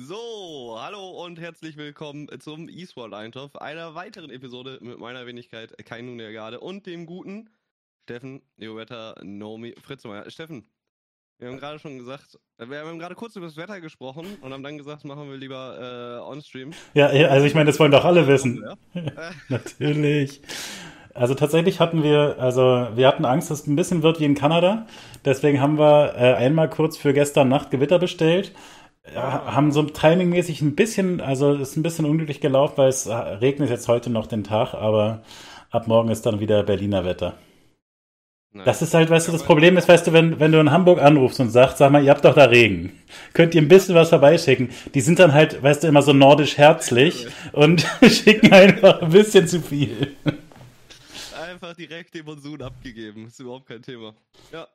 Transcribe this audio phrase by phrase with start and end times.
[0.00, 6.06] So, hallo und herzlich willkommen zum eSport Eintopf, einer weiteren Episode mit meiner Wenigkeit Kein
[6.06, 7.48] Nun der Garde und dem guten
[8.02, 10.28] Steffen, Neowetter, Nomi, Fritzmeier.
[10.30, 10.66] Steffen,
[11.38, 14.52] wir haben gerade schon gesagt, äh, wir haben gerade kurz über das Wetter gesprochen und
[14.52, 16.72] haben dann gesagt, machen wir lieber äh, on-stream.
[16.94, 18.64] Ja, also ich meine, das wollen doch alle wissen.
[18.94, 19.30] Ja.
[19.48, 20.40] Natürlich.
[21.14, 24.34] Also tatsächlich hatten wir, also wir hatten Angst, dass es ein bisschen wird wie in
[24.34, 24.86] Kanada.
[25.24, 28.52] Deswegen haben wir äh, einmal kurz für gestern Nacht Gewitter bestellt.
[29.12, 33.68] Ja, haben so timingmäßig ein bisschen, also ist ein bisschen unglücklich gelaufen, weil es regnet
[33.68, 35.22] jetzt heute noch den Tag, aber
[35.70, 37.34] ab morgen ist dann wieder Berliner Wetter.
[38.56, 38.66] Nein.
[38.66, 41.02] Das ist halt, weißt du, das Problem ist, weißt du, wenn, wenn du in Hamburg
[41.02, 42.92] anrufst und sagst, sag mal, ihr habt doch da Regen.
[43.32, 44.70] Könnt ihr ein bisschen was vorbeischicken?
[44.94, 49.48] Die sind dann halt, weißt du, immer so nordisch herzlich und schicken einfach ein bisschen
[49.48, 50.14] zu viel.
[51.36, 53.26] Einfach direkt den Monsun abgegeben.
[53.26, 54.14] Ist überhaupt kein Thema.
[54.52, 54.68] Ja.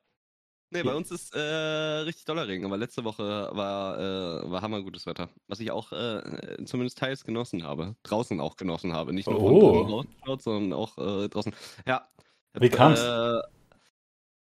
[0.72, 5.08] Nee, bei uns ist äh, richtig doller Regen, aber letzte Woche war, äh, war hammergutes
[5.08, 5.30] Wetter.
[5.48, 7.96] Was ich auch äh, zumindest teils genossen habe.
[8.04, 9.12] Draußen auch genossen habe.
[9.12, 10.04] Nicht nur oh.
[10.06, 11.56] von sondern auch äh, draußen.
[11.88, 12.08] Ja.
[12.54, 13.02] Wie kam's?
[13.02, 13.42] Äh,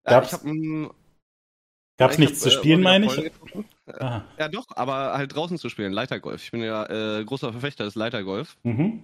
[0.05, 0.89] Gab's, ja, ich
[1.97, 3.31] Gab's nichts hab, zu äh, spielen, meine ich?
[3.87, 4.21] Ah.
[4.39, 6.43] Ja, doch, aber halt draußen zu spielen, Leitergolf.
[6.43, 6.85] Ich bin ja
[7.19, 8.55] äh, großer Verfechter des Leitergolf.
[8.63, 9.01] Mhm.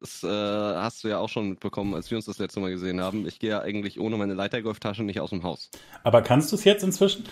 [0.00, 3.00] Das äh, hast du ja auch schon mitbekommen, als wir uns das letzte Mal gesehen
[3.00, 3.26] haben.
[3.26, 5.70] Ich gehe ja eigentlich ohne meine Leitergolftasche nicht aus dem Haus.
[6.02, 7.24] Aber kannst du es jetzt inzwischen?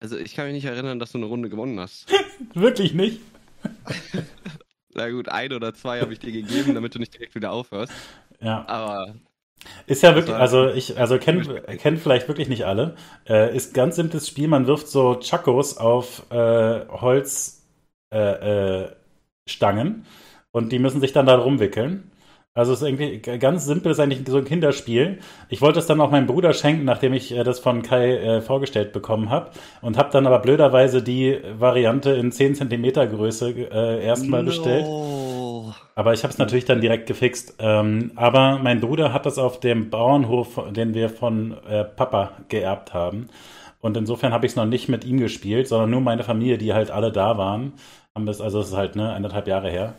[0.00, 2.06] Also ich kann mich nicht erinnern, dass du eine Runde gewonnen hast.
[2.54, 3.20] Wirklich nicht?
[4.94, 7.92] Na gut, ein oder zwei habe ich dir gegeben, damit du nicht direkt wieder aufhörst.
[8.40, 8.66] Ja.
[8.66, 9.14] Aber
[9.86, 11.46] ist ja wirklich, also ich, also kennen
[11.78, 12.94] kenn vielleicht wirklich nicht alle.
[13.28, 17.64] Äh, ist ganz simples Spiel, man wirft so Chakos auf äh, Holzstangen
[18.12, 20.02] äh, äh
[20.52, 22.10] und die müssen sich dann da rumwickeln.
[22.54, 25.20] Also es ist irgendwie ganz simpel, ist eigentlich so ein Kinderspiel.
[25.48, 28.40] Ich wollte es dann auch meinem Bruder schenken, nachdem ich äh, das von Kai äh,
[28.40, 29.50] vorgestellt bekommen habe.
[29.80, 34.48] Und habe dann aber blöderweise die Variante in 10 cm Größe erstmal no.
[34.48, 34.86] bestellt.
[35.98, 37.56] Aber ich habe es natürlich dann direkt gefixt.
[37.58, 42.94] Ähm, aber mein Bruder hat das auf dem Bauernhof, den wir von äh, Papa geerbt
[42.94, 43.28] haben.
[43.80, 46.72] Und insofern habe ich es noch nicht mit ihm gespielt, sondern nur meine Familie, die
[46.72, 47.72] halt alle da waren.
[48.14, 49.94] Haben das, also es ist halt ne, eineinhalb Jahre her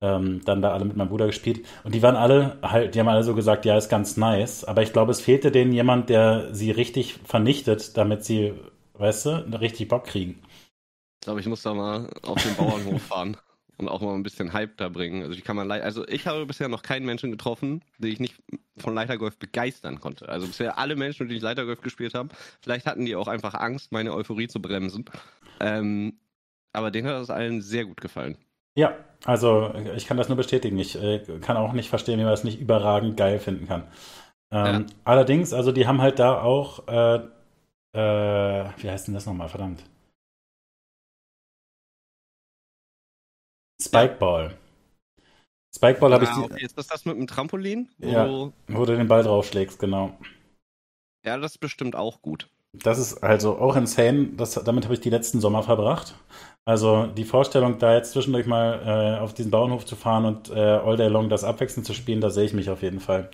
[0.00, 1.66] ähm, dann da alle mit meinem Bruder gespielt.
[1.82, 4.62] Und die waren alle halt, die haben alle so gesagt, ja, ist ganz nice.
[4.62, 8.54] Aber ich glaube, es fehlte denen jemand, der sie richtig vernichtet, damit sie,
[8.94, 10.40] weißt du, richtig Bock kriegen.
[11.20, 13.36] Ich glaube, ich muss da mal auf den Bauernhof fahren
[13.82, 15.22] und auch mal ein bisschen Hype da bringen.
[15.22, 18.36] Also ich kann mal, also ich habe bisher noch keinen Menschen getroffen, den ich nicht
[18.76, 20.28] von Leitergolf begeistern konnte.
[20.28, 23.92] Also bisher alle Menschen, die ich Leitergolf gespielt habe, vielleicht hatten die auch einfach Angst,
[23.92, 25.04] meine Euphorie zu bremsen.
[25.60, 26.18] Ähm,
[26.72, 28.36] aber denen hat das allen sehr gut gefallen.
[28.74, 30.78] Ja, also ich kann das nur bestätigen.
[30.78, 33.84] Ich äh, kann auch nicht verstehen, wie man das nicht überragend geil finden kann.
[34.50, 34.86] Ähm, ja.
[35.04, 37.16] Allerdings, also die haben halt da auch, äh,
[37.94, 39.82] äh, wie heißt denn das nochmal, verdammt?
[43.84, 44.56] Spikeball.
[45.74, 46.30] Spikeball habe ich.
[46.30, 46.64] Ah, okay.
[46.64, 47.88] Ist das das mit dem Trampolin?
[47.98, 50.16] Wo ja, wo du den Ball draufschlägst, genau.
[51.24, 52.48] Ja, das ist bestimmt auch gut.
[52.72, 54.30] Das ist also auch insane.
[54.36, 56.14] Das, damit habe ich die letzten Sommer verbracht.
[56.64, 60.60] Also die Vorstellung, da jetzt zwischendurch mal äh, auf diesen Bauernhof zu fahren und äh,
[60.60, 63.30] all day long das abwechselnd zu spielen, da sehe ich mich auf jeden Fall.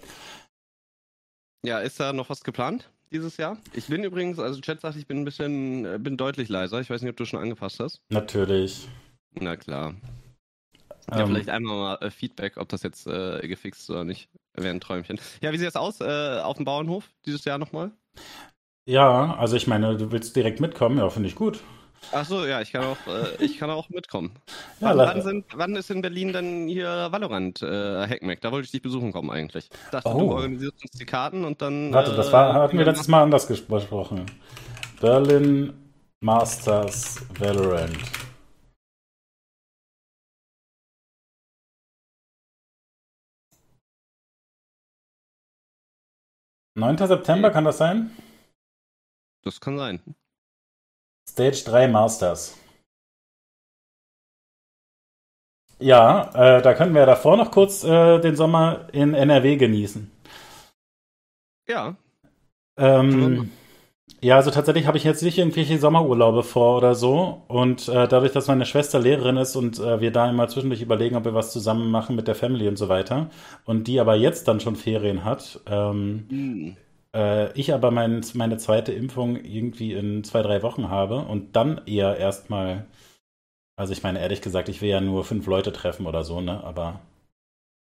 [1.64, 3.58] Ja, ist da noch was geplant dieses Jahr?
[3.74, 6.80] Ich bin übrigens, also Chat sagt, ich bin ein bisschen, äh, bin deutlich leiser.
[6.80, 8.00] Ich weiß nicht, ob du schon angepasst hast.
[8.10, 8.88] Natürlich.
[9.34, 9.94] Na klar.
[11.10, 11.28] Ja, ähm.
[11.28, 14.28] vielleicht einmal mal äh, Feedback, ob das jetzt äh, gefixt ist oder nicht.
[14.54, 15.20] Wäre ein Träumchen.
[15.40, 17.92] Ja, wie sieht es aus äh, auf dem Bauernhof dieses Jahr nochmal?
[18.86, 21.60] Ja, also ich meine, du willst direkt mitkommen, ja, finde ich gut.
[22.12, 24.32] Ach so, ja, ich kann auch, äh, ich kann auch mitkommen.
[24.80, 28.40] Ja, wann, wann, sind, wann, ist in Berlin denn hier Valorant äh, Hackmack?
[28.40, 29.70] Da wollte ich dich besuchen kommen eigentlich.
[29.72, 30.20] Ich dachte, oh.
[30.20, 31.92] du organisierst uns die Karten und dann.
[31.92, 34.24] Warte, das war, äh, hatten wir letztes Mal anders gesprochen.
[35.00, 35.72] Berlin
[36.20, 37.98] Masters Valorant.
[46.78, 46.96] 9.
[47.08, 48.10] September, kann das sein?
[49.42, 50.00] Das kann sein.
[51.28, 52.56] Stage 3 Masters.
[55.80, 60.10] Ja, äh, da könnten wir davor noch kurz äh, den Sommer in NRW genießen.
[61.68, 61.96] Ja.
[62.76, 63.50] Ähm,
[64.20, 67.42] ja, also tatsächlich habe ich jetzt nicht irgendwelche Sommerurlaube vor oder so.
[67.46, 71.14] Und äh, dadurch, dass meine Schwester Lehrerin ist und äh, wir da immer zwischendurch überlegen,
[71.14, 73.30] ob wir was zusammen machen mit der Family und so weiter.
[73.64, 75.60] Und die aber jetzt dann schon Ferien hat.
[75.66, 76.76] Ähm, mhm.
[77.14, 81.80] äh, ich aber mein, meine zweite Impfung irgendwie in zwei, drei Wochen habe und dann
[81.86, 82.86] eher erstmal.
[83.76, 86.64] Also ich meine, ehrlich gesagt, ich will ja nur fünf Leute treffen oder so, ne?
[86.64, 87.00] Aber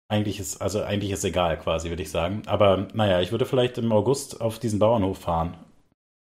[0.07, 2.41] eigentlich ist, also eigentlich ist egal quasi, würde ich sagen.
[2.47, 5.56] Aber naja, ich würde vielleicht im August auf diesen Bauernhof fahren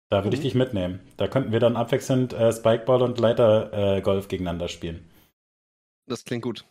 [0.09, 0.45] Da würde ich mhm.
[0.45, 0.99] dich mitnehmen.
[1.17, 5.05] Da könnten wir dann abwechselnd äh, Spikeball und Leitergolf äh, gegeneinander spielen.
[6.05, 6.63] Das klingt gut.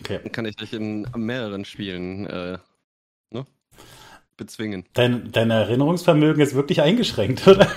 [0.00, 0.20] Okay.
[0.22, 2.58] Dann kann ich dich in mehreren Spielen äh,
[3.30, 3.46] ne?
[4.36, 4.84] bezwingen.
[4.92, 7.68] Dein, dein Erinnerungsvermögen ist wirklich eingeschränkt, oder?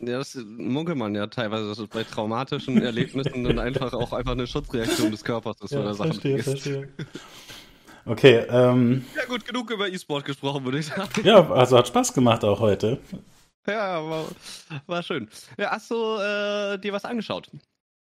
[0.00, 4.32] Ja, das munkelt man ja teilweise, dass es bei traumatischen Erlebnissen dann einfach auch einfach
[4.32, 6.12] eine Schutzreaktion des Körpers ist ja, oder Sachen.
[6.12, 6.88] Verstehe, verstehe.
[8.04, 9.04] Okay, ähm.
[9.16, 11.10] Ja, gut, genug über E-Sport gesprochen, würde ich sagen.
[11.24, 12.98] Ja, also hat Spaß gemacht auch heute.
[13.66, 14.26] Ja, war,
[14.86, 15.28] war schön.
[15.58, 17.50] Ja, hast du äh, dir was angeschaut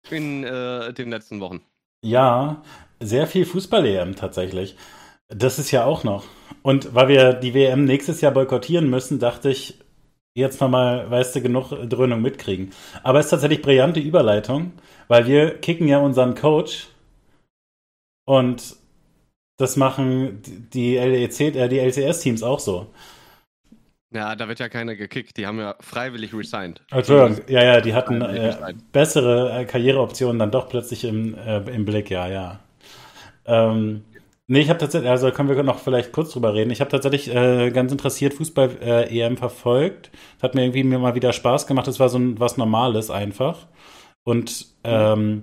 [0.10, 1.62] in äh, den letzten Wochen?
[2.04, 2.62] Ja,
[3.00, 4.78] sehr viel Fußball-EM tatsächlich.
[5.30, 6.26] Das ist ja auch noch.
[6.62, 9.80] Und weil wir die WM nächstes Jahr boykottieren müssen, dachte ich,
[10.36, 12.72] jetzt nochmal, weißt du, genug Dröhnung mitkriegen.
[13.04, 14.74] Aber es ist tatsächlich brillante Überleitung,
[15.08, 16.88] weil wir kicken ja unseren Coach
[18.26, 18.76] und
[19.58, 20.42] das machen
[20.74, 22.88] die LEC, äh, die LCS-Teams auch so.
[24.14, 25.38] Ja, da wird ja keiner gekickt.
[25.38, 26.82] Die haben ja freiwillig resigned.
[26.92, 28.56] Entschuldigung, ja, ja, die hatten äh,
[28.94, 32.60] bessere äh, Karriereoptionen dann doch plötzlich im, äh, im Blick, ja, ja.
[33.46, 34.06] Ähm,
[34.48, 36.72] nee, ich habe tatsächlich, also können wir noch vielleicht kurz drüber reden.
[36.72, 40.12] Ich habe tatsächlich äh, ganz interessiert Fußball-EM äh, verfolgt.
[40.42, 41.88] Hat mir irgendwie mir mal wieder Spaß gemacht.
[41.90, 43.68] Es war so ein, was Normales einfach.
[44.24, 45.42] Und ähm,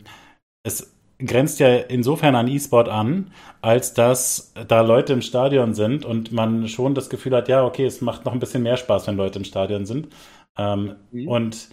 [0.63, 0.94] es
[1.27, 3.31] grenzt ja insofern an E-Sport an,
[3.63, 7.87] als dass da Leute im Stadion sind und man schon das Gefühl hat, ja, okay,
[7.87, 10.09] es macht noch ein bisschen mehr Spaß, wenn Leute im Stadion sind.
[10.57, 11.29] Ähm, mhm.
[11.29, 11.69] Und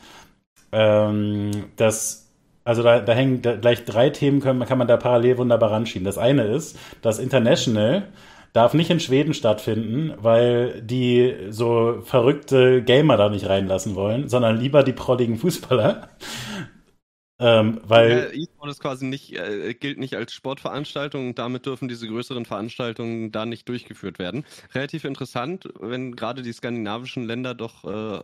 [0.72, 2.32] ähm, das,
[2.64, 6.06] also da, da hängen da gleich drei Themen, können, kann man da parallel wunderbar ranschieben.
[6.06, 8.08] Das eine ist, das International
[8.54, 14.58] darf nicht in Schweden stattfinden, weil die so verrückte Gamer da nicht reinlassen wollen, sondern
[14.58, 16.10] lieber die prolligen Fußballer.
[17.42, 22.08] Ähm, weil E-Sport ist quasi nicht, äh, gilt nicht als Sportveranstaltung und damit dürfen diese
[22.08, 24.46] größeren Veranstaltungen da nicht durchgeführt werden.
[24.76, 28.24] Relativ interessant, wenn gerade die skandinavischen Länder doch äh,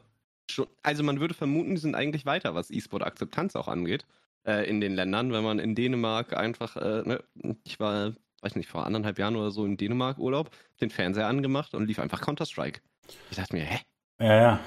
[0.51, 4.05] schon, also man würde vermuten, die sind eigentlich weiter, was E-Sport-Akzeptanz auch angeht,
[4.45, 7.23] äh, in den Ländern, wenn man in Dänemark einfach, äh, ne,
[7.63, 11.73] ich war, weiß nicht, vor anderthalb Jahren oder so in Dänemark Urlaub, den Fernseher angemacht
[11.73, 12.81] und lief einfach Counter-Strike.
[13.31, 13.79] Ich dachte mir, hä?
[14.19, 14.59] Ja, ja.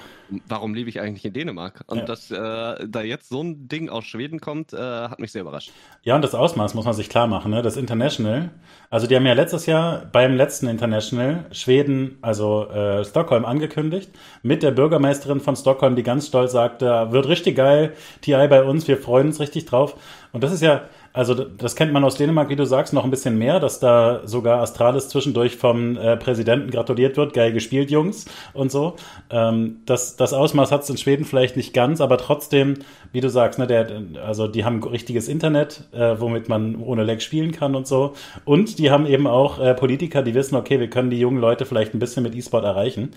[0.46, 1.82] Warum lebe ich eigentlich in Dänemark?
[1.88, 2.04] Und ja.
[2.04, 5.72] dass äh, da jetzt so ein Ding aus Schweden kommt, äh, hat mich sehr überrascht.
[6.04, 7.50] Ja, und das Ausmaß muss man sich klar machen.
[7.50, 7.60] Ne?
[7.62, 8.50] Das International,
[8.90, 14.12] also die haben ja letztes Jahr beim letzten International Schweden, also äh, Stockholm angekündigt,
[14.42, 18.86] mit der Bürgermeisterin von Stockholm, die ganz stolz sagte, wird richtig geil, TI bei uns,
[18.86, 19.96] wir freuen uns richtig drauf.
[20.32, 23.10] Und das ist ja, also das kennt man aus Dänemark, wie du sagst, noch ein
[23.10, 27.34] bisschen mehr, dass da sogar Astralis zwischendurch vom äh, Präsidenten gratuliert wird.
[27.34, 28.94] Geil gespielt, Jungs und so.
[29.28, 32.74] Ähm, das, das Ausmaß hat es in Schweden vielleicht nicht ganz, aber trotzdem,
[33.12, 37.20] wie du sagst, ne, der, also die haben richtiges Internet, äh, womit man ohne Lag
[37.20, 38.14] spielen kann und so.
[38.44, 41.66] Und die haben eben auch äh, Politiker, die wissen, okay, wir können die jungen Leute
[41.66, 43.10] vielleicht ein bisschen mit E-Sport erreichen.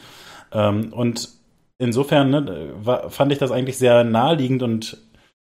[0.52, 1.30] Ähm, und
[1.78, 4.98] insofern ne, war, fand ich das eigentlich sehr naheliegend und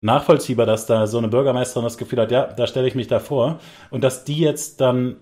[0.04, 3.60] nachvollziehbar, dass da so eine Bürgermeisterin das Gefühl hat, ja, da stelle ich mich davor.
[3.90, 5.18] Und dass die jetzt dann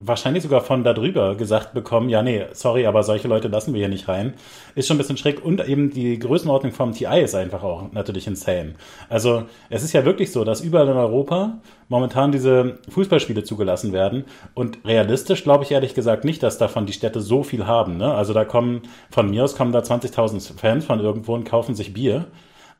[0.00, 3.80] wahrscheinlich sogar von da drüber gesagt bekommen, ja, nee, sorry, aber solche Leute lassen wir
[3.80, 4.34] hier nicht rein,
[4.76, 5.44] ist schon ein bisschen schräg.
[5.44, 8.74] Und eben die Größenordnung vom TI ist einfach auch natürlich insane.
[9.08, 11.58] Also es ist ja wirklich so, dass überall in Europa
[11.88, 14.24] momentan diese Fußballspiele zugelassen werden.
[14.54, 17.96] Und realistisch glaube ich ehrlich gesagt nicht, dass davon die Städte so viel haben.
[17.96, 18.14] Ne?
[18.14, 21.92] Also da kommen, von mir aus kommen da 20.000 Fans von irgendwo und kaufen sich
[21.92, 22.26] Bier.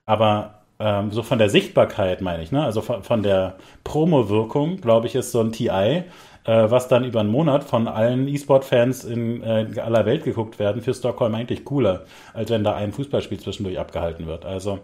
[0.07, 2.65] Aber ähm, so von der Sichtbarkeit meine ich, ne?
[2.65, 6.05] also von, von der Promo-Wirkung, glaube ich, ist so ein TI, äh,
[6.45, 10.95] was dann über einen Monat von allen E-Sport-Fans in äh, aller Welt geguckt werden, für
[10.95, 14.45] Stockholm eigentlich cooler, als wenn da ein Fußballspiel zwischendurch abgehalten wird.
[14.45, 14.79] Also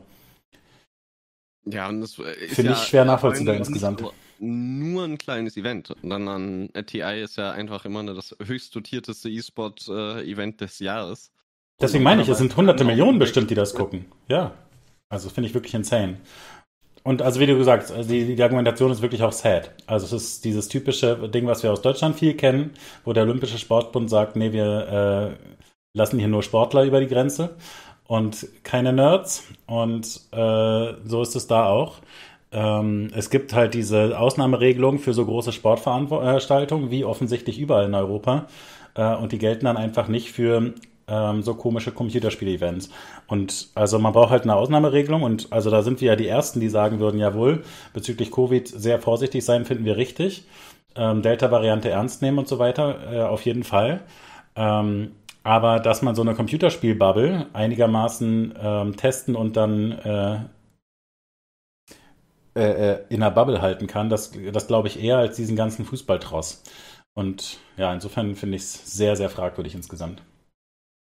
[1.66, 4.04] ja, und das finde ja ich schwer nachvollziehbar insgesamt.
[4.38, 5.94] Nur ein kleines Event.
[6.02, 11.30] Dann an TI ist ja einfach immer das höchst dotierteste E-Sport-Event äh, des Jahres.
[11.80, 14.04] Deswegen meine ich, es sind hunderte Millionen bestimmt, die das gucken.
[14.28, 14.52] Ja.
[15.14, 16.18] Also finde ich wirklich insane.
[17.04, 19.70] Und also wie du gesagt hast, die, die Argumentation ist wirklich auch sad.
[19.86, 22.72] Also es ist dieses typische Ding, was wir aus Deutschland viel kennen,
[23.04, 27.56] wo der Olympische Sportbund sagt, nee, wir äh, lassen hier nur Sportler über die Grenze
[28.06, 29.44] und keine Nerds.
[29.66, 31.98] Und äh, so ist es da auch.
[32.52, 38.46] Ähm, es gibt halt diese Ausnahmeregelung für so große Sportveranstaltungen, wie offensichtlich überall in Europa.
[38.94, 40.72] Äh, und die gelten dann einfach nicht für
[41.08, 42.90] ähm, so komische Computerspiel-Events.
[43.26, 46.60] Und also man braucht halt eine Ausnahmeregelung und also da sind wir ja die Ersten,
[46.60, 50.46] die sagen würden, jawohl, bezüglich Covid sehr vorsichtig sein, finden wir richtig.
[50.96, 54.02] Ähm, Delta-Variante ernst nehmen und so weiter, äh, auf jeden Fall.
[54.56, 60.38] Ähm, aber dass man so eine Computerspiel-Bubble einigermaßen ähm, testen und dann äh,
[62.56, 65.84] äh, äh in einer Bubble halten kann, das, das glaube ich eher als diesen ganzen
[65.84, 66.62] Fußballtross.
[67.14, 70.22] Und ja, insofern finde ich es sehr, sehr fragwürdig insgesamt.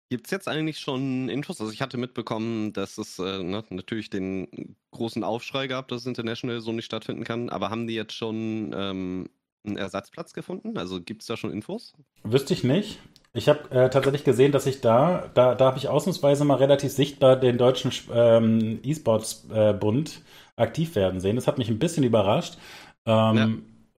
[0.08, 1.60] Gibt es jetzt eigentlich schon Infos?
[1.60, 6.06] Also ich hatte mitbekommen, dass es äh, ne, natürlich den großen Aufschrei gab, dass es
[6.06, 7.48] International so nicht stattfinden kann.
[7.48, 9.28] Aber haben die jetzt schon ähm,
[9.66, 10.78] einen Ersatzplatz gefunden?
[10.78, 11.92] Also gibt es da schon Infos?
[12.22, 13.00] Wüsste ich nicht.
[13.32, 16.92] Ich habe äh, tatsächlich gesehen, dass ich da, da, da habe ich ausnahmsweise mal relativ
[16.92, 20.22] sichtbar den deutschen ähm, E-Sports-Bund
[20.56, 21.36] äh, aktiv werden sehen.
[21.36, 22.58] Das hat mich ein bisschen überrascht.
[23.06, 23.48] Ähm, ja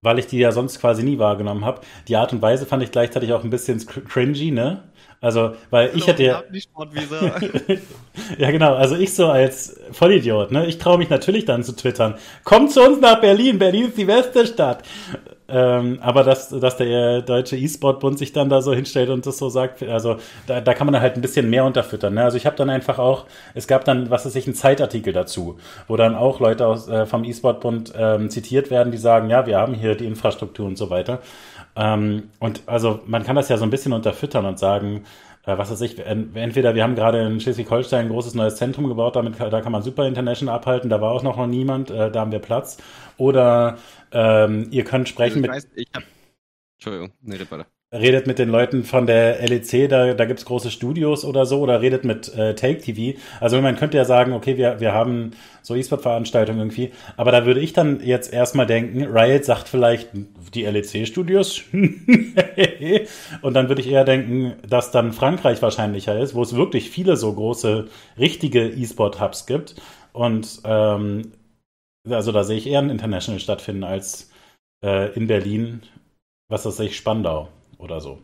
[0.02, 1.80] weil ich die ja sonst quasi nie wahrgenommen habe.
[2.06, 4.84] Die Art und Weise fand ich gleichzeitig auch ein bisschen cringy, ne?
[5.20, 6.42] Also, weil ich hätte ja.
[8.38, 8.74] ja, genau.
[8.74, 10.66] Also ich so als Vollidiot, ne?
[10.66, 12.14] Ich traue mich natürlich dann zu twittern.
[12.44, 13.58] Kommt zu uns nach Berlin.
[13.58, 14.84] Berlin ist die beste Stadt.
[15.50, 19.48] Ähm, aber dass, dass der deutsche E-Sport-Bund sich dann da so hinstellt und das so
[19.48, 22.12] sagt, also da, da kann man dann halt ein bisschen mehr unterfüttern.
[22.14, 22.22] Ne?
[22.22, 25.56] Also ich habe dann einfach auch, es gab dann, was weiß ich, einen Zeitartikel dazu,
[25.86, 29.56] wo dann auch Leute aus, äh, vom E-Sport-Bund ähm, zitiert werden, die sagen, ja, wir
[29.56, 31.20] haben hier die Infrastruktur und so weiter.
[31.78, 35.04] Ähm, und also man kann das ja so ein bisschen unterfüttern und sagen,
[35.46, 39.14] äh, was weiß ich, entweder wir haben gerade in Schleswig-Holstein ein großes neues Zentrum gebaut,
[39.14, 42.32] damit da kann man Super International abhalten, da war auch noch niemand, äh, da haben
[42.32, 42.78] wir Platz.
[43.16, 43.78] Oder
[44.10, 45.50] ähm, ihr könnt sprechen also ich mit.
[45.50, 46.02] Weiß, ich hab,
[46.76, 47.38] Entschuldigung, nee,
[47.94, 51.80] redet mit den Leuten von der LEC, da, da gibt's große Studios oder so, oder
[51.80, 53.18] redet mit äh, Take TV.
[53.40, 55.30] Also man könnte ja sagen, okay, wir, wir haben
[55.62, 60.10] so E-Sport-Veranstaltungen irgendwie, aber da würde ich dann jetzt erstmal denken, Riot sagt vielleicht
[60.52, 61.62] die LEC-Studios
[63.42, 67.16] und dann würde ich eher denken, dass dann Frankreich wahrscheinlicher ist, wo es wirklich viele
[67.16, 69.76] so große, richtige E-Sport-Hubs gibt.
[70.12, 71.32] Und ähm,
[72.08, 74.30] also da sehe ich eher ein International stattfinden als
[74.84, 75.82] äh, in Berlin,
[76.50, 78.22] was das ich, Spandau oder so.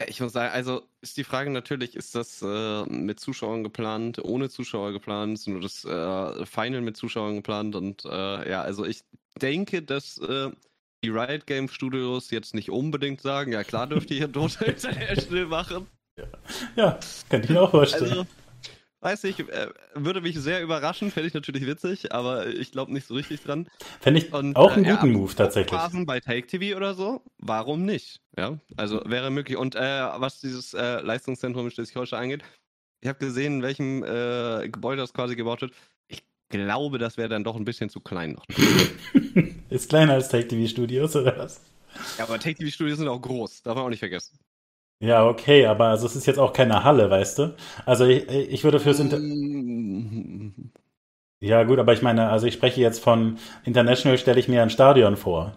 [0.00, 4.18] Ja, ich muss sagen, also ist die Frage natürlich, ist das äh, mit Zuschauern geplant,
[4.24, 8.86] ohne Zuschauer geplant, ist nur das äh, Final mit Zuschauern geplant und äh, ja, also
[8.86, 9.02] ich
[9.40, 10.50] denke, dass äh,
[11.04, 15.46] die Riot Game Studios jetzt nicht unbedingt sagen, ja klar dürft ihr hier Dota International
[15.46, 15.86] machen.
[16.18, 16.24] Ja,
[16.76, 18.10] ja könnte ich mir auch vorstellen.
[18.10, 18.26] Also,
[19.02, 23.08] Weiß ich, äh, würde mich sehr überraschen, fände ich natürlich witzig, aber ich glaube nicht
[23.08, 23.68] so richtig dran.
[24.00, 25.76] Fände ich Und, auch einen äh, guten ja, Move tatsächlich.
[26.06, 28.20] bei Take TV oder so, warum nicht?
[28.38, 29.56] Ja, also wäre möglich.
[29.58, 32.44] Und äh, was dieses äh, Leistungszentrum in Schleswig-Holstein angeht,
[33.00, 35.72] ich habe gesehen, in welchem äh, Gebäude das quasi gebaut wird.
[36.06, 38.46] Ich glaube, das wäre dann doch ein bisschen zu klein noch.
[39.68, 41.60] Ist kleiner als Take TV Studios oder was?
[42.18, 44.38] Ja, aber Take TV Studios sind auch groß, darf man auch nicht vergessen.
[45.02, 47.56] Ja, okay, aber also es ist jetzt auch keine Halle, weißt du?
[47.84, 49.18] Also ich, ich würde fürs Inter
[51.40, 54.70] Ja, gut, aber ich meine, also ich spreche jetzt von International, stelle ich mir ein
[54.70, 55.56] Stadion vor.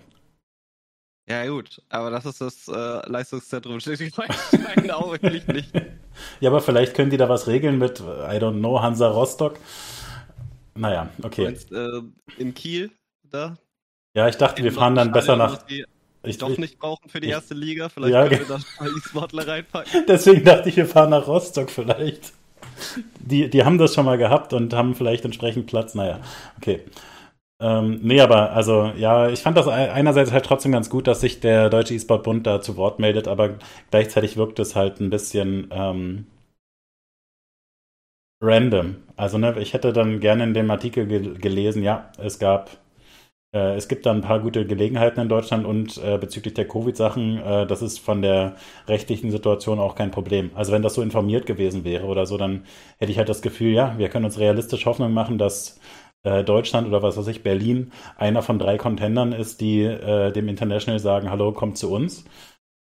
[1.29, 5.71] Ja, gut, aber das ist das äh, Leistungszentrum Schleswig-Holstein auch wirklich nicht.
[6.39, 9.59] ja, aber vielleicht können die da was regeln mit, I don't know, Hansa Rostock.
[10.73, 11.43] Naja, okay.
[11.43, 12.01] Meinst, äh,
[12.39, 12.89] in Kiel
[13.23, 13.55] da?
[14.15, 15.59] Ja, ich dachte, wir fahren dann besser nach
[16.29, 17.89] ich, doch nicht brauchen für die erste Liga.
[17.89, 20.05] Vielleicht ja, können wir da mal E-Sportler reinpacken.
[20.07, 22.33] Deswegen dachte ich, wir fahren nach Rostock vielleicht.
[23.19, 25.95] Die, die haben das schon mal gehabt und haben vielleicht entsprechend Platz.
[25.95, 26.19] Naja,
[26.57, 26.81] okay.
[27.61, 31.39] Ähm, nee, aber also ja, ich fand das einerseits halt trotzdem ganz gut, dass sich
[31.39, 33.55] der Deutsche E-Sport-Bund da zu Wort meldet, aber
[33.91, 36.27] gleichzeitig wirkt es halt ein bisschen ähm,
[38.41, 38.97] random.
[39.15, 42.69] Also ne, ich hätte dann gerne in dem Artikel ge gelesen, ja, es gab
[43.51, 47.65] es gibt da ein paar gute Gelegenheiten in Deutschland und äh, bezüglich der Covid-Sachen, äh,
[47.65, 48.55] das ist von der
[48.87, 50.51] rechtlichen Situation auch kein Problem.
[50.55, 52.65] Also wenn das so informiert gewesen wäre oder so, dann
[52.97, 55.79] hätte ich halt das Gefühl, ja, wir können uns realistisch Hoffnung machen, dass
[56.23, 60.49] äh, Deutschland oder was weiß ich, Berlin einer von drei Contendern ist, die äh, dem
[60.49, 62.25] International sagen, hallo, kommt zu uns.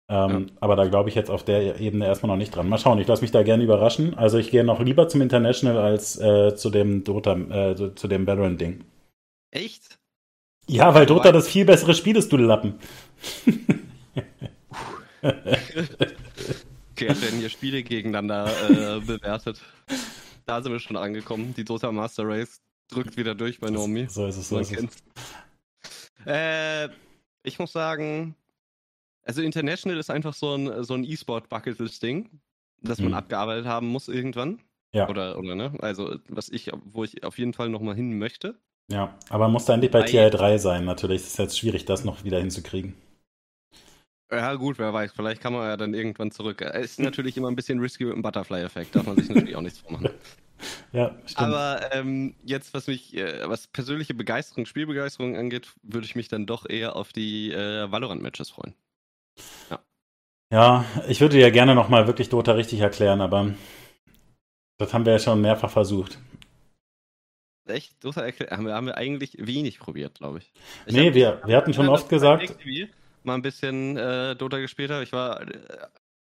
[0.08, 0.54] Ähm, ja.
[0.60, 2.68] Aber da glaube ich jetzt auf der Ebene erstmal noch nicht dran.
[2.68, 4.14] Mal schauen, ich lasse mich da gerne überraschen.
[4.14, 8.08] Also ich gehe noch lieber zum International als äh, zu dem Dota, äh, zu, zu
[8.08, 8.84] dem Baron-Ding.
[9.50, 9.98] Echt?
[10.66, 12.74] Ja, weil Dota das viel bessere Spiel ist, du Lappen.
[15.22, 19.60] okay, werden hier Spiele gegeneinander äh, bewertet.
[20.46, 21.54] Da sind wir schon angekommen.
[21.56, 24.06] Die Dota Master Race drückt wieder durch bei Naomi.
[24.08, 24.86] So ist es, so ist es.
[26.26, 26.88] Äh,
[27.42, 28.34] ich muss sagen,
[29.22, 32.30] also International ist einfach so ein, so ein E-Sport-Bucket-Ding,
[32.80, 33.14] das man mhm.
[33.14, 34.60] abgearbeitet haben muss irgendwann.
[34.92, 35.08] Ja.
[35.08, 35.72] Oder, oder, ne?
[35.80, 38.58] Also, was ich, wo ich auf jeden Fall nochmal hin möchte.
[38.90, 41.22] Ja, aber muss da endlich bei TI 3 sein, natürlich.
[41.22, 42.94] Es ist jetzt schwierig, das noch wieder hinzukriegen.
[44.30, 45.12] Ja, gut, wer weiß.
[45.12, 46.60] Vielleicht kann man ja dann irgendwann zurück.
[46.60, 48.94] Es ist natürlich immer ein bisschen risky mit dem Butterfly-Effekt.
[48.94, 50.10] Darf man sich natürlich auch nichts vormachen.
[50.92, 51.38] Ja, stimmt.
[51.40, 56.46] Aber ähm, jetzt, was mich, äh, was persönliche Begeisterung, Spielbegeisterung angeht, würde ich mich dann
[56.46, 58.74] doch eher auf die äh, Valorant-Matches freuen.
[59.68, 59.80] Ja.
[60.52, 63.52] Ja, ich würde ja gerne nochmal wirklich Dota richtig erklären, aber
[64.78, 66.18] das haben wir ja schon mehrfach versucht
[67.66, 70.52] echt, Dota haben wir, haben wir eigentlich wenig probiert, glaube ich.
[70.86, 70.94] ich.
[70.94, 72.56] Nee, wir, wir hatten schon oft gesagt.
[73.22, 75.02] Mal ein bisschen äh, Dota gespielt habe.
[75.02, 75.46] Ich war äh,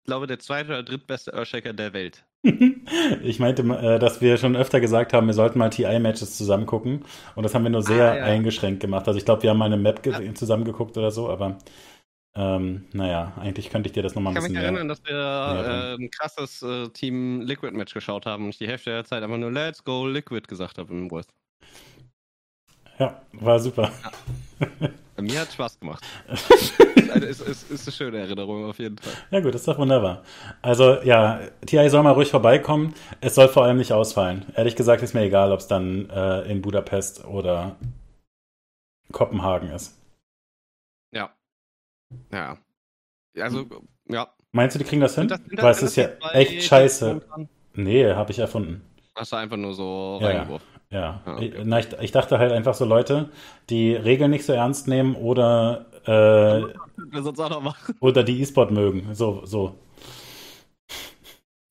[0.06, 2.24] glaube, der zweite oder drittbeste Earthshaker der Welt.
[3.24, 7.06] ich meinte, äh, dass wir schon öfter gesagt haben, wir sollten mal TI-Matches zusammen gucken.
[7.36, 8.24] Und das haben wir nur sehr ah, ja.
[8.26, 9.08] eingeschränkt gemacht.
[9.08, 10.34] Also ich glaube, wir haben mal eine Map ja.
[10.34, 11.58] zusammen geguckt oder so, aber
[12.36, 15.04] ähm, naja, eigentlich könnte ich dir das nochmal ein bisschen Ich kann mich erinnern, dass
[15.06, 19.22] wir äh, ein krasses äh, Team Liquid-Match geschaut haben und ich die Hälfte der Zeit
[19.22, 21.30] einfach nur Let's go Liquid gesagt habe im Wurst.
[22.98, 23.92] Ja, war super.
[24.60, 24.90] Ja.
[25.22, 26.04] Mir hat Spaß gemacht.
[26.28, 29.14] ist, ist, ist, eine schöne Erinnerung auf jeden Fall.
[29.30, 30.24] Ja gut, ist doch wunderbar.
[30.62, 32.94] Also ja, TI soll mal ruhig vorbeikommen.
[33.22, 34.46] Es soll vor allem nicht ausfallen.
[34.56, 37.76] Ehrlich gesagt ist mir egal, ob es dann äh, in Budapest oder
[39.12, 40.03] Kopenhagen ist.
[42.32, 42.58] Ja.
[43.36, 43.44] Ja.
[43.46, 43.66] Also,
[44.08, 44.28] ja.
[44.52, 45.28] Meinst du, die kriegen das hin?
[45.28, 47.22] Das, das, Weil es ist ja echt scheiße.
[47.74, 48.82] Nee, habe ich erfunden.
[49.16, 50.68] Hast du einfach nur so ja, reingeworfen?
[50.90, 51.22] Ja.
[51.26, 51.46] Ah, okay.
[51.46, 53.30] ich, na, ich, ich, dachte halt einfach so Leute,
[53.70, 57.96] die Regeln nicht so ernst nehmen oder äh, sonst auch noch machen.
[58.00, 59.14] oder die E-Sport mögen.
[59.16, 59.76] So, so.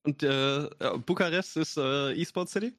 [0.05, 0.69] Und äh,
[1.07, 2.73] Bukarest ist äh, E-Sport City?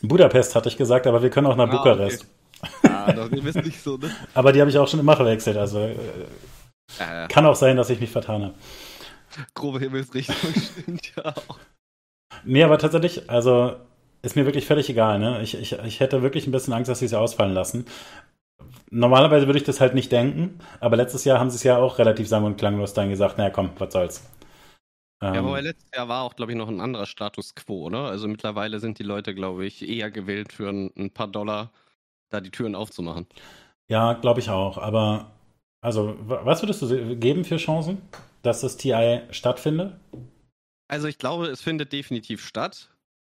[0.00, 2.22] Budapest hatte ich gesagt, aber wir können auch nach ah, Bukarest.
[2.22, 2.88] Okay.
[2.88, 4.10] Ah, das ist nicht so, ne?
[4.34, 5.94] aber die habe ich auch schon immer verwechselt, also äh,
[6.98, 8.54] ja, kann auch sein, dass ich mich vertan habe.
[9.54, 10.36] Grobe Himmelsrichtung
[10.82, 11.58] stimmt ja auch.
[12.44, 13.76] Nee, aber tatsächlich, also
[14.22, 15.18] ist mir wirklich völlig egal.
[15.18, 15.42] Ne?
[15.42, 17.86] Ich, ich, ich hätte wirklich ein bisschen Angst, dass sie es ausfallen lassen.
[18.90, 21.98] Normalerweise würde ich das halt nicht denken, aber letztes Jahr haben sie es ja auch
[21.98, 24.30] relativ sang- und klanglos dann gesagt, naja komm, was soll's.
[25.22, 25.64] Ja, aber ähm.
[25.64, 28.06] letztes Jahr war auch, glaube ich, noch ein anderer Status quo, oder?
[28.06, 31.70] Also mittlerweile sind die Leute, glaube ich, eher gewillt für ein, ein paar Dollar
[32.30, 33.26] da die Türen aufzumachen.
[33.88, 34.78] Ja, glaube ich auch.
[34.78, 35.32] Aber
[35.84, 38.00] also, was würdest du geben für Chancen,
[38.40, 39.94] dass das TI stattfindet?
[40.88, 42.88] Also ich glaube, es findet definitiv statt.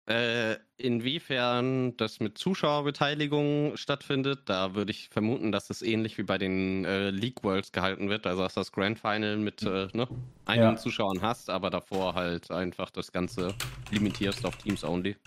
[0.09, 6.37] Äh, inwiefern das mit Zuschauerbeteiligung stattfindet, da würde ich vermuten, dass es ähnlich wie bei
[6.37, 8.25] den äh, League Worlds gehalten wird.
[8.25, 10.07] Also dass das Grand Final mit äh, ne,
[10.45, 10.77] einigen ja.
[10.77, 13.55] Zuschauern hast, aber davor halt einfach das Ganze
[13.91, 15.17] limitierst auf Teams only.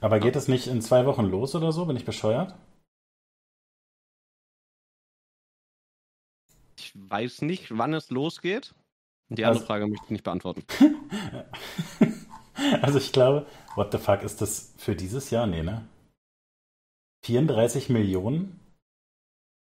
[0.00, 1.86] Aber geht es nicht in zwei Wochen los oder so?
[1.86, 2.54] Bin ich bescheuert?
[6.92, 8.74] Ich weiß nicht, wann es losgeht.
[9.28, 10.64] Die andere also, Frage möchte ich nicht beantworten.
[12.82, 15.46] Also ich glaube, what the fuck ist das für dieses Jahr?
[15.46, 15.88] Nee, ne?
[17.24, 18.60] 34 Millionen?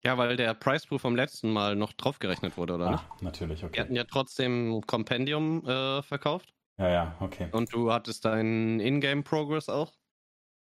[0.05, 2.91] Ja, weil der Price Pool vom letzten Mal noch draufgerechnet wurde, oder?
[2.91, 3.75] Ah, natürlich, okay.
[3.75, 6.53] Wir hatten ja trotzdem Compendium äh, verkauft.
[6.79, 7.49] Ja, ja, okay.
[7.53, 9.95] Und du hattest deinen Ingame Progress auch.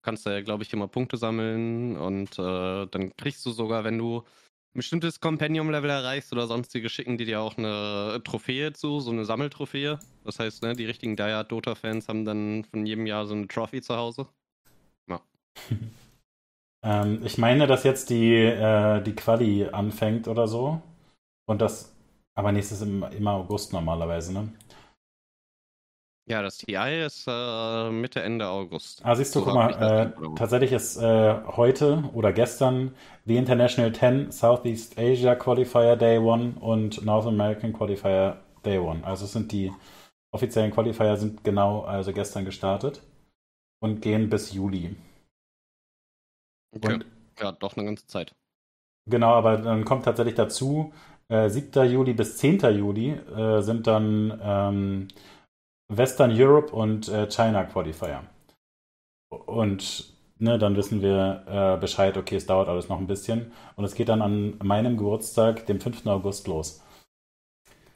[0.02, 3.98] Kannst da ja, glaube ich, immer Punkte sammeln und äh, dann kriegst du sogar, wenn
[3.98, 4.22] du
[4.74, 9.26] ein bestimmtes Compendium-Level erreichst oder sonstige, schicken die dir auch eine Trophäe zu, so eine
[9.26, 9.98] Sammeltrophäe.
[10.24, 13.82] Das heißt, ne, die richtigen Die Dota-Fans haben dann von jedem Jahr so eine Trophy
[13.82, 14.26] zu Hause.
[15.11, 15.20] Ja.
[16.85, 20.80] ähm, ich meine, dass jetzt die, äh, die Quali anfängt oder so.
[21.46, 21.94] Und das,
[22.35, 24.48] aber nächstes im, immer August normalerweise, ne?
[26.26, 29.04] Ja, das TI ist äh, Mitte, Ende August.
[29.04, 33.92] Ah, siehst du, so guck mal, äh, tatsächlich ist äh, heute oder gestern The International
[33.92, 39.04] 10 Southeast Asia Qualifier Day 1 und North American Qualifier Day 1.
[39.04, 39.72] Also sind die
[40.32, 43.02] offiziellen Qualifier sind genau, also gestern gestartet
[43.80, 44.96] und gehen bis Juli.
[46.74, 46.94] Okay.
[46.94, 47.06] Und,
[47.38, 48.35] ja, doch eine ganze Zeit.
[49.06, 50.92] Genau, aber dann kommt tatsächlich dazu,
[51.28, 51.90] äh, 7.
[51.90, 52.61] Juli bis 10.
[52.76, 55.08] Juli äh, sind dann ähm,
[55.96, 58.24] Western Europe und äh, China Qualifier.
[59.28, 63.52] Und ne, dann wissen wir äh, Bescheid, okay, es dauert alles noch ein bisschen.
[63.76, 66.07] Und es geht dann an meinem Geburtstag, dem 5.
[66.07, 66.83] August, los.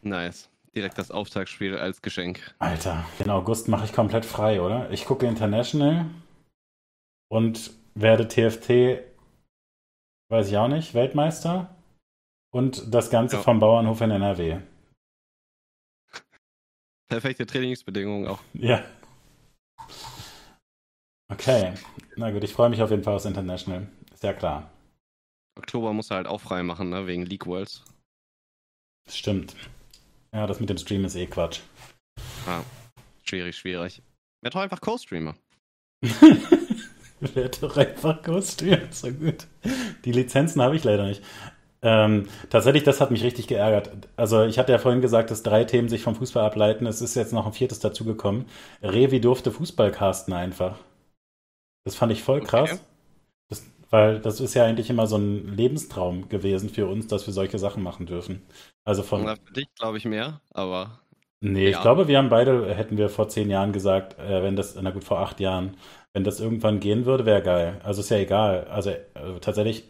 [0.02, 0.48] Nice.
[0.74, 2.54] Direkt das Auftagsspiel als Geschenk.
[2.58, 4.90] Alter, den August mache ich komplett frei, oder?
[4.90, 6.06] Ich gucke International
[7.28, 9.00] und werde TFT,
[10.28, 11.74] weiß ich auch nicht, Weltmeister.
[12.50, 13.42] Und das Ganze ja.
[13.42, 14.58] vom Bauernhof in NRW.
[17.08, 18.40] Perfekte Trainingsbedingungen auch.
[18.54, 18.84] Ja.
[21.28, 21.74] Okay.
[22.16, 23.86] Na gut, ich freue mich auf jeden Fall aufs International.
[24.12, 24.70] Ist ja klar.
[25.58, 27.06] Oktober muss er halt auch frei machen, ne?
[27.06, 27.84] Wegen League Worlds.
[29.08, 29.54] Stimmt.
[30.32, 31.60] Ja, das mit dem Stream ist eh Quatsch.
[32.46, 32.62] Ah,
[33.24, 34.02] schwierig, schwierig.
[34.42, 35.34] Werd doch einfach Co-Streamer.
[37.20, 39.46] Werd doch einfach Co-Streamer, so gut.
[40.04, 41.22] Die Lizenzen habe ich leider nicht.
[41.82, 43.90] Ähm, tatsächlich, das hat mich richtig geärgert.
[44.16, 46.86] Also ich hatte ja vorhin gesagt, dass drei Themen sich vom Fußball ableiten.
[46.86, 48.46] Es ist jetzt noch ein viertes dazugekommen.
[48.82, 50.78] Revi durfte Fußball casten einfach.
[51.84, 52.72] Das fand ich voll krass.
[52.72, 52.80] Okay.
[53.48, 57.34] Das, weil das ist ja eigentlich immer so ein Lebenstraum gewesen für uns, dass wir
[57.34, 58.42] solche Sachen machen dürfen.
[58.84, 59.24] Also von.
[59.24, 61.00] Na, für dich glaube ich mehr, aber.
[61.40, 61.76] Nee, ja.
[61.76, 64.90] ich glaube, wir haben beide, hätten wir vor zehn Jahren gesagt, äh, wenn das, na
[64.90, 65.76] gut, vor acht Jahren,
[66.14, 67.80] wenn das irgendwann gehen würde, wäre geil.
[67.84, 68.64] Also ist ja egal.
[68.64, 69.04] Also äh,
[69.40, 69.84] tatsächlich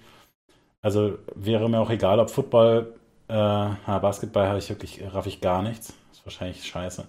[0.86, 2.94] also wäre mir auch egal, ob Football,
[3.26, 5.92] äh, Basketball habe ich wirklich, raff ich gar nichts.
[6.12, 7.08] ist wahrscheinlich scheiße.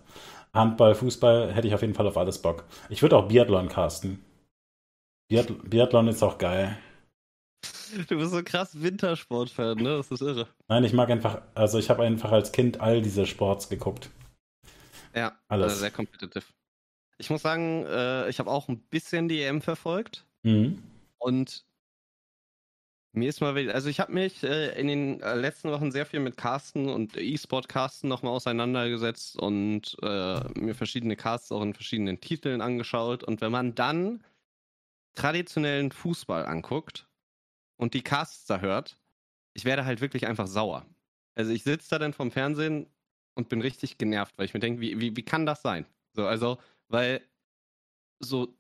[0.52, 2.64] Handball, Fußball hätte ich auf jeden Fall auf alles Bock.
[2.90, 4.26] Ich würde auch Biathlon casten.
[5.30, 6.76] Biathlon ist auch geil.
[8.08, 9.98] Du bist so krass Wintersport-Fan, ne?
[9.98, 10.48] Das ist irre.
[10.68, 14.10] Nein, ich mag einfach, also ich habe einfach als Kind all diese Sports geguckt.
[15.14, 15.66] Ja, alles.
[15.66, 16.46] Also sehr competitive.
[17.20, 20.26] Ich muss sagen, äh, ich habe auch ein bisschen die EM verfolgt.
[20.42, 20.82] Mhm.
[21.20, 21.67] Und
[23.14, 26.06] mir ist mal wieder, also ich habe mich äh, in den äh, letzten Wochen sehr
[26.06, 32.20] viel mit Casten und E-Sport-Casten nochmal auseinandergesetzt und äh, mir verschiedene Casts auch in verschiedenen
[32.20, 33.24] Titeln angeschaut.
[33.24, 34.24] Und wenn man dann
[35.16, 37.08] traditionellen Fußball anguckt
[37.78, 39.00] und die Casts da hört,
[39.54, 40.86] ich werde halt wirklich einfach sauer.
[41.36, 42.88] Also ich sitze da dann vom Fernsehen
[43.36, 45.86] und bin richtig genervt, weil ich mir denke, wie, wie, wie kann das sein?
[46.14, 47.22] So, also, weil
[48.20, 48.56] so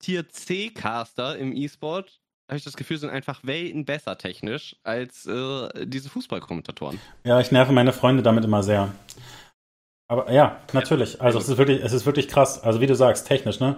[0.00, 5.86] Tier C-Caster im E-Sport habe ich das Gefühl, sind einfach Welten besser technisch als äh,
[5.86, 6.98] diese Fußballkommentatoren.
[7.24, 8.88] Ja, ich nerve meine Freunde damit immer sehr.
[10.08, 11.20] Aber ja, natürlich.
[11.20, 12.62] Also es ist wirklich, es ist wirklich krass.
[12.62, 13.76] Also wie du sagst, technisch, ne?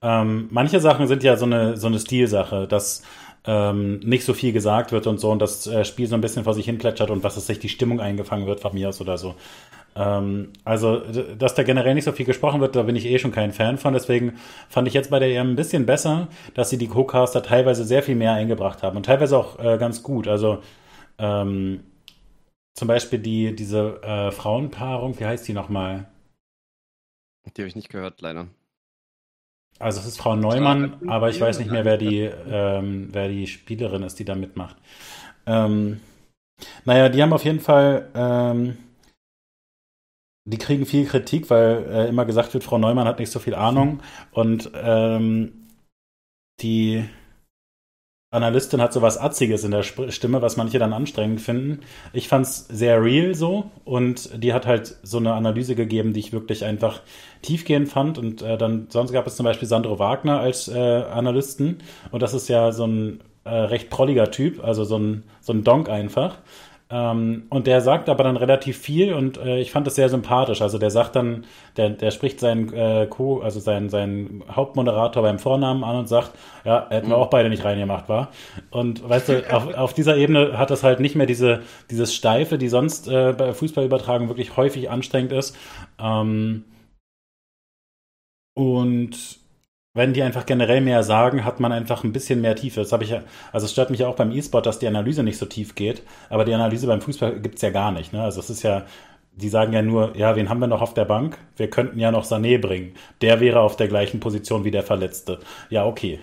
[0.00, 3.02] Ähm, manche Sachen sind ja so eine, so eine Stilsache, dass
[3.44, 6.44] ähm, nicht so viel gesagt wird und so und das äh, Spiel so ein bisschen
[6.44, 9.00] vor sich hin plätschert und was es sich die Stimmung eingefangen wird von mir aus
[9.00, 9.34] oder so.
[9.94, 10.98] Ähm, also,
[11.36, 13.78] dass da generell nicht so viel gesprochen wird, da bin ich eh schon kein Fan
[13.78, 13.92] von.
[13.92, 17.84] Deswegen fand ich jetzt bei der EM ein bisschen besser, dass sie die Co-Caster teilweise
[17.84, 20.28] sehr viel mehr eingebracht haben und teilweise auch äh, ganz gut.
[20.28, 20.62] Also,
[21.18, 21.80] ähm,
[22.74, 26.08] zum Beispiel die, diese äh, Frauenpaarung, wie heißt die nochmal?
[27.44, 28.46] Die habe ich nicht gehört, leider.
[29.78, 33.46] Also es ist Frau Neumann, aber ich weiß nicht mehr, wer die, ähm, wer die
[33.46, 34.76] Spielerin ist, die da mitmacht.
[35.44, 36.00] Ähm,
[36.84, 38.76] naja, die haben auf jeden Fall ähm,
[40.44, 43.54] die kriegen viel Kritik, weil äh, immer gesagt wird, Frau Neumann hat nicht so viel
[43.54, 44.00] Ahnung.
[44.32, 45.68] Und ähm,
[46.60, 47.04] die
[48.32, 51.80] Analystin hat so was Atziges in der Stimme, was manche dann anstrengend finden.
[52.14, 56.32] Ich fand's sehr real so und die hat halt so eine Analyse gegeben, die ich
[56.32, 57.02] wirklich einfach
[57.42, 58.16] tiefgehend fand.
[58.16, 61.78] Und äh, dann sonst gab es zum Beispiel Sandro Wagner als äh, Analysten
[62.10, 65.62] und das ist ja so ein äh, recht prolliger Typ, also so ein, so ein
[65.62, 66.38] Donk einfach.
[66.94, 70.60] Ähm, und der sagt aber dann relativ viel und äh, ich fand das sehr sympathisch.
[70.60, 71.46] Also der sagt dann,
[71.78, 76.32] der, der spricht seinen äh, Co, also seinen, seinen Hauptmoderator beim Vornamen an und sagt,
[76.66, 77.22] ja, hätten wir mhm.
[77.22, 78.28] auch beide nicht reingemacht, war.
[78.70, 82.58] Und weißt du, auf, auf dieser Ebene hat das halt nicht mehr diese, dieses Steife,
[82.58, 85.56] die sonst äh, bei Fußballübertragung wirklich häufig anstrengend ist.
[85.98, 86.64] Ähm,
[88.54, 89.41] und
[89.94, 92.80] wenn die einfach generell mehr sagen, hat man einfach ein bisschen mehr Tiefe.
[92.80, 95.22] Das habe ich ja, also es stört mich ja auch beim E-Sport, dass die Analyse
[95.22, 98.12] nicht so tief geht, aber die Analyse beim Fußball gibt's ja gar nicht.
[98.12, 98.22] Ne?
[98.22, 98.84] Also es ist ja,
[99.34, 101.38] die sagen ja nur, ja, wen haben wir noch auf der Bank?
[101.56, 102.94] Wir könnten ja noch Sané bringen.
[103.20, 105.40] Der wäre auf der gleichen Position wie der Verletzte.
[105.68, 106.20] Ja, okay.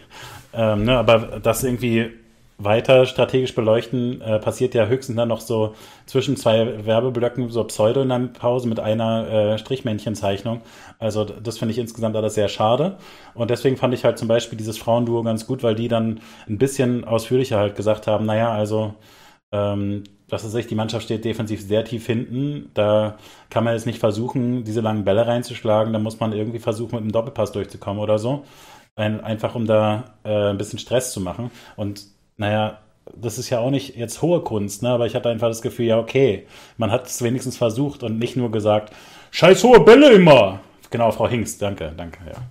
[0.53, 2.12] Ähm, ne, aber das irgendwie
[2.60, 8.02] weiter strategisch beleuchten, äh, passiert ja höchstens dann noch so zwischen zwei Werbeblöcken so Pseudo
[8.02, 10.62] in der Pause mit einer äh, Strichmännchenzeichnung.
[11.00, 12.98] Also das finde ich insgesamt alles sehr schade.
[13.34, 16.58] Und deswegen fand ich halt zum Beispiel dieses Frauenduo ganz gut, weil die dann ein
[16.58, 18.93] bisschen ausführlicher halt gesagt haben, naja, also
[19.52, 22.69] ähm, was ist echt, die Mannschaft steht defensiv sehr tief hinten.
[22.74, 23.17] Da
[23.50, 25.93] kann man jetzt nicht versuchen, diese langen Bälle reinzuschlagen.
[25.93, 28.43] Da muss man irgendwie versuchen, mit einem Doppelpass durchzukommen oder so.
[28.95, 31.52] Ein, einfach um da äh, ein bisschen Stress zu machen.
[31.78, 32.06] Und
[32.39, 32.82] naja,
[33.15, 34.89] das ist ja auch nicht jetzt hohe Kunst, ne?
[34.89, 36.47] aber ich hatte einfach das Gefühl, ja, okay,
[36.78, 38.95] man hat es wenigstens versucht und nicht nur gesagt,
[39.32, 40.62] scheiß hohe Bälle immer.
[40.89, 42.41] Genau, Frau Hingst, danke, danke, ja.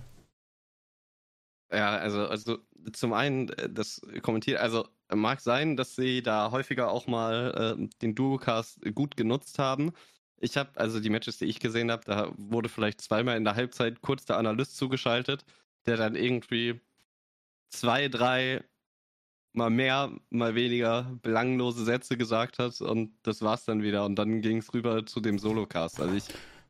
[1.77, 2.57] Ja, also, also
[2.93, 7.87] zum einen, äh, das kommentiert, also mag sein, dass sie da häufiger auch mal äh,
[8.01, 9.91] den Duocast gut genutzt haben.
[10.37, 13.55] Ich habe, also die Matches, die ich gesehen habe, da wurde vielleicht zweimal in der
[13.55, 15.45] Halbzeit kurz der Analyst zugeschaltet,
[15.85, 16.79] der dann irgendwie
[17.69, 18.63] zwei, drei
[19.53, 24.05] mal mehr, mal weniger belanglose Sätze gesagt hat und das war's dann wieder.
[24.05, 25.99] Und dann ging es rüber zu dem Solocast.
[25.99, 26.25] Also ich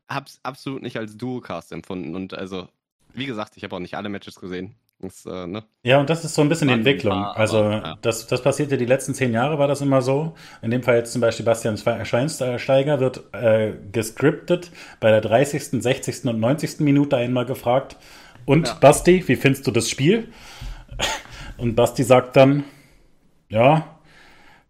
[0.08, 2.14] hab's absolut nicht als Duocast empfunden.
[2.14, 2.68] Und also,
[3.14, 4.74] wie gesagt, ich habe auch nicht alle Matches gesehen.
[5.02, 5.64] Das, äh, ne?
[5.82, 7.24] Ja, und das ist so ein bisschen die Entwicklung.
[7.24, 7.98] Also aber, ja.
[8.02, 10.34] das, das passierte die letzten zehn Jahre, war das immer so.
[10.60, 16.26] In dem Fall jetzt zum Beispiel Bastian Schweinsteiger wird äh, gescriptet, bei der 30., 60.
[16.26, 16.80] und 90.
[16.80, 17.96] Minute einmal gefragt.
[18.44, 18.74] Und ja.
[18.74, 20.28] Basti, wie findest du das Spiel?
[21.60, 22.64] Und Basti sagt dann,
[23.50, 23.98] ja,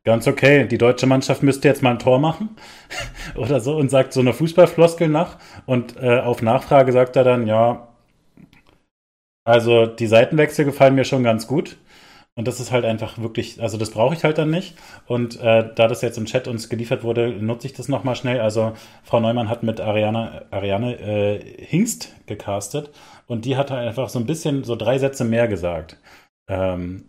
[0.04, 2.50] ganz okay, die deutsche Mannschaft müsste jetzt mal ein Tor machen
[3.36, 5.38] oder so und sagt so eine Fußballfloskel nach.
[5.66, 7.88] Und äh, auf Nachfrage sagt er dann, ja,
[9.44, 11.76] also die Seitenwechsel gefallen mir schon ganz gut.
[12.34, 14.74] Und das ist halt einfach wirklich, also das brauche ich halt dann nicht.
[15.06, 18.40] Und äh, da das jetzt im Chat uns geliefert wurde, nutze ich das nochmal schnell.
[18.40, 18.72] Also
[19.04, 22.90] Frau Neumann hat mit Ariane, Ariane äh, Hingst gecastet
[23.26, 25.98] und die hat halt einfach so ein bisschen so drei Sätze mehr gesagt.
[26.50, 27.04] Ähm,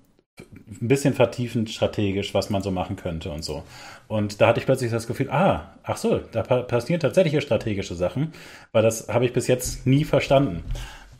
[0.81, 3.63] ein bisschen vertiefend strategisch, was man so machen könnte und so.
[4.07, 8.33] Und da hatte ich plötzlich das Gefühl, ah, ach so, da passieren tatsächlich strategische Sachen,
[8.71, 10.63] weil das habe ich bis jetzt nie verstanden.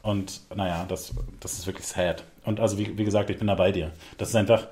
[0.02, 2.24] Und naja, das, das ist wirklich sad.
[2.44, 3.92] Und also, wie, wie gesagt, ich bin da bei dir.
[4.18, 4.68] Das ist einfach,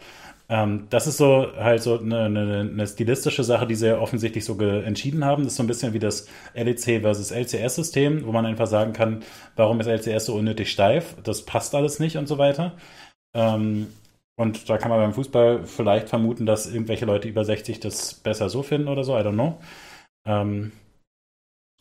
[0.49, 4.59] ähm, das ist so halt so eine, eine, eine, stilistische Sache, die sie offensichtlich so
[4.59, 5.43] entschieden haben.
[5.43, 9.21] Das ist so ein bisschen wie das LEC versus LCS-System, wo man einfach sagen kann,
[9.55, 11.15] warum ist LCS so unnötig steif?
[11.23, 12.73] Das passt alles nicht und so weiter.
[13.35, 13.87] Ähm,
[14.37, 18.49] und da kann man beim Fußball vielleicht vermuten, dass irgendwelche Leute über 60 das besser
[18.49, 19.59] so finden oder so, I don't know.
[20.25, 20.71] Ähm,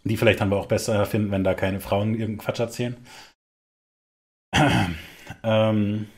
[0.04, 2.96] die vielleicht dann aber auch besser finden, wenn da keine Frauen irgendeinen Quatsch erzählen.
[5.42, 6.08] ähm,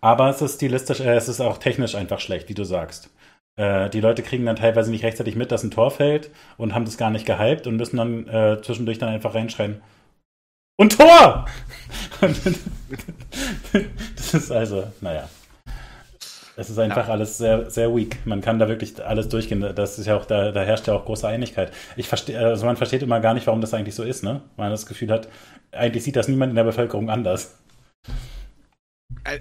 [0.00, 3.10] aber es ist stilistisch, äh, es ist auch technisch einfach schlecht, wie du sagst.
[3.56, 6.84] Äh, die Leute kriegen dann teilweise nicht rechtzeitig mit, dass ein Tor fällt und haben
[6.84, 9.82] das gar nicht gehypt und müssen dann äh, zwischendurch dann einfach reinschreien.
[10.76, 11.46] Und Tor!
[13.70, 15.28] das ist also, naja.
[16.56, 17.14] Es ist einfach ja.
[17.14, 18.18] alles sehr, sehr weak.
[18.26, 19.60] Man kann da wirklich alles durchgehen.
[19.74, 21.72] Das ist ja auch, da, da herrscht ja auch große Einigkeit.
[21.96, 24.42] Ich verstehe, also man versteht immer gar nicht, warum das eigentlich so ist, ne?
[24.56, 25.28] Weil man das Gefühl hat,
[25.72, 27.56] eigentlich sieht das niemand in der Bevölkerung anders.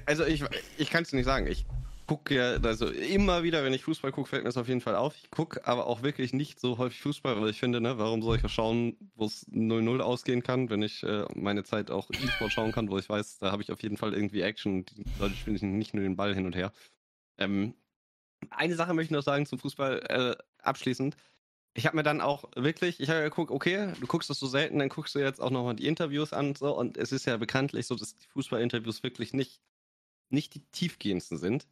[0.05, 0.43] Also ich,
[0.77, 1.47] ich kann es nicht sagen.
[1.47, 1.65] Ich
[2.09, 4.95] gucke ja, also immer wieder, wenn ich Fußball gucke, fällt mir das auf jeden Fall
[4.95, 5.15] auf.
[5.15, 8.39] Ich gucke aber auch wirklich nicht so häufig Fußball, weil ich finde, ne, warum soll
[8.43, 12.71] ich schauen, wo es 0-0 ausgehen kann, wenn ich äh, meine Zeit auch E-Sport schauen
[12.71, 14.85] kann, wo ich weiß, da habe ich auf jeden Fall irgendwie Action.
[14.85, 16.71] Die Leute spielen nicht nur den Ball hin und her.
[17.37, 17.75] Ähm,
[18.49, 21.15] eine Sache möchte ich noch sagen zum Fußball äh, abschließend.
[21.75, 24.79] Ich habe mir dann auch wirklich, ich habe geguckt, okay, du guckst das so selten,
[24.79, 26.75] dann guckst du jetzt auch nochmal die Interviews an und so.
[26.75, 29.61] Und es ist ja bekanntlich so, dass die Fußballinterviews wirklich nicht,
[30.29, 31.67] nicht die tiefgehendsten sind.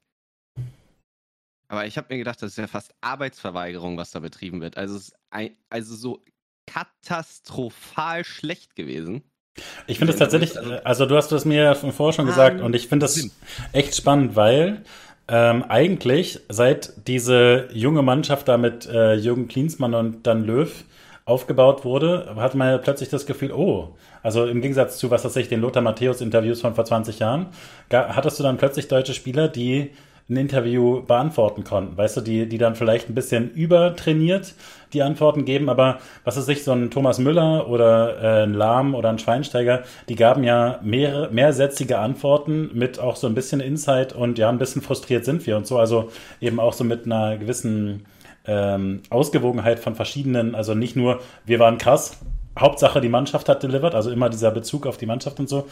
[1.68, 4.78] Aber ich habe mir gedacht, das ist ja fast Arbeitsverweigerung, was da betrieben wird.
[4.78, 6.24] Also, es ist ein, also so
[6.66, 9.24] katastrophal schlecht gewesen.
[9.88, 12.76] Ich finde es tatsächlich, also, also du hast das mir ja vorher schon gesagt und
[12.76, 13.30] ich finde das
[13.74, 14.84] echt spannend, weil
[15.28, 20.72] ähm, eigentlich, seit diese junge Mannschaft da mit äh, Jürgen Klinsmann und dann Löw
[21.26, 25.36] aufgebaut wurde, hat man ja plötzlich das Gefühl, oh, also im Gegensatz zu, was weiß
[25.38, 27.48] ich, den Lothar Matthäus-Interviews von vor 20 Jahren,
[27.92, 29.92] hattest du dann plötzlich deutsche Spieler, die
[30.30, 31.96] ein Interview beantworten konnten.
[31.98, 34.54] Weißt du, die, die dann vielleicht ein bisschen übertrainiert
[34.94, 38.96] die Antworten geben, aber was ist sich, so ein Thomas Müller oder äh, ein Lahm
[38.96, 44.14] oder ein Schweinsteiger, die gaben ja mehrere, mehrsätzige Antworten mit auch so ein bisschen Insight
[44.14, 46.10] und ja, ein bisschen frustriert sind wir und so, also
[46.40, 48.06] eben auch so mit einer gewissen
[48.46, 52.18] ähm, Ausgewogenheit von verschiedenen, also nicht nur, wir waren krass,
[52.58, 55.68] Hauptsache die Mannschaft hat delivered, also immer dieser Bezug auf die Mannschaft und so,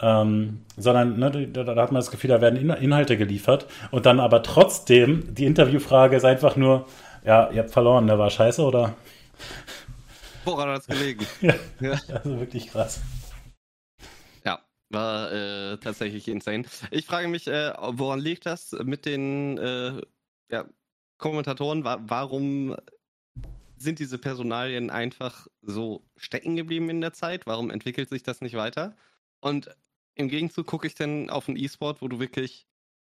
[0.00, 4.20] ähm, sondern ne, da, da, hat man das Gefühl, da werden Inhalte geliefert und dann
[4.20, 6.86] aber trotzdem die Interviewfrage ist einfach nur,
[7.24, 8.94] ja, ihr habt verloren, der war scheiße oder?
[10.44, 11.26] Woran hat es gelegen?
[11.40, 13.00] ja, ja, also wirklich krass.
[14.44, 16.64] Ja, war äh, tatsächlich insane.
[16.90, 20.00] Ich frage mich, äh, woran liegt das mit den äh,
[20.50, 20.66] ja,
[21.18, 21.84] Kommentatoren?
[21.84, 22.76] Wa warum
[23.78, 27.46] sind diese Personalien einfach so stecken geblieben in der Zeit?
[27.46, 28.94] Warum entwickelt sich das nicht weiter?
[29.40, 29.74] Und
[30.16, 32.66] im Gegenzug gucke ich dann auf einen E-Sport, wo du wirklich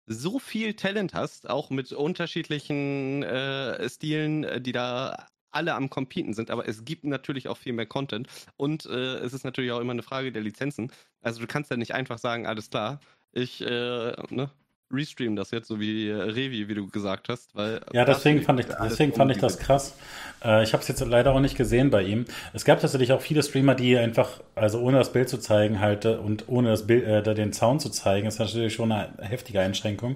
[0.06, 6.34] so viel Talent hast, auch mit unterschiedlichen äh, Stilen, äh, die da alle am Competen
[6.34, 8.28] sind, aber es gibt natürlich auch viel mehr Content.
[8.56, 10.92] Und äh, es ist natürlich auch immer eine Frage der Lizenzen.
[11.22, 13.02] Also du kannst ja nicht einfach sagen, alles klar,
[13.34, 14.50] ich äh, ne,
[14.94, 17.56] restream das jetzt, so wie äh, Revi, wie du gesagt hast.
[17.56, 19.96] Weil ja, deswegen fand ich, deswegen fand ich das krass.
[20.44, 22.26] Äh, ich habe es jetzt leider auch nicht gesehen bei ihm.
[22.54, 26.06] Es gab tatsächlich auch viele Streamer, die einfach, also ohne das Bild zu zeigen halt
[26.06, 29.62] äh, und ohne das Bild, äh, den Sound zu zeigen, ist natürlich schon eine heftige
[29.62, 30.16] Einschränkung,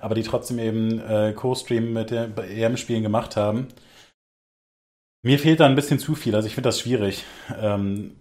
[0.00, 3.68] aber die trotzdem eben äh, Co-Stream mit den EM-Spielen gemacht haben.
[5.22, 7.24] Mir fehlt da ein bisschen zu viel, also ich finde das schwierig.
[7.60, 8.12] Ähm,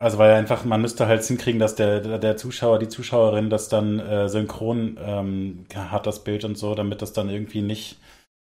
[0.00, 4.00] also weil einfach, man müsste halt hinkriegen, dass der, der Zuschauer, die Zuschauerin das dann
[4.00, 7.98] äh, synchron ähm, hat, das Bild und so, damit das dann irgendwie nicht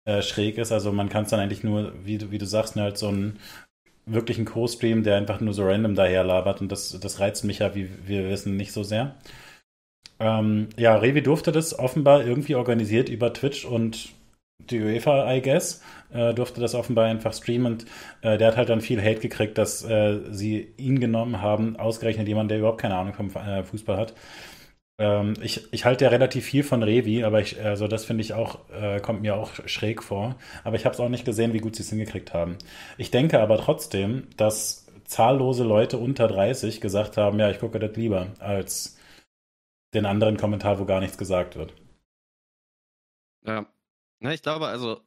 [0.04, 0.70] äh, schräg ist.
[0.70, 3.40] Also man kann es dann eigentlich nur, wie du, wie du sagst, halt so einen
[4.06, 7.74] wirklichen Co-Stream, der einfach nur so random daher labert und das, das reizt mich ja,
[7.74, 9.16] wie wir wissen, nicht so sehr.
[10.20, 14.10] Ähm, ja, Revi durfte das offenbar irgendwie organisiert über Twitch und
[14.70, 17.86] die UEFA, I guess, äh, durfte das offenbar einfach streamen und
[18.22, 22.28] äh, der hat halt dann viel Hate gekriegt, dass äh, sie ihn genommen haben, ausgerechnet
[22.28, 24.14] jemand, der überhaupt keine Ahnung vom äh, Fußball hat.
[25.00, 28.34] Ähm, ich, ich halte ja relativ viel von Revi, aber ich, also das finde ich
[28.34, 30.36] auch, äh, kommt mir auch schräg vor.
[30.62, 32.58] Aber ich habe es auch nicht gesehen, wie gut sie es hingekriegt haben.
[32.98, 37.96] Ich denke aber trotzdem, dass zahllose Leute unter 30 gesagt haben, ja, ich gucke das
[37.96, 38.98] lieber, als
[39.94, 41.72] den anderen Kommentar, wo gar nichts gesagt wird.
[43.46, 43.66] Ja,
[44.20, 45.00] na, ich glaube, also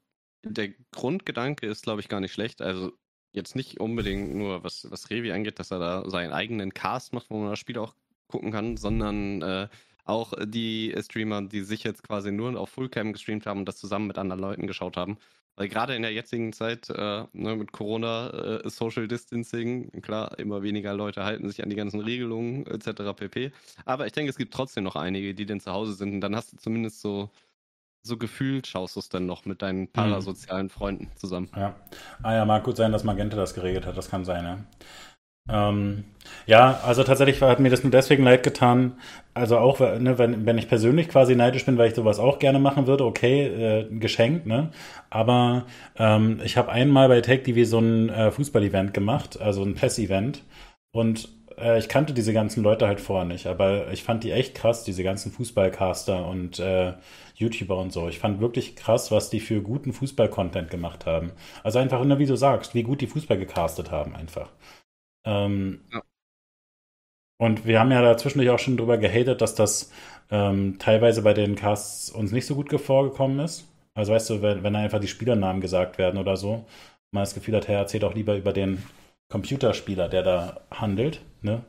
[0.44, 2.62] der Grundgedanke ist, glaube ich, gar nicht schlecht.
[2.62, 2.92] Also
[3.32, 7.30] jetzt nicht unbedingt nur, was, was Revi angeht, dass er da seinen eigenen Cast macht,
[7.30, 7.96] wo man das Spiel auch
[8.28, 9.68] gucken kann, sondern äh,
[10.06, 14.08] auch die Streamer, die sich jetzt quasi nur auf Fullcam gestreamt haben und das zusammen
[14.08, 15.18] mit anderen Leuten geschaut haben.
[15.56, 20.64] Weil gerade in der jetzigen Zeit äh, ne, mit Corona, äh, Social Distancing, klar, immer
[20.64, 23.14] weniger Leute halten sich an die ganzen Regelungen etc.
[23.16, 23.52] pp.
[23.86, 26.36] Aber ich denke, es gibt trotzdem noch einige, die dann zu Hause sind und dann
[26.36, 27.30] hast du zumindest so,
[28.04, 30.70] so gefühlt, schaust du es dann noch mit deinen parasozialen.
[30.70, 31.50] Freunden zusammen.
[31.56, 31.76] Ja.
[32.22, 34.58] Ah ja, mag gut sein, dass Magenta das geregelt hat, das kann sein, ja.
[35.50, 36.06] Ähm,
[36.46, 38.94] ja, also tatsächlich hat mir das nur deswegen leid getan.
[39.34, 42.60] Also auch, ne, wenn, wenn ich persönlich quasi neidisch bin, weil ich sowas auch gerne
[42.60, 44.72] machen würde, okay, äh, geschenkt, ne?
[45.10, 45.66] Aber
[45.98, 50.44] ähm, ich habe einmal bei Take TV so ein äh, Fußball-Event gemacht, also ein PES-Event.
[50.94, 54.56] Und äh, ich kannte diese ganzen Leute halt vorher nicht, aber ich fand die echt
[54.56, 56.94] krass, diese ganzen Fußballcaster und äh,
[57.36, 58.08] YouTuber und so.
[58.10, 61.32] Ich fand wirklich krass, was die für guten Fußball-Content gemacht haben.
[61.64, 64.50] Also einfach, nur wie du sagst, wie gut die Fußball gecastet haben einfach.
[65.26, 66.02] Ähm, ja.
[67.40, 69.92] Und wir haben ja da zwischendurch auch schon drüber gehatet, dass das
[70.32, 73.68] ähm, teilweise bei den Casts uns nicht so gut vorgekommen ist.
[73.96, 76.66] Also weißt du, wenn, wenn einfach die Spielernamen gesagt werden oder so,
[77.12, 78.84] man das Gefühl hat, er erzählt auch lieber über den
[79.30, 81.64] Computerspieler, der da handelt, ne?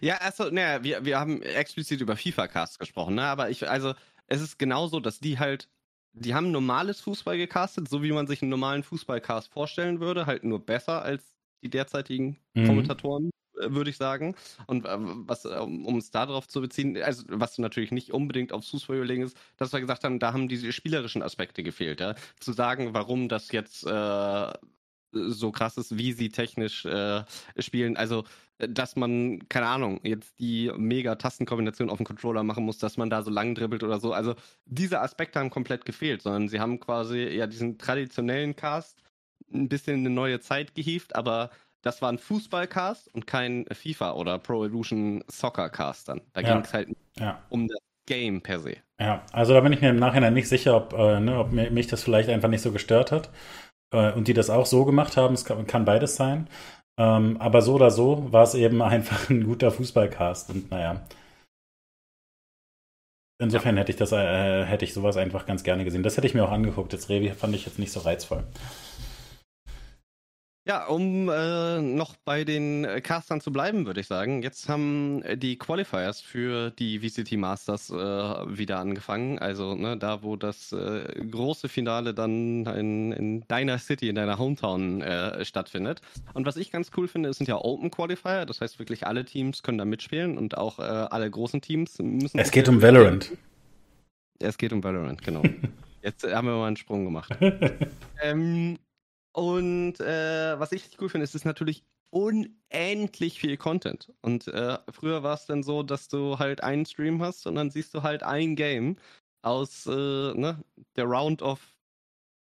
[0.00, 3.22] Ja, also, naja, wir, wir haben explizit über FIFA-Casts gesprochen, ne?
[3.22, 3.94] Aber ich, also,
[4.26, 5.68] es ist genauso, dass die halt,
[6.12, 10.44] die haben normales Fußball gecastet, so wie man sich einen normalen Fußballcast vorstellen würde, halt
[10.44, 11.24] nur besser als
[11.62, 12.66] die derzeitigen mhm.
[12.66, 14.34] Kommentatoren, äh, würde ich sagen.
[14.66, 18.96] Und äh, was, um es darauf zu beziehen, also was natürlich nicht unbedingt aufs Fußball
[18.96, 22.00] überlegen ist, dass wir gesagt haben, da haben diese spielerischen Aspekte gefehlt.
[22.00, 22.14] Ja?
[22.38, 24.52] Zu sagen, warum das jetzt äh,
[25.12, 27.24] so krass ist, wie sie technisch äh,
[27.58, 27.96] spielen.
[27.96, 28.24] Also,
[28.58, 33.10] dass man, keine Ahnung, jetzt die mega Tastenkombination auf dem Controller machen muss, dass man
[33.10, 34.12] da so lang dribbelt oder so.
[34.12, 39.02] Also, diese Aspekte haben komplett gefehlt, sondern sie haben quasi ja diesen traditionellen Cast
[39.52, 41.50] ein bisschen eine neue Zeit gehievt, aber
[41.82, 46.22] das war ein Fußballcast und kein FIFA oder Pro Evolution Soccer Cast dann.
[46.32, 46.52] Da ja.
[46.52, 46.88] ging es halt
[47.18, 47.42] ja.
[47.50, 48.76] um das Game per se.
[49.00, 51.86] Ja, also da bin ich mir im Nachhinein nicht sicher, ob, äh, ne, ob mich
[51.86, 53.30] das vielleicht einfach nicht so gestört hat.
[53.92, 56.48] Äh, und die das auch so gemacht haben, es kann, kann beides sein.
[56.98, 60.50] Ähm, aber so oder so war es eben einfach ein guter Fußballcast.
[60.50, 61.02] Und naja.
[63.40, 66.02] Insofern hätte ich das, äh, hätte ich sowas einfach ganz gerne gesehen.
[66.02, 66.92] Das hätte ich mir auch angeguckt.
[66.92, 68.44] Jetzt Revi fand ich jetzt nicht so reizvoll.
[70.66, 74.42] Ja, um äh, noch bei den äh, Castern zu bleiben, würde ich sagen.
[74.42, 79.38] Jetzt haben äh, die Qualifiers für die VCT Masters äh, wieder angefangen.
[79.38, 84.38] Also ne, da, wo das äh, große Finale dann in, in, deiner City, in deiner
[84.38, 86.00] Hometown äh, stattfindet.
[86.32, 88.46] Und was ich ganz cool finde, es sind ja Open Qualifier.
[88.46, 92.38] Das heißt wirklich alle Teams können da mitspielen und auch alle großen Teams müssen.
[92.38, 93.32] Es geht um Valorant.
[94.38, 95.42] Es geht um Valorant, genau.
[96.02, 97.36] Jetzt haben wir mal einen Sprung gemacht.
[98.22, 98.78] ähm,
[99.34, 104.12] und äh, was ich cool finde, ist, es ist natürlich unendlich viel Content.
[104.22, 107.70] Und äh, früher war es dann so, dass du halt einen Stream hast und dann
[107.70, 108.96] siehst du halt ein Game
[109.42, 110.62] aus äh, ne,
[110.94, 111.76] der Round of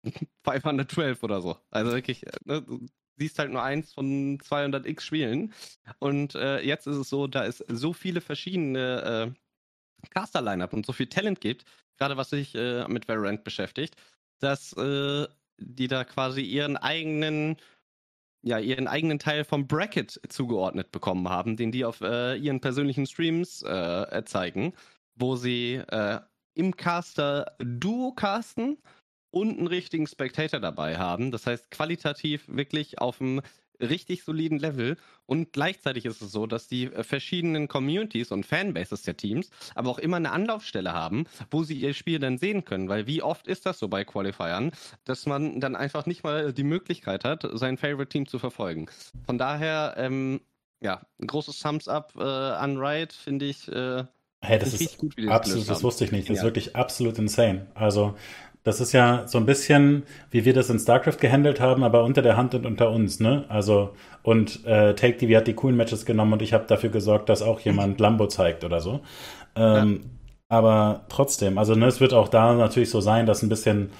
[0.44, 1.58] 512 oder so.
[1.70, 2.86] Also wirklich, äh, ne, du
[3.18, 5.52] siehst halt nur eins von 200x Spielen.
[5.98, 10.94] Und äh, jetzt ist es so, da es so viele verschiedene äh, Caster-Line-Up und so
[10.94, 11.66] viel Talent gibt,
[11.98, 13.96] gerade was sich mit Valorant beschäftigt,
[14.38, 14.72] dass
[15.58, 17.56] die da quasi ihren eigenen
[18.42, 23.06] ja, ihren eigenen Teil vom Bracket zugeordnet bekommen haben, den die auf äh, ihren persönlichen
[23.06, 24.74] Streams äh, zeigen,
[25.16, 26.20] wo sie äh,
[26.54, 28.78] im Caster Duo casten
[29.30, 31.30] und einen richtigen Spectator dabei haben.
[31.30, 33.42] Das heißt, qualitativ wirklich auf einem
[33.80, 34.96] richtig soliden Level.
[35.26, 39.90] Und gleichzeitig ist es so, dass die äh, verschiedenen Communities und Fanbases der Teams aber
[39.90, 42.88] auch immer eine Anlaufstelle haben, wo sie ihr Spiel dann sehen können.
[42.88, 44.72] Weil wie oft ist das so bei Qualifiern,
[45.04, 48.86] dass man dann einfach nicht mal die Möglichkeit hat, sein Favorite Team zu verfolgen.
[49.26, 50.40] Von daher, ähm,
[50.80, 53.68] ja, ein großes Thumbs up äh, an Riot, finde ich.
[53.68, 54.04] Äh,
[54.40, 56.28] Hey, das ist gut, absolut, das wusste ich nicht.
[56.30, 56.42] Das ja.
[56.42, 57.66] ist wirklich absolut insane.
[57.74, 58.16] Also,
[58.68, 62.20] das ist ja so ein bisschen, wie wir das in StarCraft gehandelt haben, aber unter
[62.20, 63.46] der Hand und unter uns, ne?
[63.48, 67.30] Also, und äh, Take TV hat die coolen Matches genommen und ich habe dafür gesorgt,
[67.30, 69.00] dass auch jemand Lambo zeigt oder so.
[69.56, 70.10] Ähm, ja.
[70.50, 73.90] Aber trotzdem, also ne, es wird auch da natürlich so sein, dass ein bisschen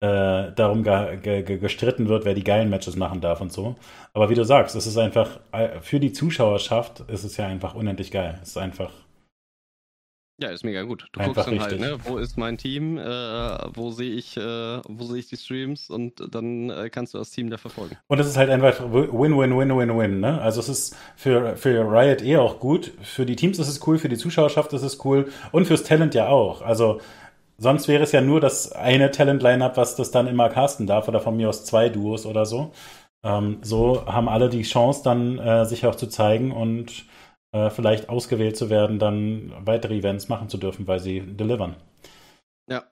[0.00, 3.76] äh, darum ge ge gestritten wird, wer die geilen Matches machen darf und so.
[4.12, 5.38] Aber wie du sagst, es ist einfach,
[5.82, 8.40] für die Zuschauerschaft ist es ja einfach unendlich geil.
[8.42, 8.90] Es ist einfach
[10.38, 11.06] ja, ist mega gut.
[11.12, 11.88] Du Einfach guckst dann halt, richtig.
[11.88, 13.02] halt, ne, wo ist mein Team, äh,
[13.74, 17.30] wo sehe ich, äh, wo sehe ich die Streams und dann äh, kannst du das
[17.30, 17.96] Team da verfolgen.
[18.08, 20.40] Und es ist halt einfach Win, Win, Win, Win, Win, ne?
[20.42, 22.92] Also es ist für, für Riot eh auch gut.
[23.00, 26.14] Für die Teams ist es cool, für die Zuschauerschaft ist es cool und fürs Talent
[26.14, 26.60] ja auch.
[26.60, 27.00] Also
[27.56, 31.20] sonst wäre es ja nur das eine Talent-Line-Up, was das dann immer casten darf oder
[31.20, 32.72] von mir aus zwei Duos oder so.
[33.24, 37.06] Ähm, so haben alle die Chance dann, äh, sich auch zu zeigen und
[37.52, 41.76] äh, vielleicht ausgewählt zu werden, dann weitere Events machen zu dürfen, weil sie delivern.
[42.68, 42.84] Ja,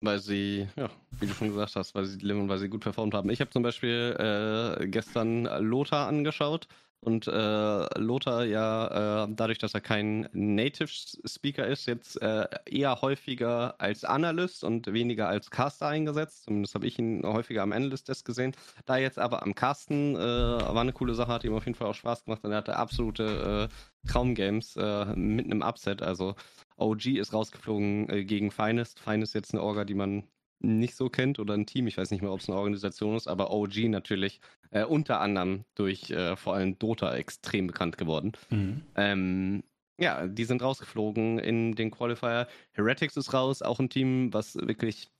[0.00, 3.14] weil sie, ja, wie du schon gesagt hast, weil sie delivern, weil sie gut performt
[3.14, 3.30] haben.
[3.30, 6.68] Ich habe zum Beispiel äh, gestern Lothar angeschaut
[7.00, 10.88] und äh, Lothar ja, äh, dadurch, dass er kein Native
[11.24, 16.44] Speaker ist, jetzt äh, eher häufiger als Analyst und weniger als Caster eingesetzt.
[16.44, 18.54] Zumindest habe ich ihn häufiger am Analyst Desk gesehen.
[18.84, 21.88] Da jetzt aber am Casten äh, war eine coole Sache, hat ihm auf jeden Fall
[21.88, 26.02] auch Spaß gemacht und er hatte absolute äh, Traumgames äh, mit einem Upset.
[26.02, 26.34] Also
[26.76, 29.00] OG ist rausgeflogen gegen Finest.
[29.00, 30.24] Finest jetzt eine Orga, die man
[30.60, 33.26] nicht so kennt oder ein Team, ich weiß nicht mehr, ob es eine Organisation ist,
[33.26, 34.40] aber OG natürlich
[34.70, 38.32] äh, unter anderem durch äh, vor allem Dota extrem bekannt geworden.
[38.50, 38.82] Mhm.
[38.94, 39.62] Ähm,
[39.98, 42.48] ja, die sind rausgeflogen in den Qualifier.
[42.72, 45.10] Heretics ist raus, auch ein Team, was wirklich,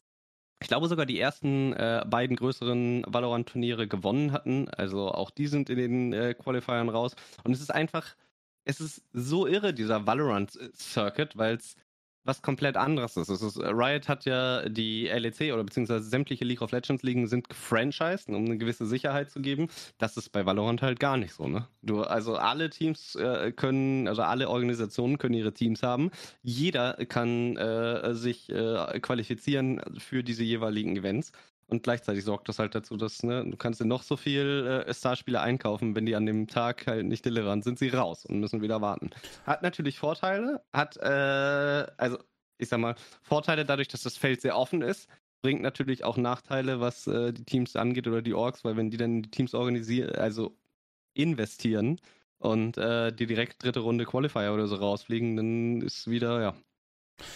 [0.62, 4.68] ich glaube sogar die ersten äh, beiden größeren Valorant-Turniere gewonnen hatten.
[4.70, 7.14] Also auch die sind in den äh, Qualifiern raus.
[7.44, 8.16] Und es ist einfach,
[8.64, 11.76] es ist so irre, dieser Valorant-Circuit, weil es
[12.24, 13.28] was komplett anderes ist.
[13.28, 13.58] ist.
[13.58, 18.44] Riot hat ja die LEC oder beziehungsweise sämtliche League of Legends Ligen sind gefranchised, um
[18.44, 19.68] eine gewisse Sicherheit zu geben.
[19.98, 21.66] Das ist bei Valorant halt gar nicht so, ne?
[21.82, 26.10] Du, also alle Teams äh, können, also alle Organisationen können ihre Teams haben.
[26.42, 31.32] Jeder kann äh, sich äh, qualifizieren für diese jeweiligen Events.
[31.70, 34.92] Und gleichzeitig sorgt das halt dazu, dass ne, du kannst dir noch so viel äh,
[34.92, 38.60] Starspieler einkaufen, wenn die an dem Tag halt nicht delivern, sind sie raus und müssen
[38.60, 39.10] wieder warten.
[39.46, 42.18] Hat natürlich Vorteile, hat, äh, also
[42.58, 45.08] ich sag mal, Vorteile dadurch, dass das Feld sehr offen ist,
[45.42, 48.96] bringt natürlich auch Nachteile, was äh, die Teams angeht oder die Orks, weil wenn die
[48.96, 50.56] dann die Teams organisieren, also
[51.14, 52.00] investieren
[52.38, 56.54] und äh, die direkt dritte Runde Qualifier oder so rausfliegen, dann ist wieder, ja,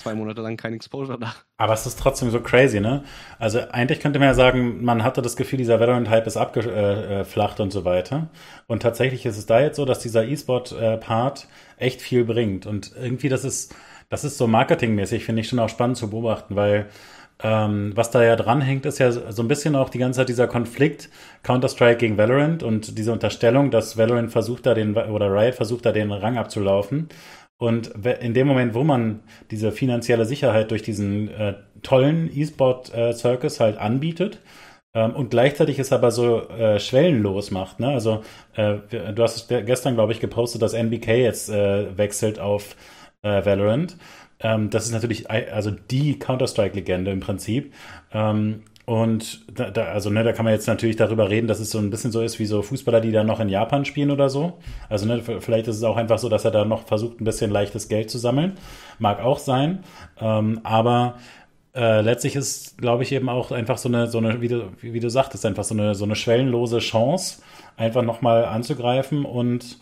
[0.03, 1.35] zwei Monate lang kein Exposure da.
[1.57, 3.05] Aber es ist trotzdem so crazy, ne?
[3.39, 7.73] Also eigentlich könnte man ja sagen, man hatte das Gefühl, dieser Valorant-Hype ist abgeflacht und
[7.73, 8.29] so weiter.
[8.67, 12.67] Und tatsächlich ist es da jetzt so, dass dieser E-Sport-Part echt viel bringt.
[12.67, 13.75] Und irgendwie, das ist,
[14.09, 16.89] das ist so marketingmäßig, finde ich schon auch spannend zu beobachten, weil
[17.43, 20.47] ähm, was da ja dranhängt, ist ja so ein bisschen auch die ganze Zeit dieser
[20.47, 21.11] Konflikt
[21.43, 25.93] Counter-Strike gegen Valorant und diese Unterstellung, dass Valorant versucht da den, oder Riot versucht da
[25.93, 27.09] den Rang abzulaufen.
[27.59, 27.89] Und
[28.21, 33.79] in dem Moment, wo man diese finanzielle Sicherheit durch diesen äh, tollen E-Sport-Circus äh, halt
[33.79, 34.41] anbietet,
[34.95, 37.81] ähm, und gleichzeitig es aber so äh, schwellenlos macht.
[37.81, 37.89] Ne?
[37.89, 38.23] Also
[38.55, 38.77] äh,
[39.13, 42.77] du hast gestern, glaube ich, gepostet, dass NBK jetzt äh, wechselt auf
[43.23, 43.97] äh, Valorant.
[44.41, 47.75] Ähm, das ist natürlich also die Counter-Strike-Legende im Prinzip.
[48.13, 51.71] Ähm, und da, da, also ne, da kann man jetzt natürlich darüber reden, dass es
[51.71, 54.29] so ein bisschen so ist wie so Fußballer, die dann noch in Japan spielen oder
[54.29, 54.55] so.
[54.91, 57.51] Also ne, vielleicht ist es auch einfach so, dass er da noch versucht, ein bisschen
[57.51, 58.59] leichtes Geld zu sammeln.
[58.99, 59.85] Mag auch sein.
[60.21, 61.15] Ähm, aber
[61.75, 65.01] äh, letztlich ist, glaube ich, eben auch einfach so eine, so eine, wie du, wie
[65.01, 67.41] du sagtest, einfach so eine, so eine schwellenlose Chance,
[67.79, 69.79] einfach nochmal anzugreifen und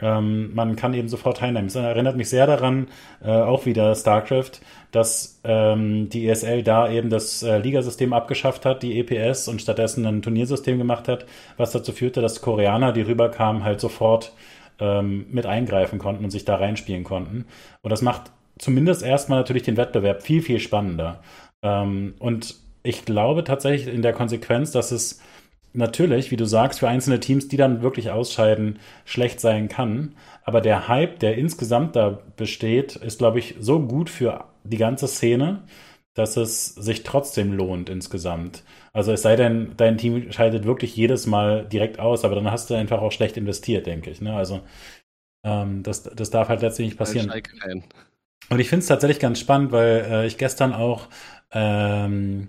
[0.00, 1.68] ähm, man kann eben sofort teilnehmen.
[1.68, 2.88] Es erinnert mich sehr daran,
[3.22, 8.82] äh, auch wieder StarCraft, dass ähm, die ESL da eben das äh, Ligasystem abgeschafft hat,
[8.82, 11.26] die EPS, und stattdessen ein Turniersystem gemacht hat,
[11.56, 14.32] was dazu führte, dass Koreaner, die rüberkamen, halt sofort
[14.80, 17.46] ähm, mit eingreifen konnten und sich da reinspielen konnten.
[17.82, 21.20] Und das macht zumindest erstmal natürlich den Wettbewerb viel, viel spannender.
[21.62, 25.20] Ähm, und ich glaube tatsächlich in der Konsequenz, dass es
[25.74, 30.14] natürlich, wie du sagst, für einzelne Teams, die dann wirklich ausscheiden, schlecht sein kann.
[30.44, 35.08] Aber der Hype, der insgesamt da besteht, ist, glaube ich, so gut für die ganze
[35.08, 35.64] Szene,
[36.14, 38.62] dass es sich trotzdem lohnt insgesamt.
[38.92, 42.70] Also es sei denn, dein Team scheidet wirklich jedes Mal direkt aus, aber dann hast
[42.70, 44.20] du einfach auch schlecht investiert, denke ich.
[44.20, 44.34] Ne?
[44.34, 44.60] Also
[45.42, 47.30] ähm, das, das darf halt letztlich nicht passieren.
[48.50, 51.08] Und ich finde es tatsächlich ganz spannend, weil äh, ich gestern auch
[51.50, 52.48] ähm,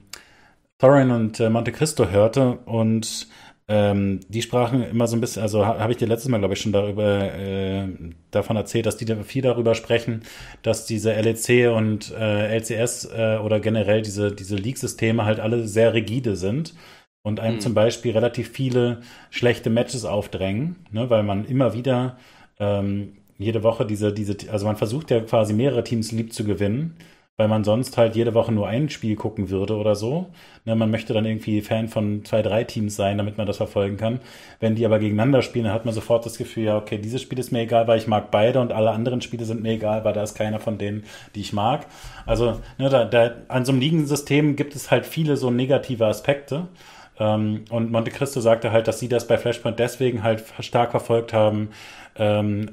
[0.78, 3.28] Thorin und äh, Monte Cristo hörte und
[3.67, 6.61] ähm, die sprachen immer so ein bisschen, also habe ich dir letztes Mal, glaube ich,
[6.61, 7.88] schon darüber äh,
[8.30, 10.21] davon erzählt, dass die viel darüber sprechen,
[10.61, 15.95] dass diese LEC und äh, LCS äh, oder generell diese, diese League-Systeme halt alle sehr
[15.95, 16.76] rigide sind
[17.23, 17.61] und einem mhm.
[17.61, 19.01] zum Beispiel relativ viele
[19.32, 22.17] schlechte Matches aufdrängen, ne, weil man immer wieder
[22.59, 26.97] ähm, jede Woche diese, diese, also man versucht ja quasi mehrere Teams lieb zu gewinnen
[27.38, 30.27] weil man sonst halt jede Woche nur ein Spiel gucken würde oder so.
[30.63, 33.97] Ne, man möchte dann irgendwie Fan von zwei, drei Teams sein, damit man das verfolgen
[33.97, 34.21] kann.
[34.61, 37.39] Wenn die aber gegeneinander spielen, dann hat man sofort das Gefühl, ja, okay, dieses Spiel
[37.39, 40.13] ist mir egal, weil ich mag beide und alle anderen Spiele sind mir egal, weil
[40.13, 41.03] da ist keiner von denen,
[41.36, 41.88] die ich mag.
[42.25, 46.67] Also ne, da, da, an so einem Ligensystem gibt es halt viele so negative Aspekte.
[47.19, 51.33] Ähm, und Monte Cristo sagte halt, dass sie das bei Flashpoint deswegen halt stark verfolgt
[51.33, 51.69] haben,
[52.15, 52.71] ähm,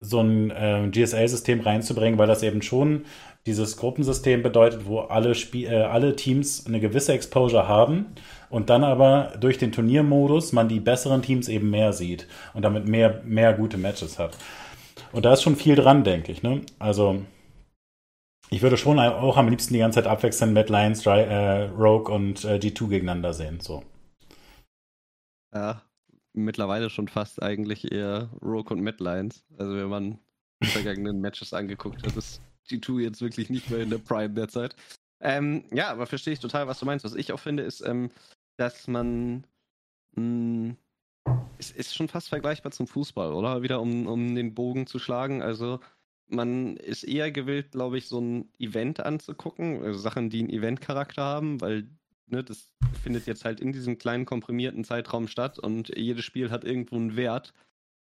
[0.00, 3.04] so ein äh, GSL-System reinzubringen, weil das eben schon
[3.46, 8.06] dieses Gruppensystem bedeutet, wo alle, Spie äh, alle Teams eine gewisse Exposure haben
[8.48, 12.86] und dann aber durch den Turniermodus man die besseren Teams eben mehr sieht und damit
[12.88, 14.36] mehr, mehr gute Matches hat.
[15.12, 16.42] Und da ist schon viel dran, denke ich.
[16.42, 16.62] Ne?
[16.78, 17.22] Also
[18.50, 22.12] ich würde schon auch am liebsten die ganze Zeit abwechselnd Mad Lions, Dry, äh, Rogue
[22.12, 23.60] und äh, G2 gegeneinander sehen.
[23.60, 23.82] So.
[25.54, 25.82] Ja,
[26.32, 29.44] mittlerweile schon fast eigentlich eher Rogue und Mad Lions.
[29.58, 30.18] Also wenn man
[30.62, 34.76] vergangenen Matches angeguckt hat, ist G2 jetzt wirklich nicht mehr in der Prime derzeit.
[35.20, 37.04] Ähm, ja, aber verstehe ich total, was du meinst.
[37.04, 38.10] Was ich auch finde, ist, ähm,
[38.56, 39.46] dass man
[40.16, 40.76] mh, hm,
[41.58, 43.62] es ist schon fast vergleichbar zum Fußball, oder?
[43.62, 45.42] Wieder um, um den Bogen zu schlagen.
[45.42, 45.80] Also
[46.28, 51.22] man ist eher gewillt, glaube ich, so ein Event anzugucken, also Sachen, die einen Event-Charakter
[51.22, 51.88] haben, weil
[52.26, 52.70] ne, das
[53.02, 57.16] findet jetzt halt in diesem kleinen komprimierten Zeitraum statt und jedes Spiel hat irgendwo einen
[57.16, 57.52] Wert.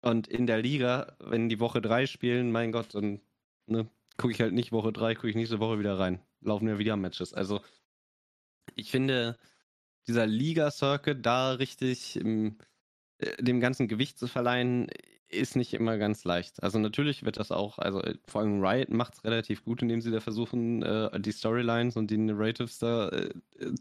[0.01, 3.19] Und in der Liga, wenn die Woche drei spielen, mein Gott, dann
[3.67, 3.87] ne,
[4.19, 6.19] gucke ich halt nicht Woche drei, gucke ich nächste Woche wieder rein.
[6.41, 7.33] Laufen ja wieder Matches.
[7.33, 7.61] Also
[8.75, 9.37] ich finde,
[10.07, 12.57] dieser Liga-Circuit da richtig im,
[13.17, 14.87] äh, dem ganzen Gewicht zu verleihen,
[15.29, 16.61] ist nicht immer ganz leicht.
[16.61, 20.01] Also natürlich wird das auch, also äh, vor allem Riot macht es relativ gut, indem
[20.01, 23.11] sie da versuchen, äh, die Storylines und die Narratives da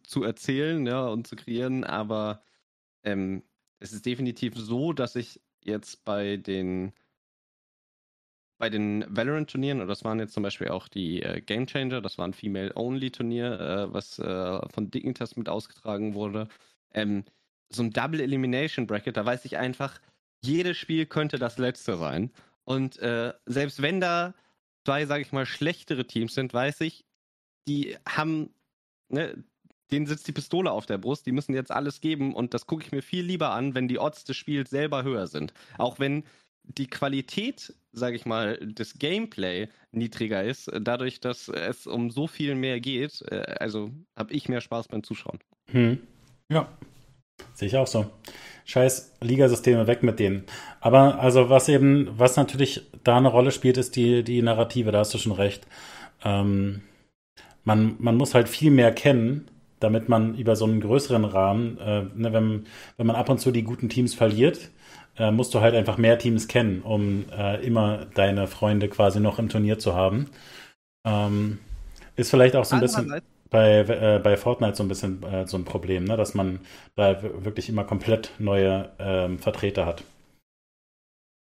[0.05, 2.43] zu erzählen, ja, und zu kreieren, aber
[3.03, 3.43] ähm,
[3.81, 6.93] es ist definitiv so, dass ich jetzt bei den
[8.59, 12.19] bei den Valorant-Turnieren, oder das waren jetzt zum Beispiel auch die äh, Game Changer, das
[12.19, 16.49] war ein Female-Only-Turnier, äh, was äh, von Dignitas mit ausgetragen wurde,
[16.93, 17.25] ähm,
[17.71, 20.01] so ein Double Elimination Bracket, da weiß ich einfach,
[20.43, 22.33] jedes Spiel könnte das letzte sein.
[22.65, 24.35] Und äh, selbst wenn da
[24.85, 27.05] zwei, sage ich mal, schlechtere Teams sind, weiß ich,
[27.67, 28.51] die haben,
[29.09, 29.45] ne,
[29.91, 32.83] denen sitzt die Pistole auf der Brust, die müssen jetzt alles geben und das gucke
[32.83, 35.53] ich mir viel lieber an, wenn die Odds des Spiels selber höher sind.
[35.77, 36.25] Auch wenn
[36.69, 42.55] die Qualität, sage ich mal, des Gameplay niedriger ist, dadurch, dass es um so viel
[42.55, 43.23] mehr geht.
[43.31, 45.39] Äh, also habe ich mehr Spaß beim Zuschauen.
[45.71, 45.99] Hm.
[46.51, 46.69] Ja,
[47.55, 48.11] sehe ich auch so
[48.69, 50.45] scheiß Ligasysteme weg mit denen.
[50.81, 54.99] Aber also was eben, was natürlich da eine Rolle spielt, ist die, die Narrative, da
[54.99, 55.67] hast du schon recht.
[56.23, 56.83] Ähm,
[57.65, 59.49] man, man muss halt viel mehr kennen,
[59.81, 62.67] damit man über so einen größeren Rahmen, äh, ne, wenn,
[62.99, 64.71] wenn man ab und zu die guten Teams verliert,
[65.19, 69.39] äh, musst du halt einfach mehr Teams kennen, um äh, immer deine Freunde quasi noch
[69.39, 70.31] im Turnier zu haben.
[71.05, 71.59] Ähm,
[72.17, 75.57] ist vielleicht auch so ein bisschen bei, äh, bei Fortnite so ein bisschen äh, so
[75.57, 76.17] ein Problem, ne?
[76.17, 76.61] dass man
[76.97, 80.05] da wirklich immer komplett neue ähm, Vertreter hat.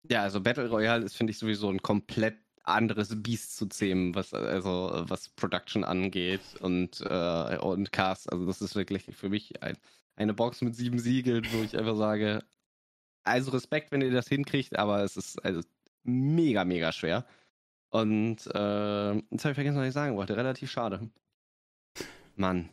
[0.09, 4.33] Ja, also Battle Royale ist, finde ich, sowieso ein komplett anderes Biest zu zähmen, was
[4.33, 8.31] also was Production angeht und, äh, und Cast.
[8.31, 9.77] Also das ist wirklich für mich ein,
[10.15, 12.43] eine Box mit sieben Siegeln, wo ich einfach sage,
[13.25, 15.61] also Respekt, wenn ihr das hinkriegt, aber es ist also
[16.03, 17.25] mega, mega schwer.
[17.89, 20.35] Und äh, jetzt habe ich vergessen, was ich sagen wollte.
[20.37, 21.09] Relativ schade.
[22.35, 22.69] Mann.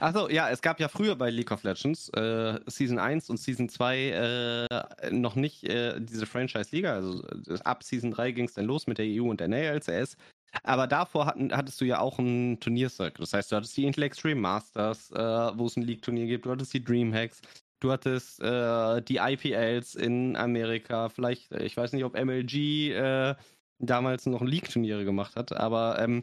[0.00, 3.68] Achso, ja, es gab ja früher bei League of Legends äh, Season 1 und Season
[3.68, 6.94] 2 äh, noch nicht äh, diese Franchise-Liga.
[6.94, 10.16] Also äh, ab Season 3 ging es dann los mit der EU und der NALCS.
[10.62, 13.22] Aber davor hatten, hattest du ja auch einen Turniercircle.
[13.22, 16.50] Das heißt, du hattest die Intel Extreme Masters, äh, wo es ein League-Turnier gibt, du
[16.50, 17.40] hattest die Dreamhacks,
[17.80, 21.08] du hattest äh, die IPLs in Amerika.
[21.08, 23.36] Vielleicht, ich weiß nicht, ob MLG
[23.78, 26.22] damals noch League-Turniere gemacht hat, aber ähm,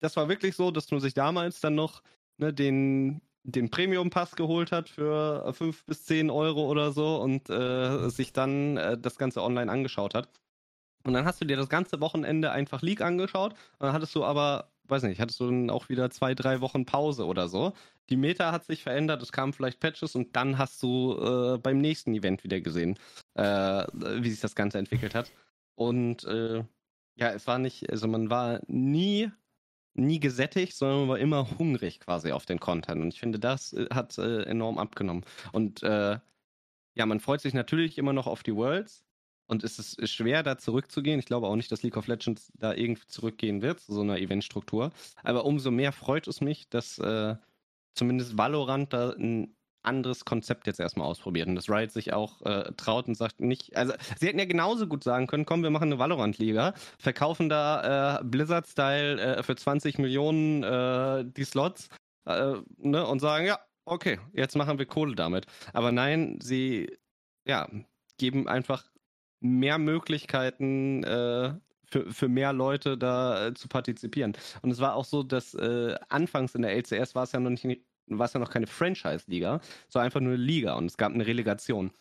[0.00, 2.02] das war wirklich so, dass man sich damals dann noch
[2.38, 8.08] ne, den, den Premium-Pass geholt hat für 5 bis 10 Euro oder so und äh,
[8.10, 10.28] sich dann äh, das Ganze online angeschaut hat.
[11.04, 14.24] Und dann hast du dir das ganze Wochenende einfach League angeschaut und dann hattest du
[14.24, 17.72] aber, weiß nicht, hattest du dann auch wieder zwei, drei Wochen Pause oder so.
[18.10, 21.16] Die Meta hat sich verändert, es kamen vielleicht Patches und dann hast du
[21.54, 22.98] äh, beim nächsten Event wieder gesehen,
[23.34, 23.42] äh,
[23.92, 25.32] wie sich das Ganze entwickelt hat.
[25.74, 26.64] Und äh,
[27.16, 29.30] ja, es war nicht, also man war nie
[29.94, 33.02] nie gesättigt, sondern man war immer hungrig quasi auf den Content.
[33.02, 35.24] Und ich finde, das äh, hat äh, enorm abgenommen.
[35.52, 36.18] Und äh,
[36.94, 39.04] ja, man freut sich natürlich immer noch auf die Worlds.
[39.52, 41.18] Und es ist schwer, da zurückzugehen.
[41.18, 44.16] Ich glaube auch nicht, dass League of Legends da irgendwie zurückgehen wird, zu so einer
[44.16, 44.92] Eventstruktur.
[45.22, 47.36] Aber umso mehr freut es mich, dass äh,
[47.94, 52.72] zumindest Valorant da ein anderes Konzept jetzt erstmal ausprobiert und dass Riot sich auch äh,
[52.78, 55.88] traut und sagt nicht, also sie hätten ja genauso gut sagen können, komm, wir machen
[55.92, 61.90] eine Valorant-Liga, verkaufen da äh, Blizzard-Style äh, für 20 Millionen äh, die Slots
[62.24, 65.44] äh, ne, und sagen, ja, okay, jetzt machen wir Kohle damit.
[65.74, 66.96] Aber nein, sie
[67.46, 67.68] ja,
[68.16, 68.91] geben einfach
[69.42, 71.54] mehr Möglichkeiten äh,
[71.86, 74.32] für, für mehr Leute da zu partizipieren.
[74.62, 75.54] Und es war auch so, dass
[76.08, 79.60] anfangs in der LCS war es ja noch nicht war es ja noch keine Franchise-Liga,
[79.88, 81.92] sondern einfach nur eine Liga und es gab eine Relegation.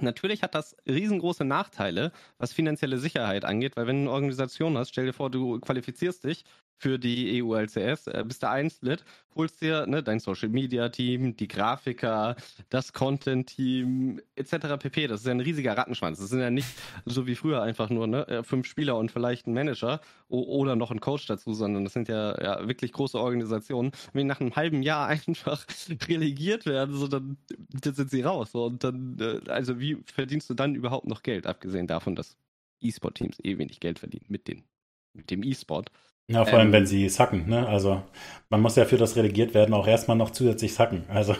[0.00, 4.88] Natürlich hat das riesengroße Nachteile, was finanzielle Sicherheit angeht, weil wenn du eine Organisation hast,
[4.88, 6.44] stell dir vor, du qualifizierst dich
[6.76, 8.08] für die EU-LCS.
[8.08, 9.04] Äh, bist du ein Split,
[9.36, 12.36] holst dir ne, dein Social-Media-Team, die Grafiker,
[12.70, 14.78] das Content-Team etc.
[14.78, 15.06] pp.
[15.06, 16.18] Das ist ja ein riesiger Rattenschwanz.
[16.18, 16.68] Das sind ja nicht
[17.04, 20.90] so wie früher einfach nur ne, äh, fünf Spieler und vielleicht ein Manager oder noch
[20.90, 23.92] ein Coach dazu, sondern das sind ja, ja wirklich große Organisationen.
[24.12, 25.64] Wenn die nach einem halben Jahr einfach
[26.08, 27.36] relegiert werden, so, dann,
[27.80, 28.52] dann sind sie raus.
[28.52, 32.36] So, und dann, äh, also wie verdienst du dann überhaupt noch Geld, abgesehen davon, dass
[32.80, 34.64] E-Sport-Teams eh wenig Geld verdienen mit, den,
[35.12, 35.90] mit dem E-Sport.
[36.28, 37.66] Ja, vor allem, ähm, wenn sie sacken, ne?
[37.66, 38.02] Also
[38.48, 41.04] man muss ja für das relegiert werden auch erstmal noch zusätzlich sacken.
[41.08, 41.36] Also.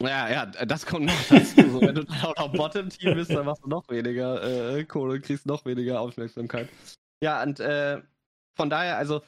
[0.00, 1.70] Ja, ja, das kommt noch dazu.
[1.70, 5.20] so, wenn du dann auch noch Bottom-Team bist, dann machst du noch weniger äh, Kohle,
[5.20, 6.68] kriegst noch weniger Aufmerksamkeit.
[7.22, 8.00] Ja, und äh,
[8.56, 9.22] von daher, also,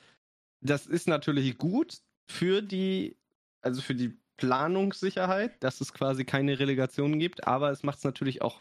[0.61, 1.99] das ist natürlich gut
[2.31, 3.17] für die,
[3.63, 8.43] also für die Planungssicherheit, dass es quasi keine Relegation gibt, aber es macht es natürlich
[8.43, 8.61] auch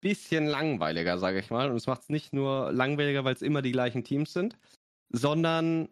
[0.00, 1.70] bisschen langweiliger, sage ich mal.
[1.70, 4.58] Und es macht es nicht nur langweiliger, weil es immer die gleichen Teams sind,
[5.10, 5.88] sondern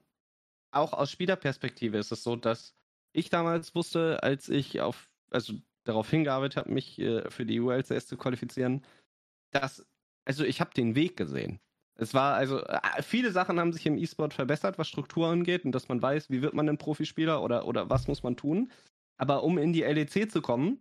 [0.71, 2.75] auch aus Spielerperspektive ist es so, dass
[3.13, 5.55] ich damals wusste, als ich auf, also
[5.85, 8.85] darauf hingearbeitet habe, mich äh, für die ULCS zu qualifizieren,
[9.51, 9.87] dass,
[10.25, 11.61] also ich habe den Weg gesehen.
[11.97, 15.73] Es war also, äh, viele Sachen haben sich im E-Sport verbessert, was Struktur angeht und
[15.73, 18.71] dass man weiß, wie wird man ein Profispieler oder, oder was muss man tun.
[19.17, 20.81] Aber um in die LEC zu kommen,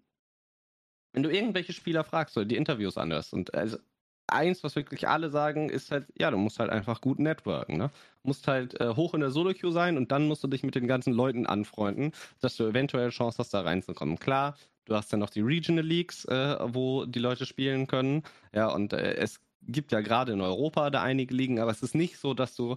[1.17, 3.79] wenn du irgendwelche Spieler fragst oder die Interviews anhörst und also
[4.27, 7.89] eins, was wirklich alle sagen, ist halt, ja, du musst halt einfach gut networken, ne?
[8.21, 10.85] Musst halt äh, hoch in der Solo-Queue sein und dann musst du dich mit den
[10.85, 14.19] ganzen Leuten anfreunden, dass du eventuell Chance hast, da reinzukommen.
[14.19, 18.21] Klar, du hast ja noch die Regional Leagues, äh, wo die Leute spielen können,
[18.53, 21.95] ja, und äh, es gibt ja gerade in Europa da einige Ligen, aber es ist
[21.95, 22.75] nicht so, dass du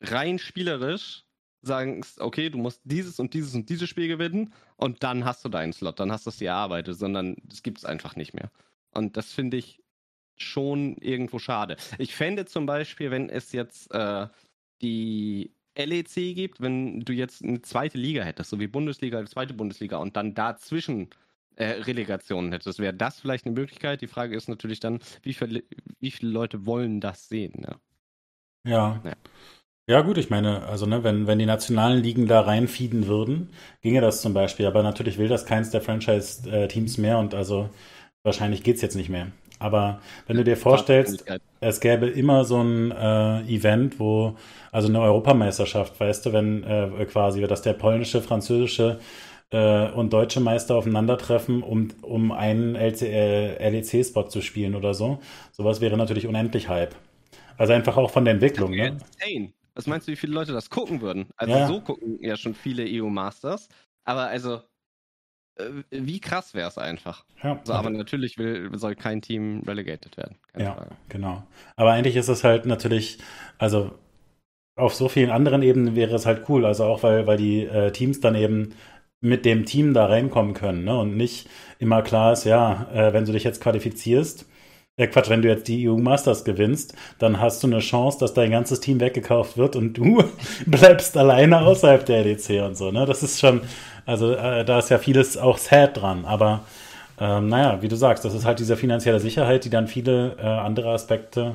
[0.00, 1.26] rein spielerisch
[1.62, 5.48] sagst, okay, du musst dieses und dieses und dieses Spiel gewinnen und dann hast du
[5.48, 8.50] deinen Slot, dann hast du es dir erarbeitet, sondern das gibt es einfach nicht mehr.
[8.92, 9.82] Und das finde ich
[10.36, 11.76] schon irgendwo schade.
[11.98, 14.26] Ich fände zum Beispiel, wenn es jetzt äh,
[14.80, 19.54] die LEC gibt, wenn du jetzt eine zweite Liga hättest, so wie Bundesliga, eine zweite
[19.54, 21.10] Bundesliga und dann dazwischen
[21.56, 24.00] äh, Relegationen hättest, wäre das vielleicht eine Möglichkeit.
[24.00, 25.62] Die Frage ist natürlich dann, wie viele,
[26.00, 27.52] wie viele Leute wollen das sehen?
[27.60, 27.76] Ne?
[28.64, 29.00] Ja.
[29.04, 29.14] ja.
[29.90, 33.48] Ja, gut, ich meine, also ne, wenn, wenn die nationalen Ligen da reinfieden würden,
[33.82, 34.66] ginge das zum Beispiel.
[34.66, 37.68] Aber natürlich will das keins der Franchise-Teams mehr und also
[38.22, 39.32] wahrscheinlich geht es jetzt nicht mehr.
[39.58, 41.24] Aber wenn du dir vorstellst,
[41.58, 44.36] es gäbe immer so ein äh, Event, wo,
[44.70, 49.00] also eine Europameisterschaft, weißt du, wenn äh, quasi, dass der polnische, französische
[49.50, 55.18] äh, und deutsche Meister aufeinandertreffen, um, um einen LEC-Spot zu spielen oder so.
[55.50, 56.94] Sowas wäre natürlich unendlich Hype.
[57.56, 58.70] Also einfach auch von der Entwicklung.
[58.70, 58.96] Ne?
[59.20, 59.52] Insane.
[59.74, 61.28] Was meinst du, wie viele Leute das gucken würden?
[61.36, 61.66] Also ja.
[61.66, 63.68] so gucken ja schon viele EU-Masters.
[64.04, 64.62] Aber also,
[65.56, 67.24] äh, wie krass wäre es einfach.
[67.42, 70.36] Ja, also, aber natürlich will, soll kein Team relegated werden.
[70.56, 70.96] ja, Frage.
[71.08, 71.42] genau.
[71.76, 73.18] Aber eigentlich ist es halt natürlich,
[73.58, 73.92] also
[74.76, 76.64] auf so vielen anderen Ebenen wäre es halt cool.
[76.64, 78.74] Also auch, weil, weil die äh, Teams dann eben
[79.20, 80.98] mit dem Team da reinkommen können ne?
[80.98, 81.48] und nicht
[81.78, 84.46] immer klar ist, ja, äh, wenn du dich jetzt qualifizierst,
[85.00, 88.34] ja, Quatsch, wenn du jetzt die EU Masters gewinnst, dann hast du eine Chance, dass
[88.34, 90.22] dein ganzes Team weggekauft wird und du
[90.66, 92.90] bleibst alleine außerhalb der EDC und so.
[92.90, 93.06] Ne?
[93.06, 93.62] Das ist schon,
[94.04, 96.26] also äh, da ist ja vieles auch sad dran.
[96.26, 96.64] Aber
[97.18, 100.42] ähm, naja, wie du sagst, das ist halt diese finanzielle Sicherheit, die dann viele äh,
[100.42, 101.54] andere Aspekte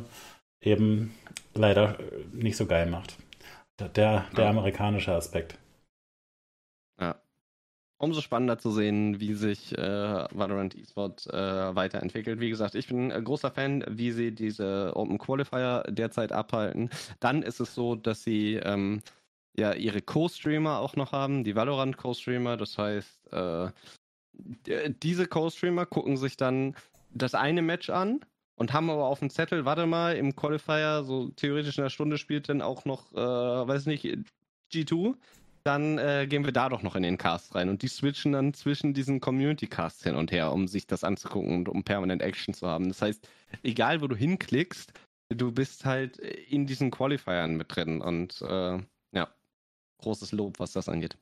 [0.60, 1.14] eben
[1.54, 1.98] leider
[2.34, 3.16] nicht so geil macht.
[3.96, 5.56] Der, der amerikanische Aspekt
[7.98, 12.40] umso spannender zu sehen, wie sich äh, Valorant eSport äh, weiterentwickelt.
[12.40, 16.90] Wie gesagt, ich bin ein großer Fan, wie sie diese Open Qualifier derzeit abhalten.
[17.20, 19.02] Dann ist es so, dass sie ähm,
[19.58, 22.58] ja ihre Co-Streamer auch noch haben, die Valorant Co-Streamer.
[22.58, 23.72] Das heißt, äh,
[25.02, 26.76] diese Co-Streamer gucken sich dann
[27.14, 28.20] das eine Match an
[28.56, 32.18] und haben aber auf dem Zettel, warte mal, im Qualifier, so theoretisch in einer Stunde
[32.18, 34.06] spielt dann auch noch, äh, weiß nicht,
[34.74, 35.16] G2
[35.66, 37.70] dann äh, gehen wir da doch noch in den Cast rein.
[37.70, 41.70] Und die switchen dann zwischen diesen Community-Casts hin und her, um sich das anzugucken und
[41.70, 42.88] um permanent Action zu haben.
[42.88, 43.28] Das heißt,
[43.64, 44.94] egal wo du hinklickst,
[45.30, 48.02] du bist halt in diesen Qualifiern mit drin.
[48.02, 48.78] Und äh,
[49.12, 49.30] ja,
[50.00, 51.18] großes Lob, was das angeht.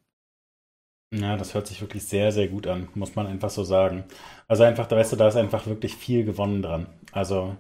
[1.14, 4.04] Ja, das hört sich wirklich sehr, sehr gut an, muss man einfach so sagen.
[4.48, 6.88] Also einfach, da weißt du, da ist einfach wirklich viel gewonnen dran.
[7.12, 7.56] Also,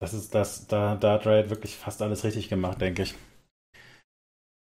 [0.00, 3.14] das ist das, da, da hat Riot wirklich fast alles richtig gemacht, denke ich.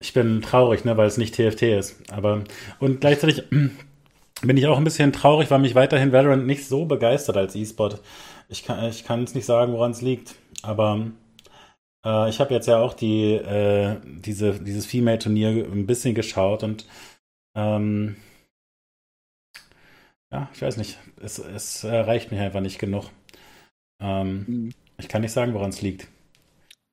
[0.03, 2.03] Ich bin traurig, ne, weil es nicht TFT ist.
[2.11, 2.43] Aber
[2.81, 3.45] und gleichzeitig
[4.43, 8.01] bin ich auch ein bisschen traurig, weil mich weiterhin Valorant nicht so begeistert als E-Sport.
[8.49, 10.35] Ich kann ich kann es nicht sagen, woran es liegt.
[10.63, 11.07] Aber
[12.05, 16.85] äh, ich habe jetzt ja auch die äh, diese dieses Female-Turnier ein bisschen geschaut und
[17.57, 18.17] ähm,
[20.33, 20.99] ja, ich weiß nicht.
[21.21, 23.11] Es, es reicht mir einfach nicht genug.
[24.01, 24.73] Ähm, mhm.
[24.99, 26.09] Ich kann nicht sagen, woran es liegt.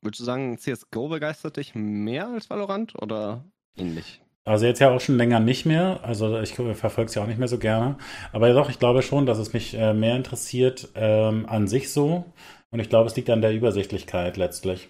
[0.02, 3.46] Würdest du sagen, CSGO begeistert dich mehr als Valorant oder
[3.76, 4.22] ähnlich?
[4.46, 6.00] Also jetzt ja auch schon länger nicht mehr.
[6.04, 7.98] Also ich verfolge es ja auch nicht mehr so gerne.
[8.32, 12.26] Aber doch, ich glaube schon, dass es mich äh, mehr interessiert ähm, an sich so.
[12.72, 14.90] Und ich glaube, es liegt an der Übersichtlichkeit letztlich.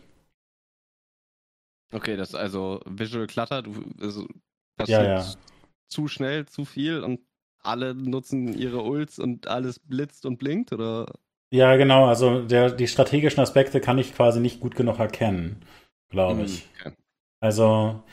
[1.92, 3.64] Okay, das ist also Visual Clutter.
[3.64, 4.28] Du, also,
[4.78, 5.26] passiert ja, ja.
[5.88, 7.22] zu schnell, zu viel und
[7.62, 11.12] alle nutzen ihre Ults und alles blitzt und blinkt, oder?
[11.52, 12.06] Ja, genau.
[12.06, 15.62] Also der, die strategischen Aspekte kann ich quasi nicht gut genug erkennen,
[16.10, 16.68] glaube hm, ich.
[16.80, 16.94] Okay.
[17.40, 18.04] Also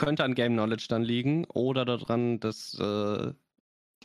[0.00, 3.32] könnte an Game Knowledge dann liegen oder daran, dass äh,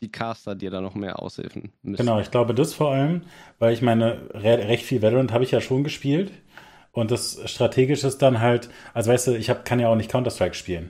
[0.01, 2.05] die Caster dir da noch mehr aushilfen müssen.
[2.05, 3.21] Genau, ich glaube das vor allem,
[3.59, 6.31] weil ich meine, re recht viel Valorant habe ich ja schon gespielt
[6.91, 10.11] und das Strategische ist dann halt, also weißt du, ich hab, kann ja auch nicht
[10.11, 10.89] Counter-Strike spielen.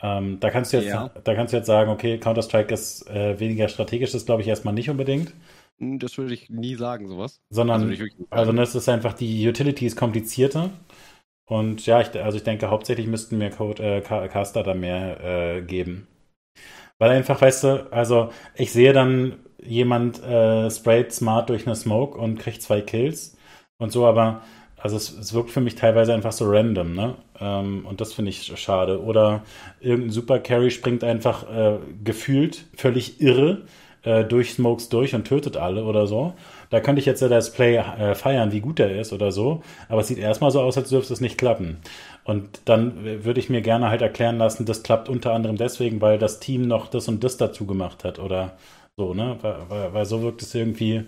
[0.00, 1.10] Ähm, da kannst du jetzt, ja.
[1.22, 4.74] da kannst du jetzt sagen, okay, Counter-Strike ist äh, weniger strategisch, das glaube ich erstmal
[4.74, 5.32] nicht unbedingt.
[5.78, 7.40] Hm, das würde ich nie sagen, sowas.
[7.50, 10.70] Sondern, also, also das ist einfach, die Utility ist komplizierter.
[11.46, 15.62] Und ja, ich, also ich denke, hauptsächlich müssten mir Code, äh, Caster da mehr äh,
[15.62, 16.06] geben.
[16.98, 22.18] Weil einfach, weißt du, also ich sehe dann jemand äh, sprayt smart durch eine Smoke
[22.18, 23.36] und kriegt zwei Kills
[23.78, 24.42] und so, aber
[24.76, 27.16] also es, es wirkt für mich teilweise einfach so random, ne?
[27.40, 29.02] Ähm, und das finde ich schade.
[29.02, 29.42] Oder
[29.80, 33.64] irgendein Super Carry springt einfach äh, gefühlt völlig irre
[34.02, 36.34] äh, durch Smokes durch und tötet alle oder so.
[36.70, 39.62] Da könnte ich jetzt ja das Play äh, feiern, wie gut er ist oder so.
[39.88, 41.78] Aber es sieht erstmal so aus, als dürfte es nicht klappen.
[42.24, 46.18] Und dann würde ich mir gerne halt erklären lassen, das klappt unter anderem deswegen, weil
[46.18, 48.56] das Team noch das und das dazu gemacht hat oder
[48.96, 49.38] so, ne?
[49.40, 51.04] Weil, weil, weil so wirkt es irgendwie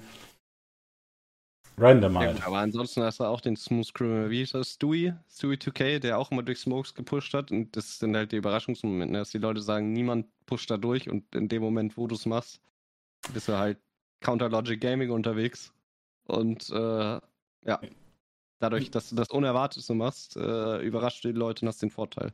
[1.80, 2.38] random halt.
[2.38, 4.74] Ja, aber ansonsten hast du auch den Smooth Criminal, wie ist das?
[4.74, 5.14] Stewie?
[5.30, 7.50] Stewie 2K, der auch immer durch Smokes gepusht hat.
[7.50, 9.18] Und das sind halt die Überraschungsmomente, ne?
[9.18, 12.26] dass die Leute sagen, niemand pusht da durch und in dem Moment, wo du es
[12.26, 12.60] machst,
[13.32, 13.78] bist du halt
[14.20, 15.72] Counter Logic Gaming unterwegs.
[16.26, 17.20] Und äh,
[17.62, 17.80] ja,
[18.60, 22.32] dadurch, dass du das Unerwartete machst, äh, überrascht du die Leute und hast den Vorteil.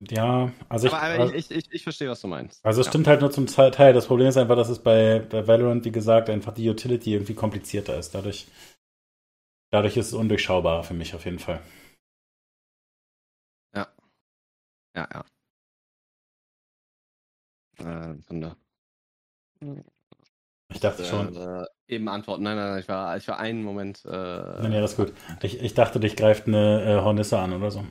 [0.00, 2.64] Ja, also ich, aber, aber ich, ich, ich, verstehe, was du meinst.
[2.64, 2.92] Also es ja.
[2.92, 3.92] stimmt halt nur zum Teil.
[3.92, 7.34] Das Problem ist einfach, dass es bei, bei Valorant, wie gesagt, einfach die Utility irgendwie
[7.34, 8.14] komplizierter ist.
[8.14, 8.46] Dadurch,
[9.70, 11.60] dadurch ist es undurchschaubarer für mich auf jeden Fall.
[13.74, 13.88] Ja.
[14.94, 15.24] Ja, ja.
[17.78, 18.56] Äh, Wunder.
[20.70, 21.34] Ich dachte schon.
[21.34, 22.42] Äh, eben antworten.
[22.42, 24.04] Nein, nein, nein, ich war, ich war einen Moment.
[24.04, 25.12] Äh, nein, ja, das ist gut.
[25.42, 27.84] Ich, ich dachte, dich greift eine äh, Hornisse an oder so.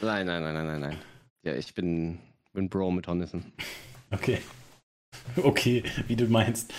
[0.00, 0.98] Nein, nein, nein, nein, nein, nein.
[1.42, 2.18] Ja, ich bin,
[2.52, 3.52] bin Bro mit Hornissen.
[4.10, 4.38] Okay.
[5.42, 6.74] Okay, wie du meinst.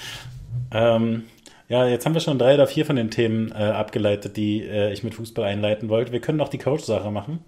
[0.70, 1.24] Ähm,
[1.68, 4.92] ja, jetzt haben wir schon drei oder vier von den Themen äh, abgeleitet, die äh,
[4.94, 6.12] ich mit Fußball einleiten wollte.
[6.12, 7.44] Wir können noch die Coach-Sache machen.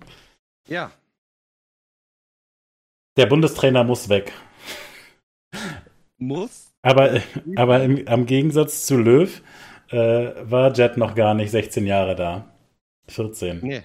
[0.68, 0.92] Ja.
[3.18, 4.32] Der Bundestrainer muss weg.
[6.18, 6.74] Muss?
[6.82, 7.22] Aber,
[7.56, 9.42] aber im, am Gegensatz zu Löw
[9.90, 12.54] äh, war Jet noch gar nicht 16 Jahre da.
[13.10, 13.60] 14.
[13.62, 13.84] Nee.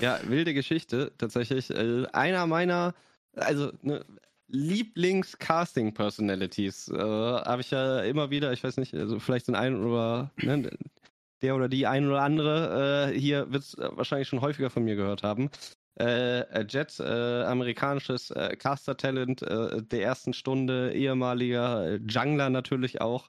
[0.00, 1.68] Ja, wilde Geschichte, tatsächlich.
[1.70, 2.94] Äh, einer meiner,
[3.34, 4.04] also ne,
[4.48, 10.32] Lieblings-Casting-Personalities äh, habe ich ja immer wieder, ich weiß nicht, also vielleicht den einen oder
[10.36, 10.70] ne,
[11.42, 14.96] der oder die ein oder andere äh, hier wird es wahrscheinlich schon häufiger von mir
[14.96, 15.50] gehört haben.
[15.96, 23.00] Äh, äh, Jet, äh, amerikanisches äh, Caster-Talent äh, der ersten Stunde, ehemaliger äh, Jungler natürlich
[23.00, 23.28] auch,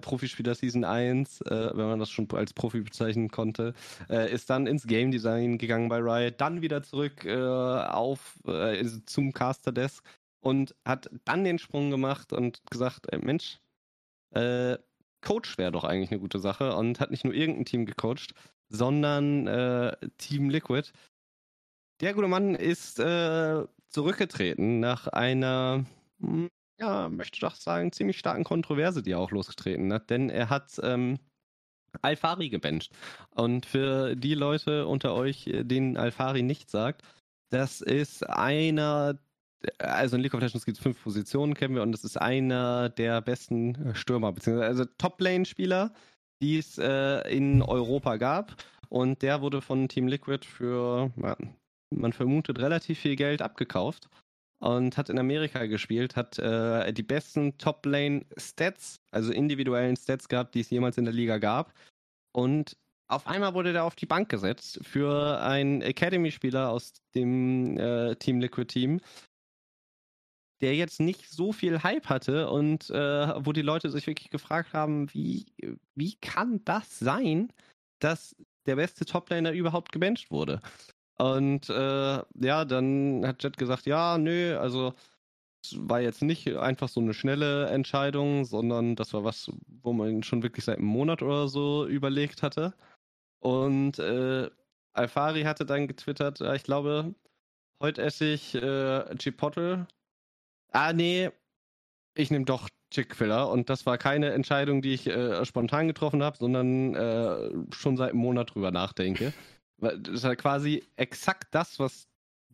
[0.00, 3.74] Profispieler Season 1, wenn man das schon als Profi bezeichnen konnte,
[4.30, 8.38] ist dann ins Game Design gegangen bei Riot, dann wieder zurück auf
[9.06, 10.04] zum Caster Desk
[10.40, 13.58] und hat dann den Sprung gemacht und gesagt, Mensch,
[15.20, 18.34] Coach wäre doch eigentlich eine gute Sache und hat nicht nur irgendein Team gecoacht,
[18.68, 20.92] sondern Team Liquid
[22.02, 25.84] der gute Mann ist äh, zurückgetreten nach einer,
[26.20, 26.48] hm,
[26.80, 30.80] ja, möchte doch sagen, ziemlich starken Kontroverse, die er auch losgetreten hat, denn er hat
[30.82, 31.18] ähm,
[32.00, 32.92] Alfari gebencht.
[33.30, 37.02] Und für die Leute unter euch, denen Alfari nicht sagt,
[37.50, 39.18] das ist einer,
[39.78, 42.88] also in League of Legends gibt es fünf Positionen, kennen wir, und das ist einer
[42.88, 45.92] der besten Stürmer, beziehungsweise also Top-Lane-Spieler,
[46.40, 48.56] die es äh, in Europa gab.
[48.88, 51.36] Und der wurde von Team Liquid für ja,
[51.92, 54.08] man vermutet, relativ viel Geld abgekauft
[54.62, 60.60] und hat in Amerika gespielt, hat äh, die besten Top-Lane-Stats, also individuellen Stats gehabt, die
[60.60, 61.74] es jemals in der Liga gab.
[62.32, 62.76] Und
[63.08, 68.40] auf einmal wurde der auf die Bank gesetzt für einen Academy-Spieler aus dem äh, Team
[68.40, 69.00] Liquid Team,
[70.62, 74.72] der jetzt nicht so viel Hype hatte und äh, wo die Leute sich wirklich gefragt
[74.72, 75.46] haben, wie,
[75.96, 77.52] wie kann das sein,
[77.98, 78.36] dass
[78.66, 80.60] der beste Toplaner überhaupt gebencht wurde?
[81.18, 84.94] Und äh, ja, dann hat Jet gesagt, ja, nö, also
[85.76, 89.50] war jetzt nicht einfach so eine schnelle Entscheidung, sondern das war was,
[89.82, 92.74] wo man schon wirklich seit einem Monat oder so überlegt hatte.
[93.40, 94.50] Und äh,
[94.92, 97.14] Alfari hatte dann getwittert, äh, ich glaube,
[97.82, 99.86] heute esse ich äh, Chipotle.
[100.72, 101.30] Ah, nee,
[102.16, 106.36] ich nehme doch Chick-fil-A und das war keine Entscheidung, die ich äh, spontan getroffen habe,
[106.36, 109.32] sondern äh, schon seit einem Monat drüber nachdenke.
[109.82, 112.06] Das war quasi exakt das, was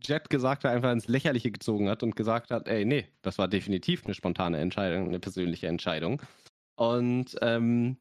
[0.03, 3.49] Jet gesagt hat, einfach ins Lächerliche gezogen hat und gesagt hat, ey, nee, das war
[3.49, 6.23] definitiv eine spontane Entscheidung, eine persönliche Entscheidung.
[6.77, 7.99] Und ähm,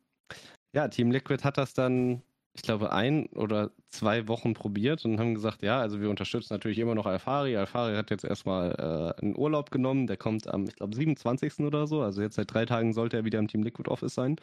[0.73, 2.21] ja, Team Liquid hat das dann,
[2.53, 6.79] ich glaube, ein oder zwei Wochen probiert und haben gesagt, ja, also wir unterstützen natürlich
[6.79, 7.57] immer noch Alfari.
[7.57, 11.59] Alfari hat jetzt erstmal äh, einen Urlaub genommen, der kommt am, ich glaube, 27.
[11.61, 12.01] oder so.
[12.01, 14.37] Also jetzt seit drei Tagen sollte er wieder im Team Liquid Office sein.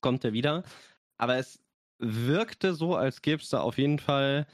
[0.00, 0.62] Kommt er wieder.
[1.18, 1.60] Aber es
[1.98, 4.46] wirkte so, als gäbe es da auf jeden Fall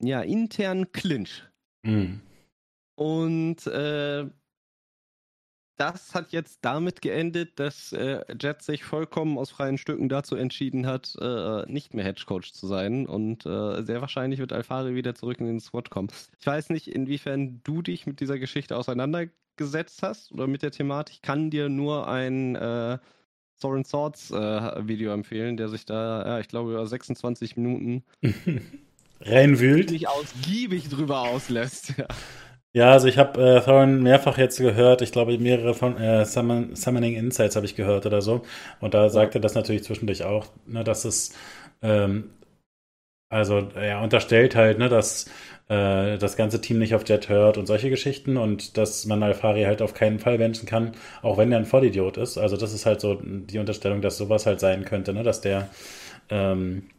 [0.00, 1.44] ja internen Clinch.
[1.82, 2.20] Mhm.
[2.94, 4.28] Und äh,
[5.76, 10.86] das hat jetzt damit geendet, dass äh, Jet sich vollkommen aus freien Stücken dazu entschieden
[10.86, 13.06] hat, äh, nicht mehr Hedgecoach zu sein.
[13.06, 16.08] Und äh, sehr wahrscheinlich wird Alfari wieder zurück in den SWAT kommen.
[16.38, 21.16] Ich weiß nicht, inwiefern du dich mit dieser Geschichte auseinandergesetzt hast oder mit der Thematik.
[21.16, 22.56] Ich kann dir nur ein
[23.62, 28.02] Soren Swords äh, Video empfehlen, der sich da, ja, ich glaube, über 26 Minuten
[29.22, 29.90] reinwühlt.
[29.90, 31.94] Nicht ausgiebig drüber auslässt.
[31.96, 32.06] Ja.
[32.74, 35.02] Ja, also ich habe äh, Thorin mehrfach jetzt gehört.
[35.02, 38.44] Ich glaube, mehrere von äh, Summon, Summoning Insights habe ich gehört oder so.
[38.80, 41.34] Und da sagte das natürlich zwischendurch auch, ne, dass es
[41.82, 42.30] ähm,
[43.32, 45.24] also er unterstellt halt, ne, dass
[45.68, 49.62] äh, das ganze Team nicht auf Jet hört und solche Geschichten und dass man Alfari
[49.62, 52.36] halt auf keinen Fall wünschen kann, auch wenn er ein Vollidiot ist.
[52.36, 55.70] Also das ist halt so die Unterstellung, dass sowas halt sein könnte, ne, dass der
[56.28, 56.90] ähm,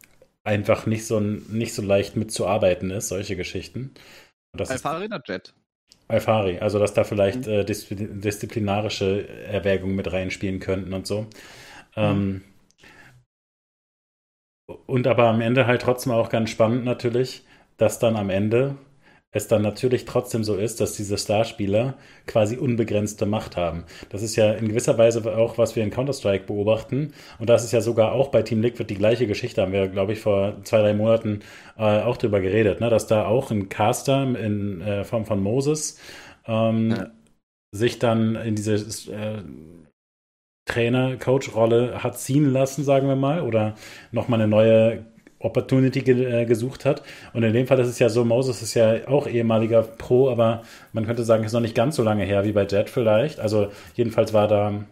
[0.44, 3.94] einfach nicht so nicht so leicht mitzuarbeiten ist, solche Geschichten.
[4.58, 5.54] Alfari oder Jet?
[6.08, 7.54] Alfari, also dass da vielleicht mhm.
[7.54, 11.22] äh, disziplinarische Erwägungen mit reinspielen könnten und so.
[11.22, 11.28] Mhm.
[11.96, 12.42] Ähm,
[14.66, 17.44] und aber am Ende halt trotzdem auch ganz spannend natürlich,
[17.78, 18.78] dass dann am Ende
[19.34, 21.96] es dann natürlich trotzdem so ist, dass diese Starspieler
[22.28, 23.84] quasi unbegrenzte Macht haben.
[24.10, 27.14] Das ist ja in gewisser Weise auch, was wir in Counter-Strike beobachten.
[27.40, 30.14] Und das ist ja sogar auch bei Team Liquid die gleiche Geschichte, haben wir, glaube
[30.14, 31.40] ich, vor zwei, drei Monaten
[31.78, 32.90] äh, auch drüber geredet, ne?
[32.90, 36.00] dass da auch ein Caster in äh, Form von Moses
[36.46, 37.08] ähm, ja.
[37.72, 39.42] sich dann in diese äh,
[40.66, 43.76] Trainer-Coach-Rolle hat ziehen lassen, sagen wir mal, oder
[44.12, 45.06] nochmal eine neue
[45.44, 47.04] Opportunity ge äh, gesucht hat.
[47.34, 50.64] Und in dem Fall ist es ja so, Moses ist ja auch ehemaliger Pro, aber
[50.94, 53.40] man könnte sagen, ist noch nicht ganz so lange her wie bei Jet vielleicht.
[53.40, 54.86] Also jedenfalls war da.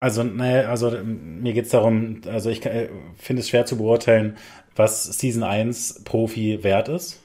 [0.00, 4.36] Also, naja, also mir geht es darum, also ich äh, finde es schwer zu beurteilen,
[4.74, 7.20] was Season 1 Profi wert ist.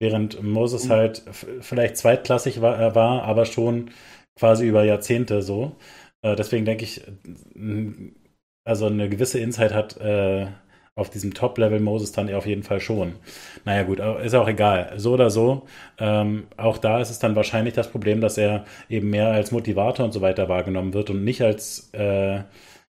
[0.00, 0.90] Während Moses mhm.
[0.90, 1.22] halt
[1.60, 3.90] vielleicht zweitklassig war, äh, war, aber schon
[4.38, 5.76] quasi über Jahrzehnte so.
[6.22, 7.02] Äh, deswegen denke ich,
[8.64, 10.46] also eine gewisse Insight hat äh,
[10.94, 13.14] auf diesem Top-Level Moses dann auf jeden Fall schon.
[13.64, 14.94] Naja gut, ist auch egal.
[14.96, 15.66] So oder so,
[15.98, 20.04] ähm, auch da ist es dann wahrscheinlich das Problem, dass er eben mehr als Motivator
[20.04, 22.42] und so weiter wahrgenommen wird und nicht als äh,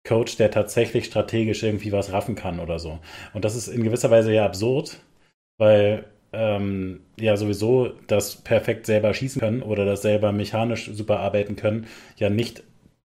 [0.05, 2.99] Coach, der tatsächlich strategisch irgendwie was raffen kann oder so.
[3.33, 4.99] Und das ist in gewisser Weise ja absurd,
[5.57, 11.55] weil ähm, ja sowieso das perfekt selber schießen können oder das selber mechanisch super arbeiten
[11.55, 12.63] können, ja nicht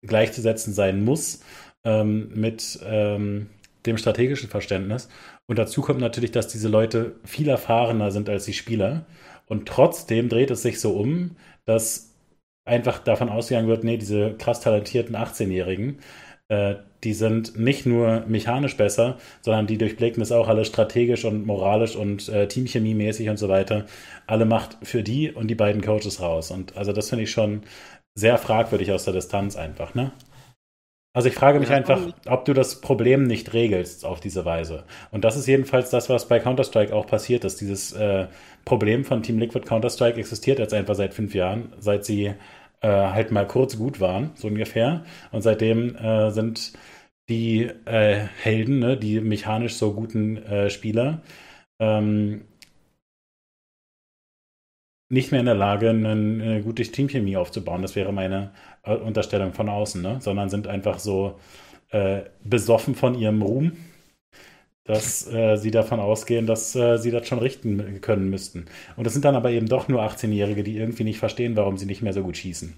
[0.02, 1.40] gleichzusetzen sein muss
[1.84, 3.48] ähm, mit ähm,
[3.86, 5.08] dem strategischen Verständnis.
[5.46, 9.06] Und dazu kommt natürlich, dass diese Leute viel erfahrener sind als die Spieler.
[9.46, 12.14] Und trotzdem dreht es sich so um, dass
[12.64, 16.00] einfach davon ausgegangen wird, nee, diese krass talentierten 18-Jährigen,
[16.48, 21.46] äh, die sind nicht nur mechanisch besser, sondern die durchblicken das auch alles strategisch und
[21.46, 23.86] moralisch und äh, Teamchemie-mäßig und so weiter.
[24.26, 26.50] Alle Macht für die und die beiden Coaches raus.
[26.50, 27.62] Und also das finde ich schon
[28.14, 30.12] sehr fragwürdig aus der Distanz einfach, ne?
[31.16, 34.84] Also ich frage mich ja, einfach, ob du das Problem nicht regelst auf diese Weise.
[35.10, 37.58] Und das ist jedenfalls das, was bei Counter-Strike auch passiert ist.
[37.62, 38.26] Dieses äh,
[38.66, 42.34] Problem von Team Liquid Counter-Strike existiert jetzt einfach seit fünf Jahren, seit sie
[42.80, 45.04] äh, halt mal kurz gut waren, so ungefähr.
[45.32, 46.72] Und seitdem äh, sind
[47.28, 51.22] die äh, Helden, ne, die mechanisch so guten äh, Spieler,
[51.80, 52.42] ähm,
[55.08, 57.82] nicht mehr in der Lage, eine, eine gute Teamchemie aufzubauen.
[57.82, 58.52] Das wäre meine
[58.82, 60.18] äh, Unterstellung von außen, ne?
[60.20, 61.38] sondern sind einfach so
[61.90, 63.72] äh, besoffen von ihrem Ruhm,
[64.86, 68.66] dass äh, sie davon ausgehen, dass äh, sie das schon richten können müssten.
[68.96, 71.86] Und das sind dann aber eben doch nur 18-Jährige, die irgendwie nicht verstehen, warum sie
[71.86, 72.74] nicht mehr so gut schießen.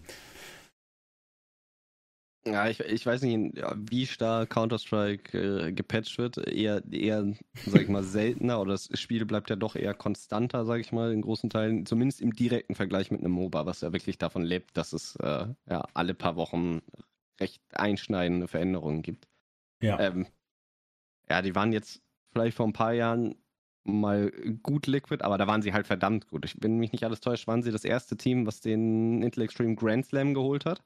[2.46, 6.38] Ja, ich, ich weiß nicht, wie stark Counter-Strike äh, gepatcht wird.
[6.38, 7.34] Eher, eher,
[7.66, 11.12] sag ich mal, seltener oder das Spiel bleibt ja doch eher konstanter, sag ich mal,
[11.12, 11.84] in großen Teilen.
[11.84, 15.46] Zumindest im direkten Vergleich mit einem MOBA, was ja wirklich davon lebt, dass es äh,
[15.68, 16.80] ja alle paar Wochen
[17.38, 19.28] recht einschneidende Veränderungen gibt.
[19.82, 20.00] Ja.
[20.00, 20.26] Ähm,
[21.30, 22.02] ja, die waren jetzt
[22.32, 23.36] vielleicht vor ein paar Jahren
[23.84, 24.30] mal
[24.62, 26.44] gut Liquid, aber da waren sie halt verdammt gut.
[26.44, 29.76] Ich, wenn mich nicht alles täuscht, waren sie das erste Team, was den Intel Extreme
[29.76, 30.82] Grand Slam geholt hat.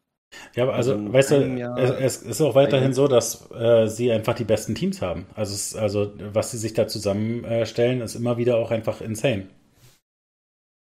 [0.54, 1.36] Ja, aber also, also weißt du,
[1.78, 5.26] es, es, ist auch weiterhin so, dass äh, sie einfach die besten Teams haben.
[5.34, 9.48] Also, es, also was sie sich da zusammenstellen, ist immer wieder auch einfach insane.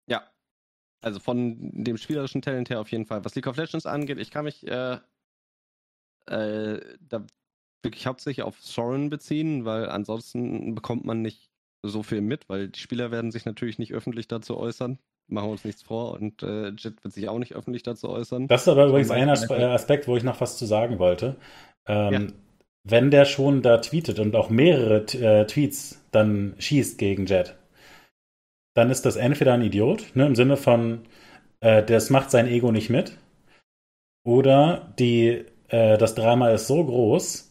[0.06, 0.22] Ja.
[1.00, 3.24] Also von dem spielerischen Talent her auf jeden Fall.
[3.24, 4.98] Was League of Legends angeht, ich kann mich äh,
[6.26, 7.26] äh, da
[7.82, 11.50] wirklich hauptsächlich auf Soren beziehen, weil ansonsten bekommt man nicht
[11.82, 14.98] so viel mit, weil die Spieler werden sich natürlich nicht öffentlich dazu äußern
[15.30, 18.48] machen wir uns nichts vor und äh, Jet wird sich auch nicht öffentlich dazu äußern.
[18.48, 21.36] Das ist aber übrigens ein äh, Aspekt, wo ich noch was zu sagen wollte.
[21.86, 22.20] Ähm, ja.
[22.84, 27.56] Wenn der schon da tweetet und auch mehrere äh, Tweets dann schießt gegen Jet,
[28.74, 31.02] dann ist das entweder ein Idiot, ne, im Sinne von,
[31.60, 33.18] äh, das macht sein Ego nicht mit,
[34.24, 37.49] oder die, äh, das Drama ist so groß,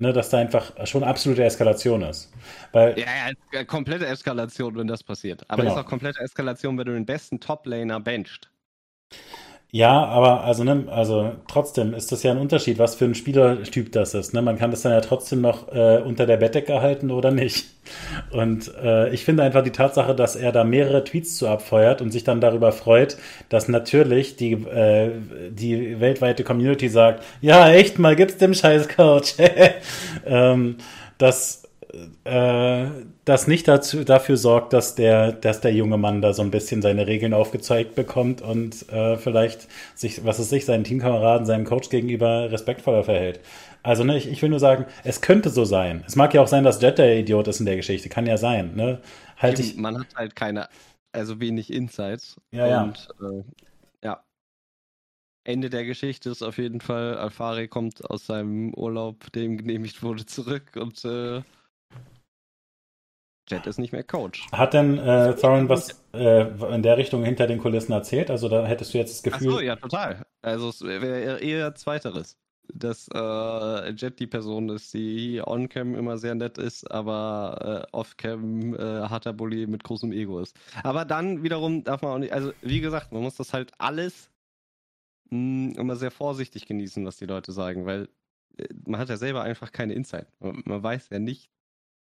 [0.00, 2.32] ne, dass da einfach schon absolute Eskalation ist.
[2.72, 3.06] Weil, ja,
[3.52, 5.44] ja, komplette Eskalation, wenn das passiert.
[5.48, 5.74] Aber genau.
[5.74, 8.50] ist auch komplette Eskalation, wenn du den besten Top-Laner bencht.
[9.72, 13.92] Ja, aber also, ne, also trotzdem ist das ja ein Unterschied, was für ein Spielertyp
[13.92, 14.34] das ist.
[14.34, 14.42] Ne?
[14.42, 17.66] Man kann das dann ja trotzdem noch äh, unter der Bettdecke halten oder nicht.
[18.32, 22.10] Und äh, ich finde einfach die Tatsache, dass er da mehrere Tweets zu abfeuert und
[22.10, 23.16] sich dann darüber freut,
[23.48, 25.12] dass natürlich die, äh,
[25.50, 29.34] die weltweite Community sagt, ja, echt mal, gibt's dem scheiß Coach.
[30.26, 30.78] ähm,
[31.18, 31.59] das
[32.24, 32.86] äh,
[33.24, 36.82] das nicht dazu, dafür sorgt, dass der, dass der junge Mann da so ein bisschen
[36.82, 41.88] seine Regeln aufgezeigt bekommt und äh, vielleicht sich, was es sich, seinen Teamkameraden, seinem Coach
[41.88, 43.40] gegenüber respektvoller verhält.
[43.82, 46.04] Also, ne, ich, ich will nur sagen, es könnte so sein.
[46.06, 48.08] Es mag ja auch sein, dass Jet der Idiot ist in der Geschichte.
[48.08, 49.00] Kann ja sein, ne?
[49.38, 50.68] Halt ich, Man hat halt keine,
[51.12, 52.36] also wenig Insights.
[52.52, 53.28] Ja, und, ja.
[53.28, 53.44] Äh,
[54.04, 54.24] ja.
[55.44, 60.02] Ende der Geschichte ist auf jeden Fall, Alfari kommt aus seinem Urlaub, der ihm genehmigt
[60.02, 61.40] wurde, zurück und äh,
[63.50, 64.46] Jet ist nicht mehr Coach.
[64.52, 68.30] Hat denn äh, Thorin was äh, in der Richtung hinter den Kulissen erzählt?
[68.30, 69.48] Also da hättest du jetzt das Gefühl.
[69.48, 70.22] Ach so, ja, total.
[70.42, 72.38] Also es wäre eher Zweiteres.
[72.72, 78.74] Dass äh, Jet die Person ist, die on-cam immer sehr nett ist, aber äh, off-cam
[78.74, 80.56] äh, harter Bully mit großem Ego ist.
[80.84, 84.30] Aber dann wiederum darf man auch nicht, also wie gesagt, man muss das halt alles
[85.30, 88.08] mh, hm, immer sehr vorsichtig genießen, was die Leute sagen, weil
[88.56, 90.28] äh, man hat ja selber einfach keine Insight.
[90.38, 91.50] Man, man weiß ja nicht,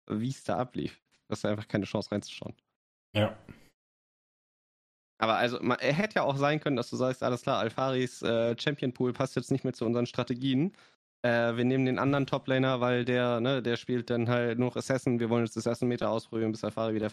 [0.07, 2.55] wie es da ablief hast du einfach keine Chance reinzuschauen.
[3.15, 3.37] Ja.
[5.19, 8.21] Aber also, man, er hätte ja auch sein können, dass du sagst, alles klar, Alfaris
[8.23, 10.73] äh, Champion Pool passt jetzt nicht mehr zu unseren Strategien.
[11.23, 15.21] Äh, wir nehmen den anderen Toplaner, weil der, ne, der spielt dann halt nur Assassin.
[15.21, 17.09] Wir wollen jetzt erste Meter ausprobieren, bis Alfari wieder.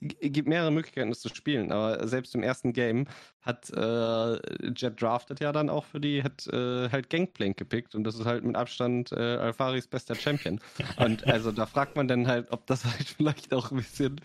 [0.00, 1.70] G gibt mehrere Möglichkeiten, das zu spielen.
[1.70, 3.06] Aber selbst im ersten Game
[3.42, 8.04] hat äh, Jet drafted ja dann auch für die, hat äh, halt Gangplank gepickt und
[8.04, 10.58] das ist halt mit Abstand äh, Alfaris bester Champion.
[10.96, 14.18] Und also da fragt man dann halt, ob das halt vielleicht auch ein bisschen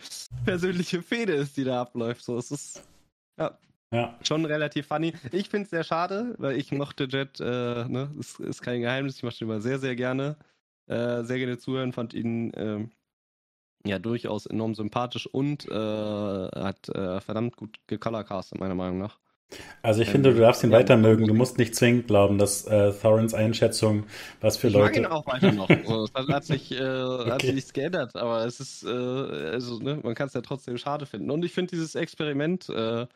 [0.46, 2.24] persönliche Fehde ist, die da abläuft.
[2.24, 2.82] So, es ist
[3.38, 3.58] ja.
[3.90, 4.18] Ja.
[4.22, 5.14] Schon relativ funny.
[5.32, 7.44] Ich finde es sehr schade, weil ich mochte Jet, äh,
[7.88, 10.36] ne, ist, ist kein Geheimnis, ich mochte ihn immer sehr, sehr gerne.
[10.86, 12.86] Äh, sehr gerne zuhören, fand ihn äh,
[13.86, 19.18] ja durchaus enorm sympathisch und äh, hat äh, verdammt gut gecolorcastet, meiner Meinung nach.
[19.82, 21.26] Also ich ähm, finde, du darfst ihn ja, weiter mögen.
[21.26, 24.04] Du musst nicht zwingend glauben, dass äh, Thorens Einschätzung,
[24.40, 25.00] was für ich Leute.
[25.00, 25.68] Ich mag ihn auch weiter noch.
[25.68, 27.30] Also, das hat sich, äh, okay.
[27.30, 30.76] hat sich nichts geändert, aber es ist, äh, also, ne, man kann es ja trotzdem
[30.76, 31.30] schade finden.
[31.30, 33.06] Und ich finde dieses Experiment, äh,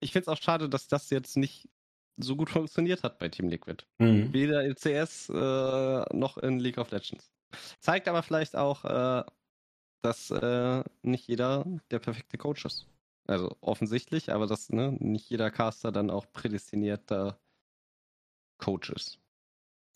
[0.00, 1.68] ich finde es auch schade, dass das jetzt nicht
[2.16, 3.84] so gut funktioniert hat bei Team Liquid.
[3.98, 4.32] Mhm.
[4.32, 7.30] Weder in CS äh, noch in League of Legends.
[7.80, 9.24] Zeigt aber vielleicht auch, äh,
[10.02, 12.86] dass äh, nicht jeder der perfekte Coach ist.
[13.26, 17.38] Also offensichtlich, aber dass ne, nicht jeder Caster dann auch prädestinierter
[18.58, 19.20] Coach ist.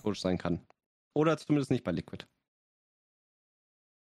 [0.02, 0.60] Coach sein kann.
[1.14, 2.26] Oder zumindest nicht bei Liquid.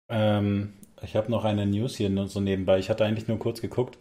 [0.09, 2.79] Ähm, ich habe noch eine News hier so nebenbei.
[2.79, 3.99] Ich hatte eigentlich nur kurz geguckt.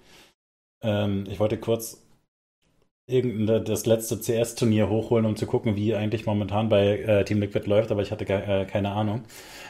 [0.82, 2.02] Ähm, ich wollte kurz
[3.08, 7.90] das letzte CS-Turnier hochholen, um zu gucken, wie eigentlich momentan bei äh, Team Liquid läuft,
[7.90, 9.24] aber ich hatte gar, äh, keine Ahnung.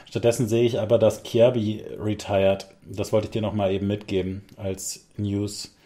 [0.06, 2.66] Stattdessen sehe ich aber, dass Kirby retired.
[2.82, 5.76] Das wollte ich dir nochmal eben mitgeben als News.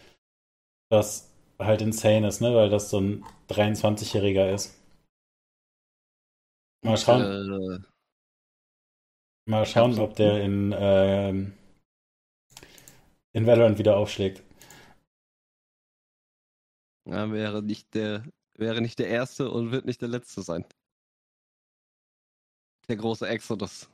[0.89, 2.55] Was halt insane ist, ne?
[2.55, 4.73] Weil das so ein 23-Jähriger ist.
[6.83, 7.85] Mal schauen.
[9.45, 11.53] Mal schauen, ob der in, äh, in
[13.45, 14.41] Valorant wieder aufschlägt.
[17.05, 18.23] Ja, wäre nicht der,
[18.55, 20.65] wäre nicht der erste und wird nicht der letzte sein.
[22.87, 23.89] Der große Exodus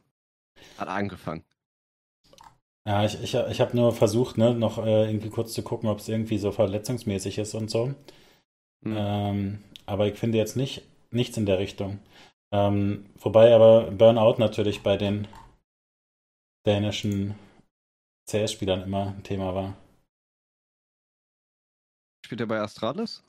[0.78, 1.44] hat angefangen.
[2.88, 6.00] Ja, ich, ich, ich habe nur versucht, ne, noch äh, irgendwie kurz zu gucken, ob
[6.00, 7.94] es irgendwie so verletzungsmäßig ist und so.
[8.82, 8.96] Mhm.
[8.98, 12.00] Ähm, aber ich finde jetzt nicht nichts in der Richtung.
[12.52, 15.28] Ähm, wobei aber Burnout natürlich bei den
[16.66, 17.36] dänischen
[18.28, 19.76] CS-Spielern immer ein Thema war.
[22.30, 23.24] Spielt er bei Astralis?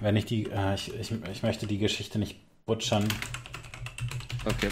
[0.00, 3.08] Wenn ich die, äh, ich, ich, ich möchte die Geschichte nicht butchern.
[4.44, 4.68] Okay.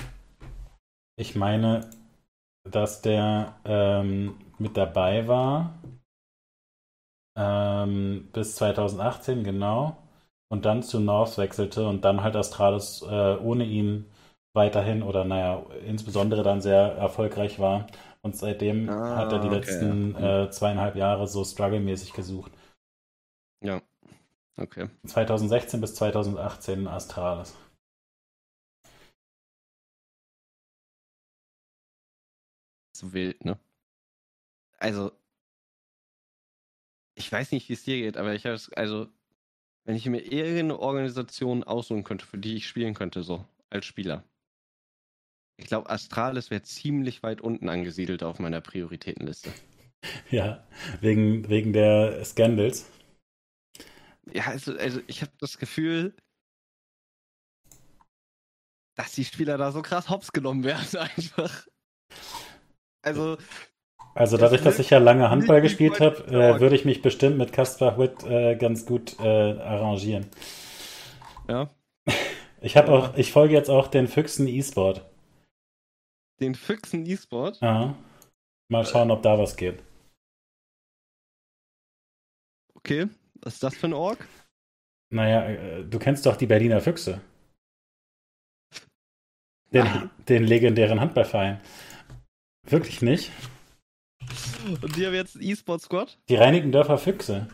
[1.17, 1.89] Ich meine,
[2.71, 5.79] dass der ähm, mit dabei war
[7.35, 9.97] ähm, bis 2018, genau.
[10.51, 14.05] Und dann zu North wechselte und dann halt Astralis äh, ohne ihn
[14.53, 17.87] weiterhin oder naja, insbesondere dann sehr erfolgreich war.
[18.25, 20.45] Und seitdem ah, hat er die okay, letzten ja.
[20.45, 22.53] äh, zweieinhalb Jahre so struggle-mäßig gesucht.
[23.61, 23.83] Ja.
[24.57, 24.89] Okay.
[25.07, 27.55] 2016 bis 2018 Astralis.
[32.97, 33.59] So wild, ne?
[34.79, 35.13] Also,
[37.15, 39.07] ich weiß nicht, wie es dir geht, aber ich habe es, also,
[39.85, 44.25] wenn ich mir irgendeine Organisation aussuchen könnte, für die ich spielen könnte, so, als Spieler.
[45.57, 49.53] Ich glaube, Astralis wäre ziemlich weit unten angesiedelt auf meiner Prioritätenliste.
[50.31, 50.67] Ja,
[51.01, 52.91] wegen, wegen der Scandals.
[54.33, 56.15] Ja, also, also ich habe das Gefühl,
[58.97, 61.67] dass die Spieler da so krass hops genommen werden, einfach.
[63.03, 63.37] Also.
[64.17, 67.53] Also dadurch, dass ich ja lange Handball gespielt habe, äh, würde ich mich bestimmt mit
[67.53, 69.25] Kaspar Witt äh, ganz gut äh,
[69.59, 70.27] arrangieren.
[71.49, 71.71] Ja.
[72.61, 72.95] Ich habe ja.
[72.95, 75.05] auch, ich folge jetzt auch den Füchsen E-Sport.
[76.41, 77.61] Den Füchsen E-Sport?
[77.61, 77.97] Ja.
[78.69, 79.83] Mal schauen, ob da was geht.
[82.75, 83.09] Okay.
[83.43, 84.27] Was ist das für ein Org?
[85.11, 87.21] Naja, äh, du kennst doch die Berliner Füchse.
[89.73, 91.61] Den, den legendären Handballverein.
[92.67, 93.33] Wirklich nicht?
[94.83, 96.19] Und die haben jetzt E-Sport Squad?
[96.29, 97.49] Die Reinickendörfer Füchse.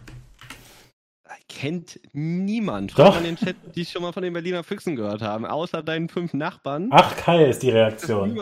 [1.50, 2.96] Kennt niemand.
[2.96, 3.14] Doch.
[3.14, 6.32] Von den Chat, die schon mal von den Berliner Füchsen gehört haben, außer deinen fünf
[6.32, 6.88] Nachbarn.
[6.92, 8.40] Ach, Kai ist die Reaktion.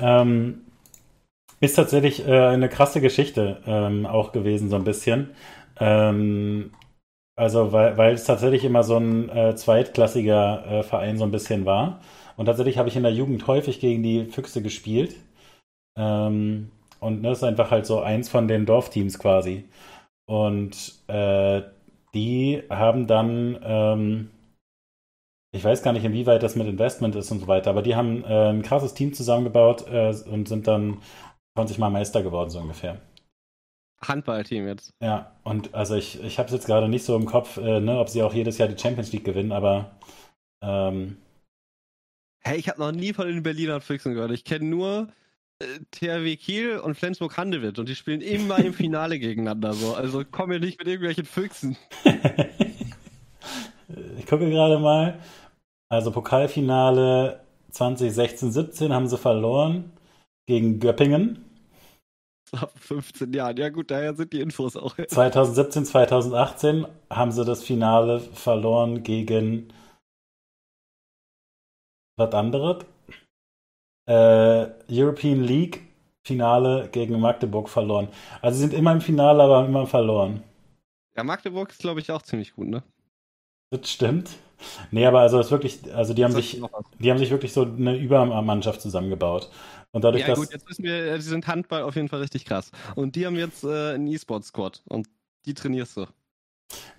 [0.00, 0.62] Ähm,
[1.60, 5.30] ist tatsächlich äh, eine krasse Geschichte ähm, auch gewesen, so ein bisschen.
[5.78, 6.72] Ähm,
[7.36, 11.66] also, weil, weil es tatsächlich immer so ein äh, zweitklassiger äh, Verein so ein bisschen
[11.66, 12.00] war.
[12.36, 15.16] Und tatsächlich habe ich in der Jugend häufig gegen die Füchse gespielt.
[15.98, 19.64] Ähm, und das ist einfach halt so eins von den Dorfteams quasi.
[20.28, 21.62] Und äh,
[22.12, 24.30] die haben dann, ähm,
[25.52, 28.24] ich weiß gar nicht, inwieweit das mit Investment ist und so weiter, aber die haben
[28.24, 30.98] äh, ein krasses Team zusammengebaut äh, und sind dann
[31.56, 33.00] 20 Mal Meister geworden, so ungefähr.
[34.02, 34.90] Handballteam jetzt.
[35.02, 37.98] Ja, und also ich, ich habe es jetzt gerade nicht so im Kopf, äh, ne,
[37.98, 39.98] ob sie auch jedes Jahr die Champions League gewinnen, aber.
[40.62, 41.16] Ähm,
[42.40, 44.32] hey, ich habe noch nie von den Berliner Füchsen gehört.
[44.32, 45.08] Ich kenne nur
[45.90, 49.94] THW Kiel und Flensburg Handewitt und die spielen immer im Finale gegeneinander so.
[49.94, 51.76] Also komm mir nicht mit irgendwelchen Füchsen.
[52.04, 55.18] ich gucke gerade mal.
[55.88, 57.40] Also Pokalfinale
[57.72, 59.92] 2016-17 haben sie verloren
[60.46, 61.44] gegen Göppingen.
[62.52, 63.56] Ab 15 Jahren.
[63.56, 64.96] Ja gut, daher sind die Infos auch.
[64.96, 69.72] 2017, 2018 haben sie das Finale verloren gegen
[72.16, 72.84] was anderes.
[74.08, 75.82] Äh, European League
[76.24, 78.08] Finale gegen Magdeburg verloren.
[78.42, 80.42] Also sie sind immer im Finale, aber immer verloren.
[81.16, 82.82] Ja, Magdeburg ist, glaube ich, auch ziemlich gut, ne?
[83.70, 84.30] Das stimmt.
[84.90, 86.60] Nee, aber also das wirklich, also die haben sich,
[86.98, 89.50] die haben sich wirklich so eine Übermannschaft zusammengebaut.
[89.92, 92.70] Und dadurch, ja, gut, jetzt wissen wir, sie sind Handball auf jeden Fall richtig krass.
[92.94, 95.08] Und die haben jetzt äh, einen E-Sport-Squad und
[95.46, 96.06] die trainierst du.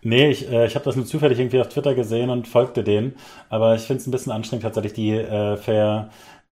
[0.01, 3.15] Nee, ich, äh, ich habe das nur zufällig irgendwie auf Twitter gesehen und folgte denen.
[3.49, 6.09] Aber ich finde es ein bisschen anstrengend, tatsächlich die äh, Fair.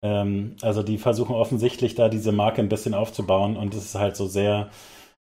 [0.03, 4.17] Ähm, also die versuchen offensichtlich da diese Marke ein bisschen aufzubauen und es ist halt
[4.17, 4.69] so sehr.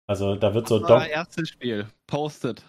[0.07, 0.79] Also da wird so.
[0.79, 1.85] Das erstes Spiel.
[2.07, 2.63] Postet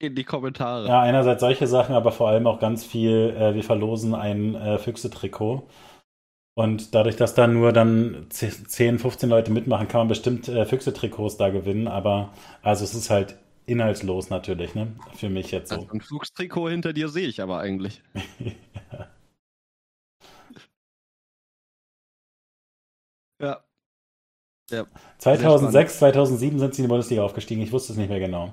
[0.00, 0.88] in die Kommentare.
[0.88, 4.78] Ja, einerseits solche Sachen, aber vor allem auch ganz viel, äh, wir verlosen ein äh,
[4.78, 5.68] Füchse-Trikot.
[6.54, 11.36] Und dadurch, dass da nur dann 10, 15 Leute mitmachen, kann man bestimmt äh, Füchse-Trikots
[11.36, 11.86] da gewinnen.
[11.86, 12.32] Aber
[12.62, 13.36] also es ist halt
[13.66, 14.88] inhaltslos natürlich, ne?
[15.14, 15.76] Für mich jetzt so.
[15.76, 18.02] Also ein Fuchstrikot hinter dir sehe ich aber eigentlich.
[18.40, 19.06] ja.
[23.40, 24.86] ja.
[25.18, 27.62] 2006, 2007 sind sie in die Bundesliga aufgestiegen.
[27.62, 28.52] Ich wusste es nicht mehr genau.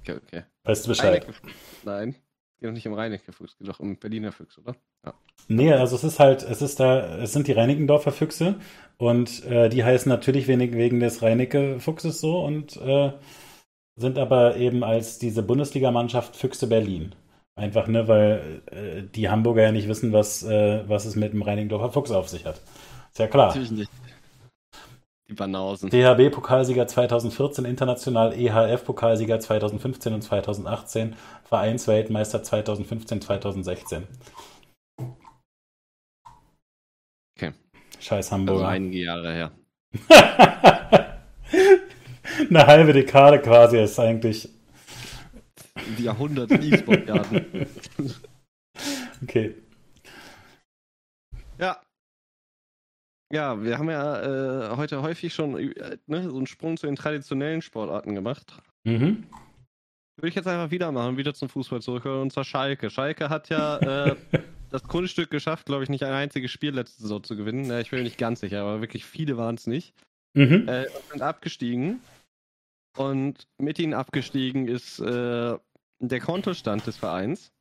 [0.00, 0.42] Okay, okay.
[0.64, 1.26] Weißt du Bescheid?
[1.84, 4.76] Nein, es geht doch nicht um Reinecke-Fuchs, es geht doch um Berliner Füchse, oder?
[5.04, 5.14] Ja.
[5.48, 8.56] Nee, also es ist halt, es ist da, es sind die Reinickendorfer Füchse
[8.98, 13.12] und äh, die heißen natürlich wenig wegen des Reinecke-Fuchses so und äh,
[13.96, 17.14] sind aber eben als diese Bundesligamannschaft Füchse Berlin.
[17.58, 21.40] Einfach, ne, weil äh, die Hamburger ja nicht wissen, was, äh, was es mit dem
[21.40, 22.60] Reinickendorfer Fuchs auf sich hat.
[23.10, 23.46] Ist ja klar.
[23.46, 23.90] Natürlich nicht.
[25.28, 25.88] Die Banausen.
[25.88, 34.06] DHB-Pokalsieger 2014, international EHF-Pokalsieger 2015 und 2018, Vereinsweltmeister 2015, 2016.
[37.36, 37.54] Okay.
[37.98, 38.66] Scheiß Hamburger.
[38.66, 39.50] Also einige Jahre her.
[42.50, 44.50] Eine halbe Dekade quasi ist eigentlich.
[45.98, 47.66] Die Jahrhundert E-Sport-Jahren.
[49.22, 49.54] okay.
[51.58, 51.80] Ja.
[53.32, 56.96] Ja, wir haben ja äh, heute häufig schon äh, ne, so einen Sprung zu den
[56.96, 58.56] traditionellen Sportarten gemacht.
[58.84, 59.24] Mhm.
[60.16, 62.88] Würde ich jetzt einfach wieder machen, wieder zum Fußball zurückkommen, und zwar Schalke.
[62.88, 64.16] Schalke hat ja äh,
[64.70, 67.64] das Kunststück geschafft, glaube ich, nicht ein einziges Spiel letzte Saison zu gewinnen.
[67.64, 69.92] Ja, ich bin mir nicht ganz sicher, aber wirklich viele waren es nicht.
[70.34, 70.68] Mhm.
[70.68, 72.00] Äh, und sind abgestiegen.
[72.96, 75.58] Und mit ihnen abgestiegen ist äh,
[75.98, 77.52] der Kontostand des Vereins.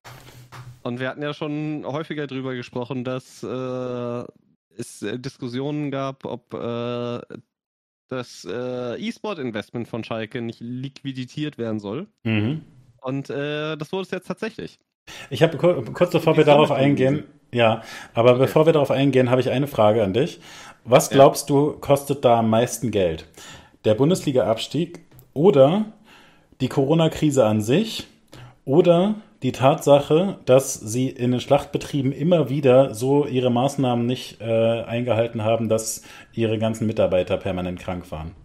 [0.83, 4.23] Und wir hatten ja schon häufiger darüber gesprochen, dass äh,
[4.77, 7.19] es äh, Diskussionen gab, ob äh,
[8.07, 12.07] das äh, E-Sport-Investment von Schalke nicht liquidiert werden soll.
[12.23, 12.61] Mhm.
[13.01, 14.79] Und äh, das wurde es jetzt tatsächlich.
[15.29, 17.83] Ich habe kurz bevor wir darauf eingehen, ja,
[18.13, 18.39] aber okay.
[18.39, 20.39] bevor wir darauf eingehen, habe ich eine Frage an dich.
[20.83, 21.55] Was glaubst ja.
[21.55, 23.27] du, kostet da am meisten Geld?
[23.85, 25.01] Der Bundesliga-Abstieg
[25.33, 25.85] oder
[26.61, 28.07] die Corona-Krise an sich
[28.65, 34.81] oder die Tatsache, dass sie in den Schlachtbetrieben immer wieder so ihre Maßnahmen nicht äh,
[34.83, 38.35] eingehalten haben, dass ihre ganzen Mitarbeiter permanent krank waren.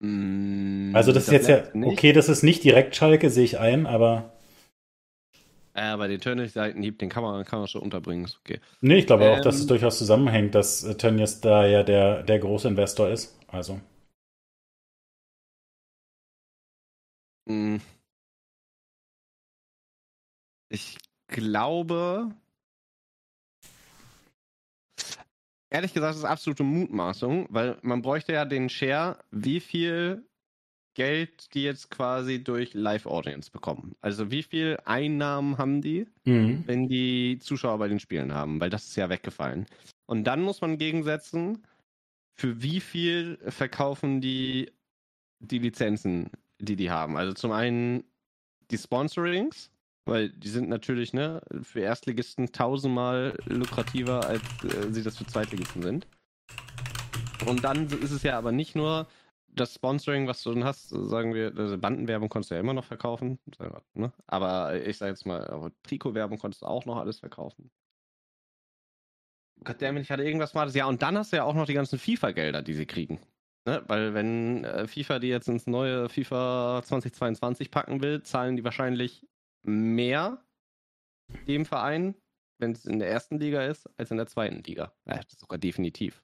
[0.00, 3.58] Mm, also das, das ist jetzt ja, okay, das ist nicht direkt Schalke, sehe ich
[3.58, 4.32] ein, aber...
[5.74, 8.60] Ja, bei den Tönnies-Seitenhieb, den kann man, kann man schon unterbringen, ist okay.
[8.82, 11.82] Nee, ich glaube ähm, auch, dass es ähm, durchaus zusammenhängt, dass äh, Tönnies da ja
[11.82, 13.80] der, der große Investor ist, also...
[17.48, 17.76] Mm.
[20.68, 20.98] Ich
[21.28, 22.34] glaube,
[25.70, 30.24] ehrlich gesagt, das ist absolute Mutmaßung, weil man bräuchte ja den Share, wie viel
[30.94, 33.94] Geld die jetzt quasi durch Live-Audience bekommen.
[34.00, 36.64] Also wie viel Einnahmen haben die, mhm.
[36.66, 39.66] wenn die Zuschauer bei den Spielen haben, weil das ist ja weggefallen.
[40.06, 41.66] Und dann muss man gegensetzen,
[42.34, 44.72] für wie viel verkaufen die
[45.40, 47.16] die Lizenzen, die die haben.
[47.16, 48.04] Also zum einen
[48.70, 49.70] die Sponsorings,
[50.06, 55.82] weil die sind natürlich ne, für Erstligisten tausendmal lukrativer, als äh, sie das für Zweitligisten
[55.82, 56.06] sind.
[57.46, 59.06] Und dann ist es ja aber nicht nur
[59.48, 62.84] das Sponsoring, was du dann hast, sagen wir, also Bandenwerbung konntest du ja immer noch
[62.84, 63.38] verkaufen.
[63.94, 64.12] Ne?
[64.26, 67.70] Aber ich sage jetzt mal, Trikotwerbung konntest du auch noch alles verkaufen.
[69.64, 70.68] Goddammit, ich hatte irgendwas mal.
[70.70, 73.18] Ja, und dann hast du ja auch noch die ganzen FIFA-Gelder, die sie kriegen.
[73.64, 73.82] Ne?
[73.86, 79.26] Weil wenn äh, FIFA die jetzt ins neue FIFA 2022 packen will, zahlen die wahrscheinlich
[79.66, 80.44] mehr
[81.46, 82.14] dem Verein,
[82.58, 84.94] wenn es in der ersten Liga ist, als in der zweiten Liga.
[85.06, 86.22] Ja, sogar definitiv.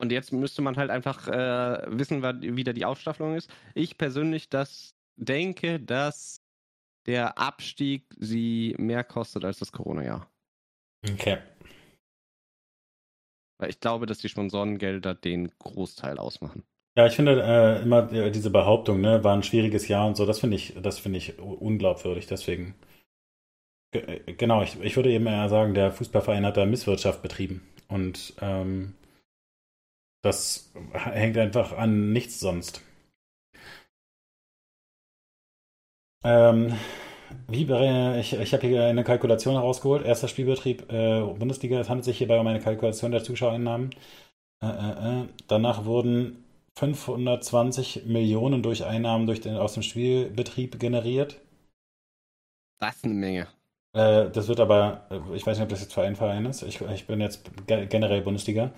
[0.00, 3.52] Und jetzt müsste man halt einfach äh, wissen, wie da die Aufstaffelung ist.
[3.74, 6.42] Ich persönlich das denke, dass
[7.06, 10.30] der Abstieg sie mehr kostet als das Corona-Jahr.
[11.06, 11.42] Okay.
[13.58, 16.64] Weil ich glaube, dass die Sponsorengelder den Großteil ausmachen.
[17.00, 20.38] Ja, ich finde äh, immer diese Behauptung, ne, war ein schwieriges Jahr und so, das
[20.38, 22.26] finde ich, das finde ich unglaubwürdig.
[22.26, 22.74] Deswegen,
[23.92, 28.34] äh, genau, ich, ich würde eben eher sagen, der Fußballverein hat da Misswirtschaft betrieben und
[28.42, 28.96] ähm,
[30.22, 32.82] das hängt einfach an nichts sonst.
[36.22, 36.74] Ähm,
[37.48, 37.62] wie,
[38.20, 40.04] ich ich habe hier eine Kalkulation herausgeholt.
[40.04, 41.80] Erster Spielbetrieb äh, Bundesliga.
[41.80, 43.90] Es handelt sich hierbei um eine Kalkulation der Zuschauereinnahmen.
[44.62, 45.28] Äh, äh, äh.
[45.48, 46.44] danach wurden
[46.76, 51.40] 520 Millionen durch Einnahmen durch den, aus dem Spielbetrieb generiert.
[52.78, 53.48] Das ist eine Menge.
[53.92, 56.62] Äh, das wird aber, äh, ich weiß nicht, ob das jetzt für einen Verein ist.
[56.62, 58.72] Ich, ich bin jetzt generell Bundesliga.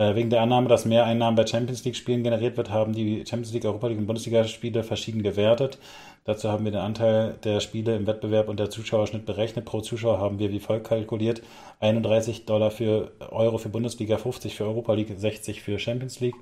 [0.00, 3.52] Äh, wegen der Annahme, dass mehr Einnahmen bei Champions League-Spielen generiert wird, haben die Champions
[3.52, 5.78] League, Europa League und Bundesliga-Spiele verschieden gewertet.
[6.24, 9.64] Dazu haben wir den Anteil der Spiele im Wettbewerb und der Zuschauerschnitt berechnet.
[9.64, 11.42] Pro Zuschauer haben wir wie folgt kalkuliert:
[11.80, 16.36] 31 Dollar für Euro für Bundesliga, 50 für Europa League, 60 für Champions League.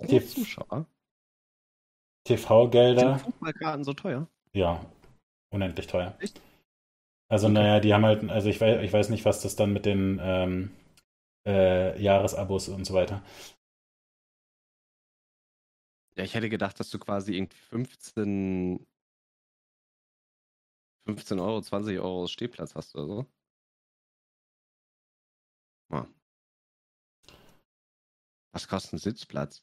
[0.00, 0.86] Pro Zuschauer?
[2.24, 3.18] TV-Gelder.
[3.18, 4.28] Sind Fußballkarten so teuer?
[4.52, 4.84] Ja,
[5.50, 6.16] unendlich teuer.
[6.20, 6.40] Echt?
[7.28, 7.54] Also, okay.
[7.54, 10.18] naja, die haben halt, also ich weiß, ich weiß nicht, was das dann mit den
[10.22, 10.70] ähm,
[11.46, 13.22] äh, Jahresabos und so weiter.
[16.16, 18.86] Ja, ich hätte gedacht, dass du quasi irgendwie 15,
[21.06, 23.26] 15 Euro, 20 Euro Stehplatz hast oder so.
[25.90, 26.06] Ja.
[28.52, 29.62] Was kostet ein Sitzplatz?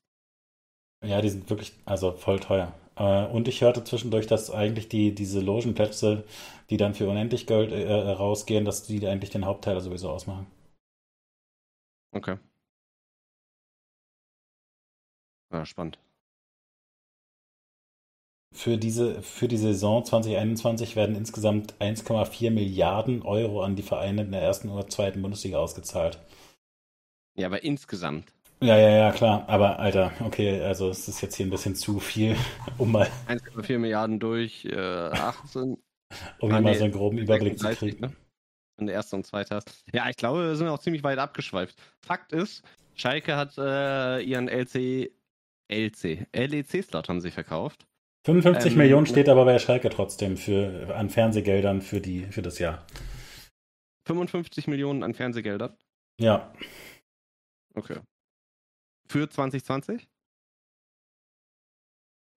[1.03, 2.73] Ja, die sind wirklich, also voll teuer.
[2.95, 6.23] Äh, und ich hörte zwischendurch, dass eigentlich die, diese Logenplätze,
[6.69, 10.47] die dann für unendlich Geld äh, rausgehen, dass die eigentlich den Hauptteil sowieso ausmachen.
[12.11, 12.37] Okay.
[15.51, 15.99] Ja, spannend.
[18.53, 24.31] Für diese, für die Saison 2021 werden insgesamt 1,4 Milliarden Euro an die Vereine in
[24.31, 26.17] der ersten oder zweiten Bundesliga ausgezahlt.
[27.35, 28.33] Ja, aber insgesamt.
[28.59, 29.47] Ja, ja, ja, klar.
[29.47, 32.35] Aber Alter, okay, also es ist jetzt hier ein bisschen zu viel,
[32.77, 33.07] um mal.
[33.27, 35.77] 1,4 Milliarden durch äh, 18.
[36.39, 38.01] um ah, mal so einen groben Überblick 36, zu kriegen.
[38.01, 38.17] Ne?
[38.79, 39.83] In der ersten und zweiten hast.
[39.91, 41.77] Ja, ich glaube, wir sind auch ziemlich weit abgeschweift.
[42.05, 42.63] Fakt ist,
[42.95, 45.11] Schalke hat äh, ihren LC,
[45.71, 47.85] LC, LEC-Slot haben sie verkauft.
[48.25, 52.59] 55 ähm, Millionen steht aber bei Schalke trotzdem für, an Fernsehgeldern für, die, für das
[52.59, 52.85] Jahr.
[54.05, 55.75] 55 Millionen an Fernsehgeldern?
[56.19, 56.53] Ja.
[57.73, 57.99] Okay.
[59.07, 60.07] Für 2020?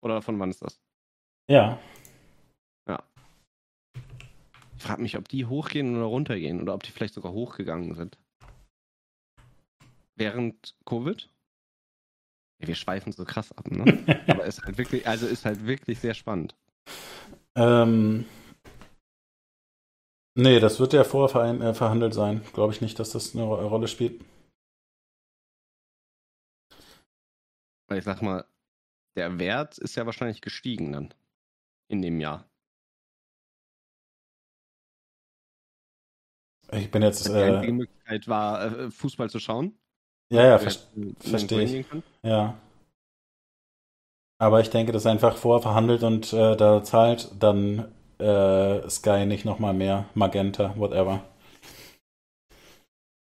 [0.02, 0.80] Oder von wann ist das?
[1.48, 1.78] Ja.
[2.88, 3.02] Ja.
[4.76, 8.18] Ich frage mich, ob die hochgehen oder runtergehen oder ob die vielleicht sogar hochgegangen sind.
[10.16, 11.28] Während Covid?
[12.60, 14.04] Ja, wir schweifen so krass ab, ne?
[14.28, 16.54] Aber ist halt wirklich, also ist halt wirklich sehr spannend.
[17.56, 18.26] Ähm,
[20.34, 22.42] nee, das wird ja vorher äh, verhandelt sein.
[22.52, 24.24] Glaube ich nicht, dass das eine Rolle spielt.
[27.90, 28.44] Weil ich sag mal,
[29.16, 31.12] der Wert ist ja wahrscheinlich gestiegen dann
[31.88, 32.48] in dem Jahr.
[36.70, 37.26] Ich bin jetzt.
[37.26, 39.76] Die einzige äh, Möglichkeit war, äh, Fußball zu schauen.
[40.30, 40.70] Ja, ja, ver
[41.18, 41.86] verstehe ich.
[42.22, 42.56] Ja.
[44.38, 49.44] Aber ich denke, das ist einfach vorverhandelt und äh, da zahlt dann äh, Sky nicht
[49.44, 50.08] nochmal mehr.
[50.14, 51.24] Magenta, whatever.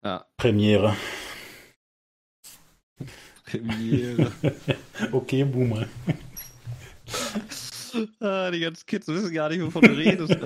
[0.01, 0.25] Ja.
[0.37, 0.95] Premiere.
[3.57, 4.31] Premiere.
[5.11, 5.85] okay, Boomer.
[8.19, 10.37] Ah, die ganzen Kids wissen gar nicht, wovon du redest.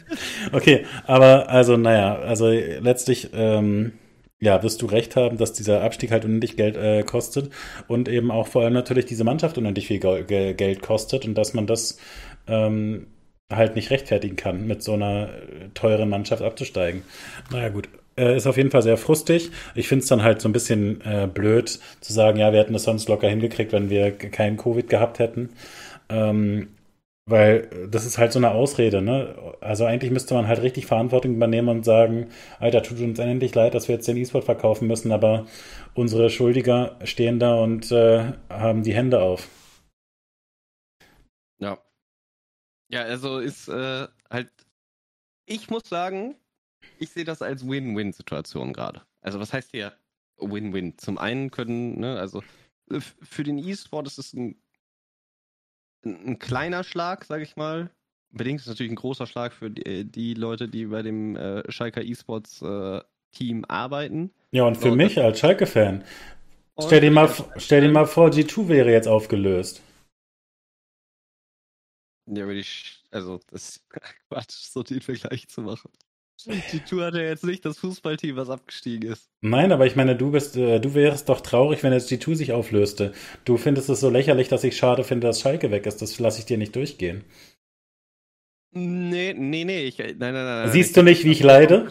[0.52, 3.92] okay, aber also, naja, also letztlich, ähm,
[4.40, 7.50] ja, wirst du recht haben, dass dieser Abstieg halt unendlich Geld äh, kostet
[7.86, 11.54] und eben auch vor allem natürlich diese Mannschaft unendlich viel Ge Geld kostet und dass
[11.54, 11.98] man das
[12.46, 13.06] ähm,
[13.52, 17.02] halt nicht rechtfertigen kann, mit so einer äh, teuren Mannschaft abzusteigen.
[17.50, 17.88] Naja, gut.
[18.18, 19.50] Äh, ist auf jeden Fall sehr frustig.
[19.74, 22.72] Ich finde es dann halt so ein bisschen äh, blöd zu sagen, ja, wir hätten
[22.72, 25.50] das sonst locker hingekriegt, wenn wir keinen Covid gehabt hätten.
[26.08, 26.68] Ähm,
[27.26, 29.34] weil das ist halt so eine Ausrede, ne?
[29.60, 32.28] Also eigentlich müsste man halt richtig Verantwortung übernehmen und sagen,
[32.58, 35.46] Alter, tut uns endlich leid, dass wir jetzt den E-Sport verkaufen müssen, aber
[35.94, 39.48] unsere Schuldiger stehen da und äh, haben die Hände auf.
[41.58, 41.78] Ja.
[42.90, 44.50] Ja, also ist äh, halt,
[45.46, 46.36] ich muss sagen,
[46.98, 49.02] ich sehe das als Win-Win-Situation gerade.
[49.20, 49.92] Also was heißt hier
[50.38, 50.98] Win-Win?
[50.98, 52.42] Zum einen können, ne, also
[52.90, 54.60] für den E-Sport ist es ein
[56.04, 57.90] ein kleiner Schlag, sage ich mal.
[58.30, 61.70] Bedingt ist natürlich ein großer Schlag für die, äh, die Leute, die bei dem äh,
[61.70, 63.00] Schalker E-Sports äh,
[63.32, 64.32] Team arbeiten.
[64.50, 66.04] Ja, und für mich als Schalke-Fan.
[66.80, 69.82] Stell, dir mal, stell dir mal vor, G2 wäre jetzt aufgelöst.
[72.26, 73.90] Ja, würde ich, also, das ist
[74.28, 75.90] Quatsch, so den Vergleich zu machen.
[76.46, 79.28] Die Tour hat ja jetzt nicht das Fußballteam, was abgestiegen ist.
[79.40, 82.36] Nein, aber ich meine, du bist, äh, du wärst doch traurig, wenn jetzt die Tour
[82.36, 83.12] sich auflöste.
[83.44, 86.00] Du findest es so lächerlich, dass ich schade finde, dass Schalke weg ist.
[86.00, 87.24] Das lasse ich dir nicht durchgehen.
[88.70, 89.84] Nee, nee, nee.
[89.84, 90.70] Ich, nein, nein, nein.
[90.70, 91.90] Siehst du nicht, wie ich leide?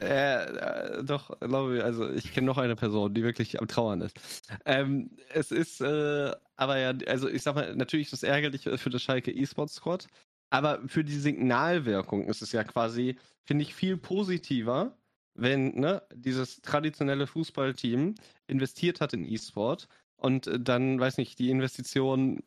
[0.00, 4.00] Äh, äh, doch, glaube ich, also ich kenne noch eine Person, die wirklich am Trauern
[4.00, 4.18] ist.
[4.64, 8.90] Ähm, es ist, äh, aber ja, also ich sag mal, natürlich ist es ärgerlich für
[8.90, 10.08] das Schalke E-Sports Squad,
[10.54, 14.96] aber für die Signalwirkung ist es ja quasi, finde ich, viel positiver,
[15.34, 18.14] wenn ne, dieses traditionelle Fußballteam
[18.46, 22.40] investiert hat in E-Sport und äh, dann, weiß nicht, die Investition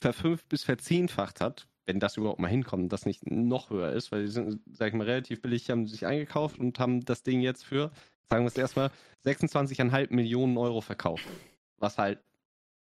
[0.00, 4.22] verfünft bis verzehnfacht hat, wenn das überhaupt mal hinkommt, das nicht noch höher ist, weil
[4.22, 7.64] die sind, sag ich mal, relativ billig, haben sich eingekauft und haben das Ding jetzt
[7.64, 7.92] für,
[8.30, 8.90] sagen wir es erstmal,
[9.24, 11.28] 26,5 Millionen Euro verkauft.
[11.76, 12.18] Was halt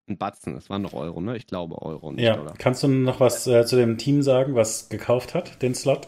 [0.08, 1.36] ein Batzen, es waren noch Euro, ne?
[1.38, 2.40] Ich glaube Euro nicht, ja.
[2.40, 2.54] Oder?
[2.58, 6.08] Kannst du noch was äh, zu dem Team sagen, was gekauft hat, den Slot?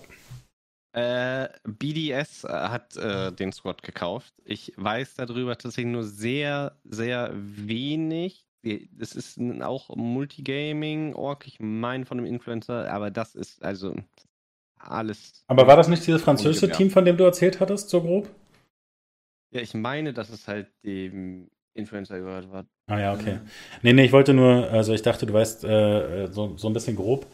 [0.93, 4.33] Äh, BDS äh, hat äh, den Squad gekauft.
[4.43, 8.45] Ich weiß darüber tatsächlich nur sehr, sehr wenig.
[8.63, 13.95] Es ist auch Multigaming-Org, ich meine von einem Influencer, aber das ist also
[14.77, 15.43] alles.
[15.47, 18.29] Aber war das nicht dieses französische Team, von dem du erzählt hattest, so grob?
[19.51, 22.65] Ja, ich meine, dass es halt dem Influencer gehört hat.
[22.87, 23.39] Ah ja, okay.
[23.81, 26.95] Nee, nee, ich wollte nur, also ich dachte, du weißt äh, so, so ein bisschen
[26.95, 27.27] grob.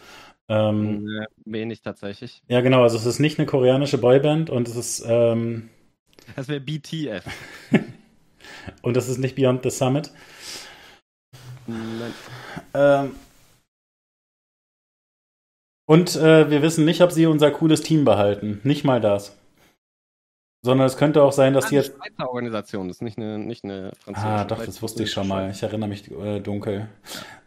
[0.50, 2.42] Ähm, ja, wenig tatsächlich.
[2.48, 5.04] Ja, genau, also es ist nicht eine koreanische Boyband und es ist.
[5.08, 5.70] Ähm,
[6.36, 7.26] das wäre BTF.
[8.82, 10.12] und das ist nicht Beyond the Summit.
[11.66, 12.14] Nein.
[12.74, 13.16] Ähm,
[15.86, 18.60] und äh, wir wissen nicht, ob sie unser cooles Team behalten.
[18.64, 19.38] Nicht mal das.
[20.66, 21.90] Sondern es könnte auch sein, dass die jetzt.
[21.98, 24.34] Das ist eine Organisation, das ist nicht eine, nicht eine französische.
[24.34, 25.52] Ah, doch, das wusste ich schon mal.
[25.52, 26.88] Ich erinnere mich äh, dunkel.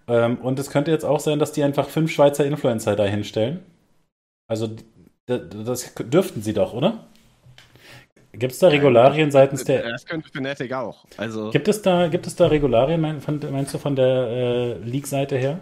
[0.06, 3.60] Ähm, und es könnte jetzt auch sein, dass die einfach fünf Schweizer Influencer da hinstellen.
[4.48, 4.68] Also,
[5.26, 7.06] das dürften sie doch, oder?
[8.32, 9.90] Gibt es da Regularien seitens der.
[9.90, 11.06] Das könnte Fnatic auch.
[11.16, 15.60] Also gibt, es da, gibt es da Regularien, meinst du, von der äh, League-Seite her?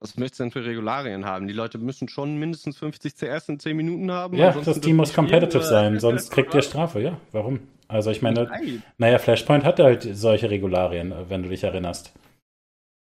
[0.00, 1.48] Was möchtest du denn für Regularien haben?
[1.48, 4.36] Die Leute müssen schon mindestens 50 CS in 10 Minuten haben.
[4.36, 7.20] Ja, das Team muss competitive sein, sonst kriegt ihr Strafe, ja.
[7.32, 7.60] Warum?
[7.88, 8.82] Also ich meine, Nein.
[8.98, 12.12] naja, Flashpoint hat halt solche Regularien, wenn du dich erinnerst.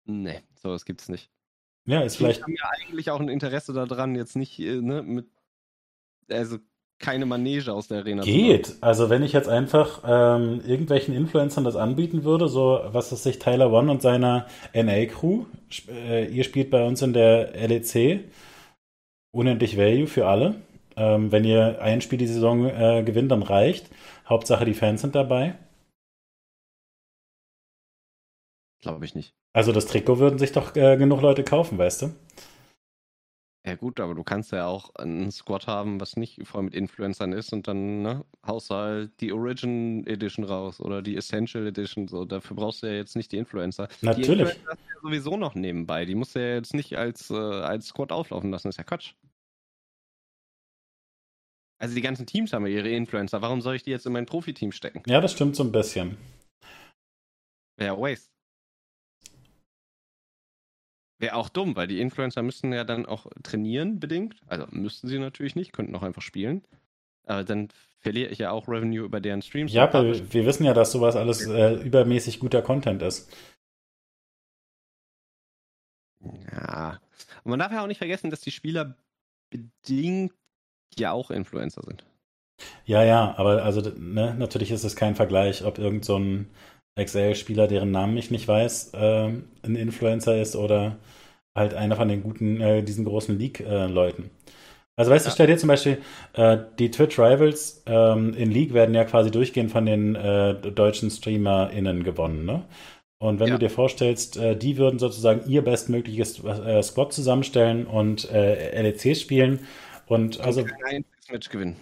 [0.06, 1.30] Nee, sowas gibt's nicht.
[1.86, 2.40] Ja, ist vielleicht.
[2.40, 5.28] Ich habe ja eigentlich auch ein Interesse daran, jetzt nicht äh, ne, mit.
[6.30, 6.58] Also
[7.02, 8.76] keine Manege aus der Arena Geht.
[8.82, 13.40] Also wenn ich jetzt einfach ähm, irgendwelchen Influencern das anbieten würde, so was ist sich
[13.40, 15.46] Tyler One und seiner NA-Crew,
[15.90, 18.26] äh, ihr spielt bei uns in der LEC,
[19.32, 20.56] unendlich Value für alle.
[20.96, 23.90] Ähm, wenn ihr ein Spiel die Saison äh, gewinnt, dann reicht.
[24.28, 25.56] Hauptsache die Fans sind dabei.
[28.82, 29.34] Glaube ich nicht.
[29.54, 32.12] Also das Trikot würden sich doch äh, genug Leute kaufen, weißt du?
[33.64, 37.32] Ja gut, aber du kannst ja auch einen Squad haben, was nicht voll mit Influencern
[37.32, 42.08] ist und dann ne, haust du halt die Origin Edition raus oder die Essential Edition.
[42.08, 43.88] So, dafür brauchst du ja jetzt nicht die Influencer.
[44.02, 44.28] Natürlich.
[44.28, 46.06] Die Influencer hast du ja sowieso noch nebenbei.
[46.06, 48.68] Die musst du ja jetzt nicht als, äh, als Squad auflaufen lassen.
[48.68, 49.14] Das ist ja Quatsch.
[51.78, 53.44] Also die ganzen Teams haben ja ihre Influencer.
[53.44, 55.04] Warum soll ich die jetzt in mein Profi-Team stecken?
[55.06, 56.18] Ja, das stimmt so ein bisschen.
[57.80, 58.30] Ja Waste.
[61.22, 64.38] Wäre auch dumm, weil die Influencer müssten ja dann auch trainieren, bedingt.
[64.48, 66.64] Also müssten sie natürlich nicht, könnten auch einfach spielen.
[67.28, 67.70] Aber dann
[68.00, 69.72] verliere ich ja auch Revenue über deren Streams.
[69.72, 73.32] Ja, aber wir wissen ja, dass sowas alles äh, übermäßig guter Content ist.
[76.52, 77.00] Ja.
[77.44, 78.98] Und man darf ja auch nicht vergessen, dass die Spieler
[79.52, 80.34] bedingt
[80.98, 82.04] ja auch Influencer sind.
[82.86, 86.50] Ja, ja, aber also ne, natürlich ist es kein Vergleich, ob irgend so ein
[87.00, 89.30] XL-Spieler, deren Namen ich nicht weiß, äh,
[89.64, 90.98] ein Influencer ist oder
[91.56, 94.30] halt einer von den guten, äh, diesen großen League-Leuten.
[94.96, 95.98] also weißt du, stell dir zum Beispiel,
[96.34, 101.10] äh, die Twitch Rivals ähm, in League werden ja quasi durchgehend von den äh, deutschen
[101.10, 102.64] StreamerInnen gewonnen, ne?
[103.20, 103.54] Und wenn ja.
[103.54, 109.60] du dir vorstellst, äh, die würden sozusagen ihr bestmögliches äh, Squad zusammenstellen und LEC spielen
[110.08, 110.66] und also.
[110.86, 111.76] Ein Match gewinnen.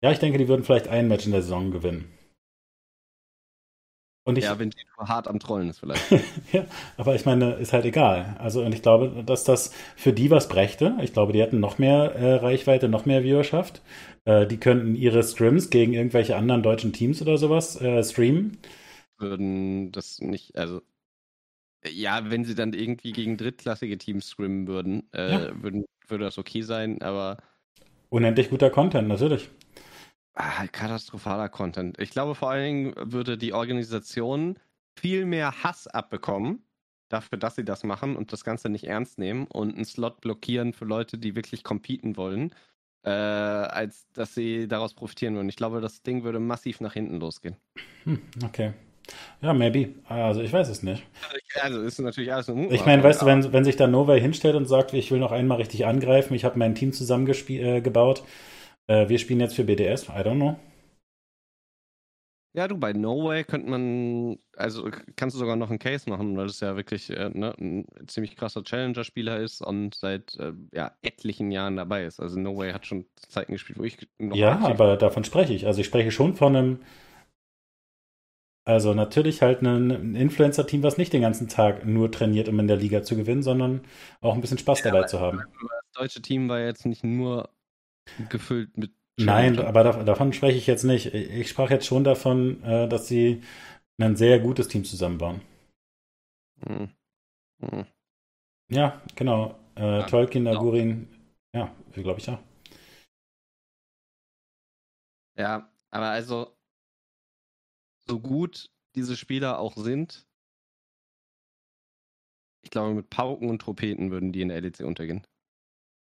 [0.00, 2.13] Ja, ich denke, die würden vielleicht ein Match in der Saison gewinnen.
[4.24, 6.10] Und ich, ja, wenn die hart am Trollen ist vielleicht.
[6.52, 6.64] ja,
[6.96, 8.36] aber ich meine, ist halt egal.
[8.38, 10.96] Also und ich glaube, dass das für die was brächte.
[11.02, 13.82] Ich glaube, die hätten noch mehr äh, Reichweite, noch mehr Viewerschaft.
[14.24, 18.56] Äh, die könnten ihre Streams gegen irgendwelche anderen deutschen Teams oder sowas äh, streamen.
[19.18, 20.80] Würden das nicht, also
[21.86, 25.62] ja, wenn sie dann irgendwie gegen drittklassige Teams streamen würden, äh, ja.
[25.62, 27.38] würden würde das okay sein, aber
[28.08, 29.50] unendlich guter Content, natürlich.
[30.34, 31.98] Ah, katastrophaler Content.
[32.00, 34.58] Ich glaube, vor allen Dingen würde die Organisation
[34.98, 36.64] viel mehr Hass abbekommen,
[37.08, 40.72] dafür, dass sie das machen und das Ganze nicht ernst nehmen und einen Slot blockieren
[40.72, 42.52] für Leute, die wirklich competen wollen,
[43.04, 45.48] äh, als dass sie daraus profitieren würden.
[45.48, 47.56] Ich glaube, das Ding würde massiv nach hinten losgehen.
[48.04, 48.72] Hm, okay.
[49.42, 49.90] Ja, maybe.
[50.08, 51.04] Also ich weiß es nicht.
[51.60, 54.56] Also ist natürlich alles ein Ich meine, weißt du, wenn, wenn sich da Nova hinstellt
[54.56, 58.22] und sagt, ich will noch einmal richtig angreifen, ich habe mein Team zusammengebaut, äh,
[58.86, 60.56] äh, wir spielen jetzt für BDS, I don't know.
[62.56, 66.36] Ja, du, bei No Way könnte man, also kannst du sogar noch einen Case machen,
[66.36, 70.92] weil es ja wirklich äh, ne, ein ziemlich krasser Challenger-Spieler ist und seit äh, ja,
[71.02, 72.20] etlichen Jahren dabei ist.
[72.20, 74.36] Also No Way hat schon Zeiten gespielt, wo ich noch.
[74.36, 75.66] Ja, aber davon spreche ich.
[75.66, 76.78] Also ich spreche schon von einem,
[78.64, 82.76] also natürlich halt ein Influencer-Team, was nicht den ganzen Tag nur trainiert, um in der
[82.76, 83.80] Liga zu gewinnen, sondern
[84.20, 85.42] auch ein bisschen Spaß ja, dabei zu haben.
[85.60, 87.50] Das deutsche Team war jetzt nicht nur
[88.28, 88.92] gefüllt mit.
[89.16, 91.14] Nein, aber davon spreche ich jetzt nicht.
[91.14, 93.42] Ich sprach jetzt schon davon, äh, dass sie
[93.98, 95.40] ein sehr gutes Team zusammenbauen.
[96.66, 96.90] Hm.
[97.60, 97.86] Hm.
[98.70, 99.58] Ja, genau.
[99.76, 101.08] Äh, ja, Tolkien, Agurin,
[101.54, 102.38] ja, glaube ich auch.
[105.36, 106.56] Ja, aber also,
[108.08, 110.26] so gut diese Spieler auch sind,
[112.62, 115.26] ich glaube, mit Pauken und Trompeten würden die in der LEC untergehen.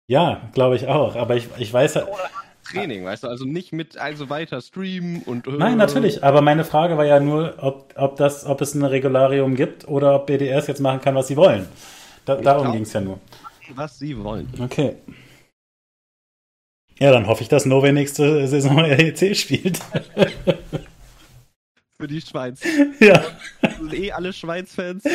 [0.08, 1.16] Ja, glaube ich auch.
[1.16, 2.08] Aber ich, ich weiß halt.
[2.64, 5.46] Training, weißt du, also nicht mit also weiter streamen und.
[5.46, 6.24] Äh, Nein, natürlich.
[6.24, 10.14] Aber meine Frage war ja nur, ob, ob, das, ob es ein Regularium gibt oder
[10.16, 11.66] ob BDS jetzt machen kann, was sie wollen.
[12.24, 13.20] Da, darum ging es ja nur.
[13.74, 14.48] Was sie wollen.
[14.58, 14.96] Okay.
[16.98, 19.78] Ja, dann hoffe ich, dass Nove nächste Saison REC spielt.
[21.96, 22.60] Für die Schweiz.
[23.00, 23.24] Ja.
[23.60, 25.04] Das sind eh alle Schweiz-Fans.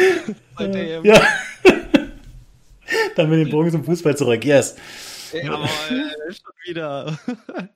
[1.03, 1.19] Ja.
[3.15, 4.43] Dann mit dem Bogen zum Fußball zurück.
[4.43, 4.75] Yes.
[5.31, 5.67] Jawohl,
[6.29, 7.19] schon wieder.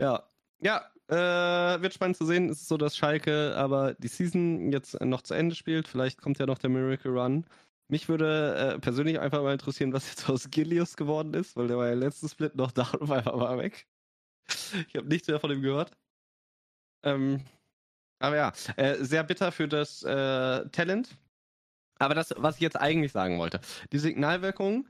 [0.00, 0.22] Ja,
[0.60, 2.48] ja, äh, wird spannend zu sehen.
[2.48, 5.88] Es ist so, dass Schalke aber die Season jetzt noch zu Ende spielt.
[5.88, 7.44] Vielleicht kommt ja noch der Miracle Run.
[7.88, 11.78] Mich würde äh, persönlich einfach mal interessieren, was jetzt aus Gilius geworden ist, weil der
[11.78, 13.86] war ja letzten Split noch da und einfach war weg.
[14.88, 15.90] Ich habe nichts mehr von ihm gehört.
[17.02, 17.40] Ähm,
[18.20, 21.16] aber ja, äh, sehr bitter für das äh, Talent.
[21.98, 23.60] Aber das, was ich jetzt eigentlich sagen wollte,
[23.92, 24.86] die Signalwirkung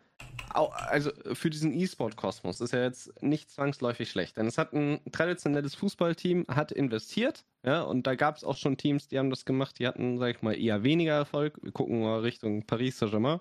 [0.50, 5.74] also für diesen E-Sport-Kosmos ist ja jetzt nicht zwangsläufig schlecht, denn es hat ein traditionelles
[5.74, 9.78] Fußballteam, hat investiert, ja, und da gab es auch schon Teams, die haben das gemacht,
[9.78, 11.58] die hatten, sag ich mal, eher weniger Erfolg.
[11.62, 13.40] Wir gucken mal Richtung Paris Saint-Germain,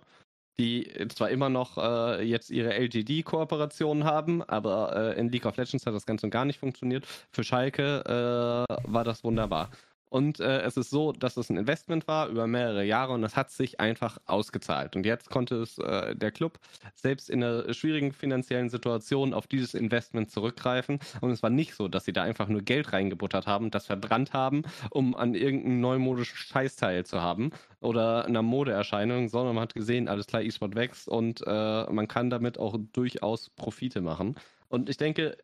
[0.59, 5.85] die zwar immer noch äh, jetzt ihre LGD-Kooperationen haben, aber äh, in League of Legends
[5.85, 7.05] hat das Ganze gar nicht funktioniert.
[7.31, 9.69] Für Schalke äh, war das wunderbar.
[10.09, 13.35] Und äh, es ist so, dass es ein Investment war über mehrere Jahre und das
[13.35, 14.95] hat sich einfach ausgezahlt.
[14.95, 16.59] Und jetzt konnte es äh, der Club
[16.95, 20.99] selbst in einer schwierigen finanziellen Situation auf dieses Investment zurückgreifen.
[21.21, 24.33] Und es war nicht so, dass sie da einfach nur Geld reingebuttert haben, das verbrannt
[24.33, 30.07] haben, um an irgendeinem neumodischen Scheißteil zu haben oder einer Modeerscheinung, sondern man hat gesehen,
[30.07, 34.35] alles klar, E-Sport wächst und äh, man kann damit auch durchaus Profite machen.
[34.69, 35.37] Und ich denke,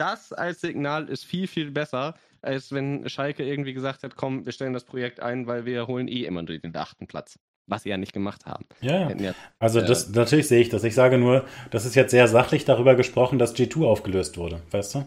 [0.00, 4.52] das als Signal ist viel, viel besser, als wenn Schalke irgendwie gesagt hat, komm, wir
[4.52, 7.38] stellen das Projekt ein, weil wir holen eh immer nur den achten Platz.
[7.66, 8.66] Was sie ja nicht gemacht haben.
[8.80, 9.32] Ja, ja.
[9.60, 10.82] also das, natürlich sehe ich das.
[10.82, 14.96] Ich sage nur, das ist jetzt sehr sachlich darüber gesprochen, dass G2 aufgelöst wurde, weißt
[14.96, 15.04] du?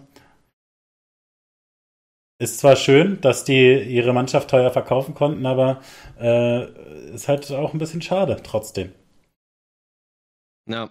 [2.39, 5.81] Ist zwar schön, dass die ihre Mannschaft teuer verkaufen konnten, aber
[6.19, 8.93] äh, ist halt auch ein bisschen schade trotzdem.
[10.69, 10.89] Ja,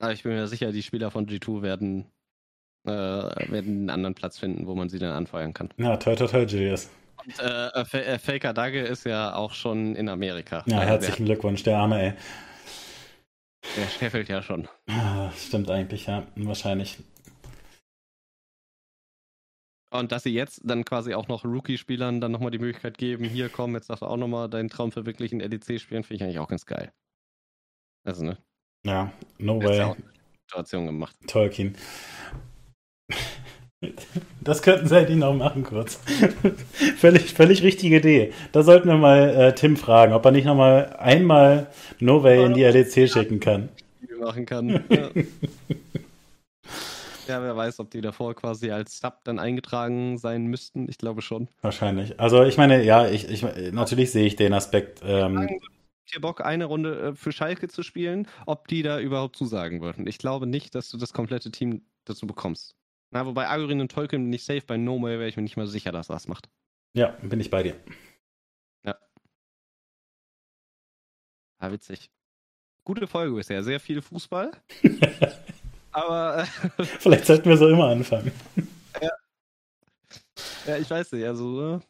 [0.00, 2.10] aber ich bin mir sicher, die Spieler von G2 werden
[2.88, 5.70] äh, werden einen anderen Platz finden, wo man sie dann anfeuern kann.
[5.76, 6.90] Ja, toll, toll, toll, Julius.
[7.24, 10.62] Und äh, äh Faker Dagge ist ja auch schon in Amerika.
[10.66, 12.12] Ja, herzlichen der, Glückwunsch, der Arme, ey.
[13.76, 14.68] Der scheffelt ja schon.
[14.88, 16.98] Ah, stimmt eigentlich, ja, wahrscheinlich.
[19.90, 23.48] Und dass sie jetzt dann quasi auch noch Rookie-Spielern dann nochmal die Möglichkeit geben, hier
[23.48, 26.48] komm, jetzt darfst du auch nochmal deinen Traum verwirklichen, EDC spielen, finde ich eigentlich auch
[26.48, 26.92] ganz geil.
[28.04, 28.38] Also, ne?
[28.84, 29.94] Ja, no way.
[30.46, 31.16] Situation gemacht.
[31.26, 31.76] Tolkien.
[34.40, 36.00] Das könnten sie eigentlich noch machen, kurz.
[36.96, 38.32] völlig, völlig richtige Idee.
[38.50, 41.68] Da sollten wir mal äh, Tim fragen, ob er nicht noch mal einmal
[42.00, 43.68] Novay in die LEC schicken kann.
[44.18, 44.68] Machen kann.
[44.88, 45.10] Ja.
[47.28, 50.88] ja, wer weiß, ob die davor quasi als Sub dann eingetragen sein müssten.
[50.88, 51.46] Ich glaube schon.
[51.60, 52.18] Wahrscheinlich.
[52.18, 55.02] Also ich meine, ja, ich, ich natürlich sehe ich den Aspekt.
[55.04, 55.46] Ähm,
[56.12, 60.06] dir Bock, eine Runde äh, für Schalke zu spielen, ob die da überhaupt zusagen würden.
[60.08, 62.74] Ich glaube nicht, dass du das komplette Team dazu bekommst.
[63.10, 65.66] Na, wobei Agurin und Tolkien nicht safe, bei No Way wäre ich mir nicht mal
[65.66, 66.48] sicher, dass er das macht.
[66.94, 67.76] Ja, bin ich bei dir.
[68.84, 68.98] Ja.
[71.58, 72.10] Ah, witzig.
[72.84, 74.52] Gute Folge bisher, sehr viel Fußball.
[75.98, 76.46] aber.
[76.78, 78.32] Äh, Vielleicht sollten wir so immer anfangen.
[79.02, 79.10] ja.
[80.66, 81.76] Ja, ich weiß nicht, also.
[81.76, 81.80] Äh,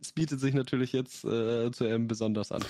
[0.00, 2.64] es bietet sich natürlich jetzt äh, zu einem besonders an.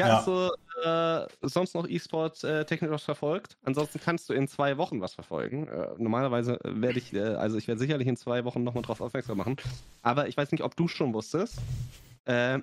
[0.00, 0.16] Ja, ja.
[0.16, 0.50] also
[0.82, 3.58] äh, sonst noch E-Sport äh, technisch was verfolgt.
[3.64, 5.68] Ansonsten kannst du in zwei Wochen was verfolgen.
[5.68, 9.36] Äh, normalerweise werde ich, äh, also ich werde sicherlich in zwei Wochen nochmal drauf aufmerksam
[9.36, 9.56] machen.
[10.02, 11.58] Aber ich weiß nicht, ob du schon wusstest.
[12.24, 12.60] Äh,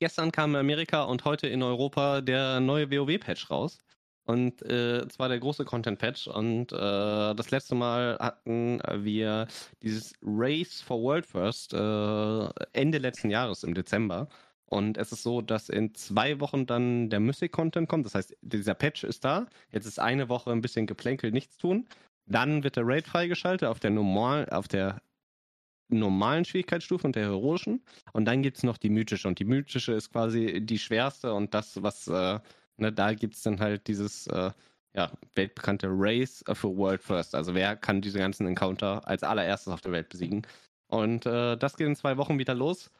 [0.00, 3.78] gestern kam in Amerika und heute in Europa der neue WoW-Patch raus.
[4.24, 6.26] Und äh, zwar der große Content-Patch.
[6.26, 9.46] Und äh, das letzte Mal hatten wir
[9.82, 14.28] dieses Race for World First äh, Ende letzten Jahres im Dezember.
[14.70, 18.06] Und es ist so, dass in zwei Wochen dann der Mystic-Content kommt.
[18.06, 19.46] Das heißt, dieser Patch ist da.
[19.72, 21.88] Jetzt ist eine Woche ein bisschen geplänkel, nichts tun.
[22.26, 25.02] Dann wird der Raid freigeschaltet auf der, normal, auf der
[25.88, 27.82] normalen Schwierigkeitsstufe und der heroischen.
[28.12, 29.26] Und dann gibt es noch die mythische.
[29.26, 32.38] Und die mythische ist quasi die schwerste und das, was, äh,
[32.76, 34.52] ne, da gibt es dann halt dieses, äh,
[34.94, 37.34] ja, weltbekannte Race für World First.
[37.34, 40.46] Also wer kann diese ganzen Encounter als allererstes auf der Welt besiegen?
[40.86, 42.90] Und äh, das geht in zwei Wochen wieder los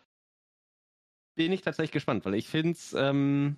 [1.35, 3.57] bin ich tatsächlich gespannt, weil ich finde es ähm,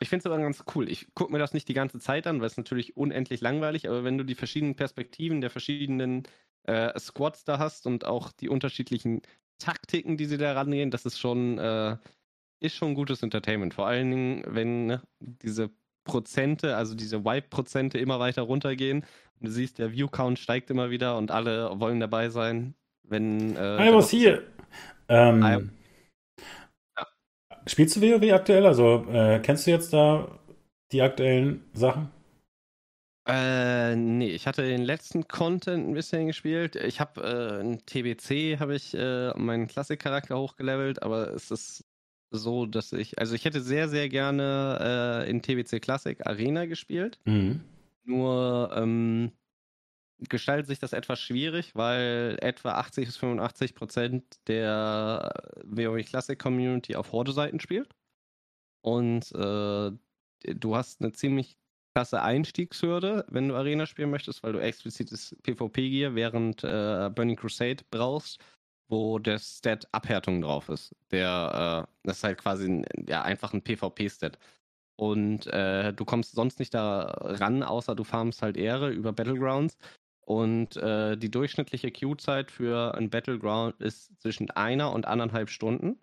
[0.00, 0.88] ich finde es aber ganz cool.
[0.88, 4.02] Ich gucke mir das nicht die ganze Zeit an, weil es natürlich unendlich langweilig, aber
[4.02, 6.22] wenn du die verschiedenen Perspektiven der verschiedenen
[6.64, 9.20] äh, Squads da hast und auch die unterschiedlichen
[9.58, 11.98] Taktiken, die sie da rangehen, das ist schon, äh,
[12.60, 13.74] ist schon gutes Entertainment.
[13.74, 15.70] Vor allen Dingen, wenn ne, diese
[16.04, 19.04] Prozente, also diese Wipe-Prozente immer weiter runtergehen
[19.38, 22.74] und du siehst, der View-Count steigt immer wieder und alle wollen dabei sein.
[23.02, 24.42] Wenn, äh, I was here.
[25.08, 25.70] Ähm,
[27.66, 28.66] Spielst du WoW aktuell?
[28.66, 30.28] Also äh, kennst du jetzt da
[30.92, 32.10] die aktuellen Sachen?
[33.26, 36.74] Äh, nee, ich hatte den letzten Content ein bisschen gespielt.
[36.74, 41.84] Ich habe äh, in TBC habe ich äh, meinen Klassikcharakter hochgelevelt, aber es ist
[42.30, 47.18] so, dass ich, also ich hätte sehr, sehr gerne äh, in TBC Classic Arena gespielt.
[47.24, 47.60] Mhm.
[48.04, 49.32] Nur ähm,
[50.28, 55.32] gestaltet sich das etwas schwierig, weil etwa 80 bis 85 Prozent der
[55.64, 57.88] WoW Classic Community auf Horde-Seiten spielt.
[58.82, 59.90] Und äh,
[60.54, 61.56] du hast eine ziemlich
[61.94, 67.84] krasse Einstiegshürde, wenn du Arena spielen möchtest, weil du explizites PvP-Gear während äh, Burning Crusade
[67.90, 68.40] brauchst,
[68.88, 70.94] wo der Stat Abhärtung drauf ist.
[71.10, 74.38] Der, äh, das ist halt quasi ein, ja, einfach ein PvP-Stat.
[74.96, 79.78] Und äh, du kommst sonst nicht da ran, außer du farmst halt Ehre über Battlegrounds.
[80.30, 85.98] Und äh, die durchschnittliche Queue-Zeit für ein Battleground ist zwischen einer und anderthalb Stunden.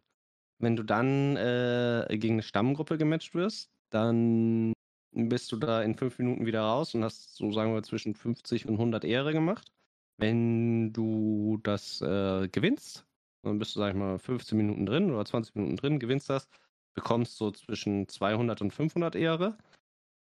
[0.60, 4.74] Wenn du dann äh, gegen eine Stammgruppe gematcht wirst, dann
[5.14, 8.68] bist du da in fünf Minuten wieder raus und hast so, sagen wir, zwischen 50
[8.68, 9.72] und 100 Ehre gemacht.
[10.18, 13.06] Wenn du das äh, gewinnst,
[13.44, 16.50] dann bist du, sag ich mal, 15 Minuten drin oder 20 Minuten drin, gewinnst das,
[16.96, 19.58] bekommst so zwischen 200 und 500 Ehre.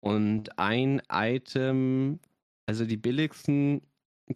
[0.00, 2.18] Und ein Item,
[2.66, 3.82] also die billigsten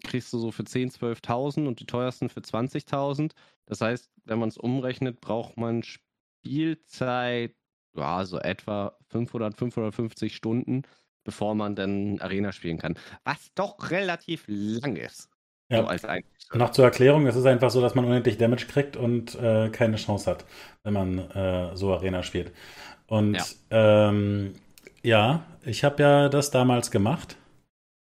[0.01, 3.33] kriegst du so für 10.000, 12.000 und die teuersten für 20.000.
[3.67, 7.55] Das heißt, wenn man es umrechnet, braucht man Spielzeit
[7.97, 10.83] ja, so etwa 500, 550 Stunden,
[11.25, 12.95] bevor man dann Arena spielen kann.
[13.25, 15.29] Was doch relativ lang ist.
[15.69, 15.83] Ja.
[15.83, 16.07] So als
[16.55, 19.97] Noch zur Erklärung, es ist einfach so, dass man unendlich Damage kriegt und äh, keine
[19.97, 20.45] Chance hat,
[20.85, 22.53] wenn man äh, so Arena spielt.
[23.09, 23.45] Und ja,
[24.09, 24.55] ähm,
[25.03, 27.37] ja ich habe ja das damals gemacht.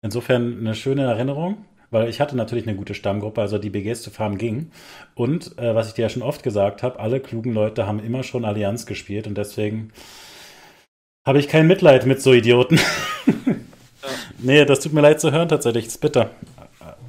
[0.02, 4.10] Insofern eine schöne Erinnerung weil ich hatte natürlich eine gute Stammgruppe, also die BGs zu
[4.10, 4.70] farmen ging.
[5.14, 8.22] Und äh, was ich dir ja schon oft gesagt habe, alle klugen Leute haben immer
[8.22, 9.92] schon Allianz gespielt und deswegen
[11.26, 12.76] habe ich kein Mitleid mit so Idioten.
[13.26, 13.34] ja.
[14.40, 16.30] Nee, das tut mir leid zu hören tatsächlich, das ist bitter.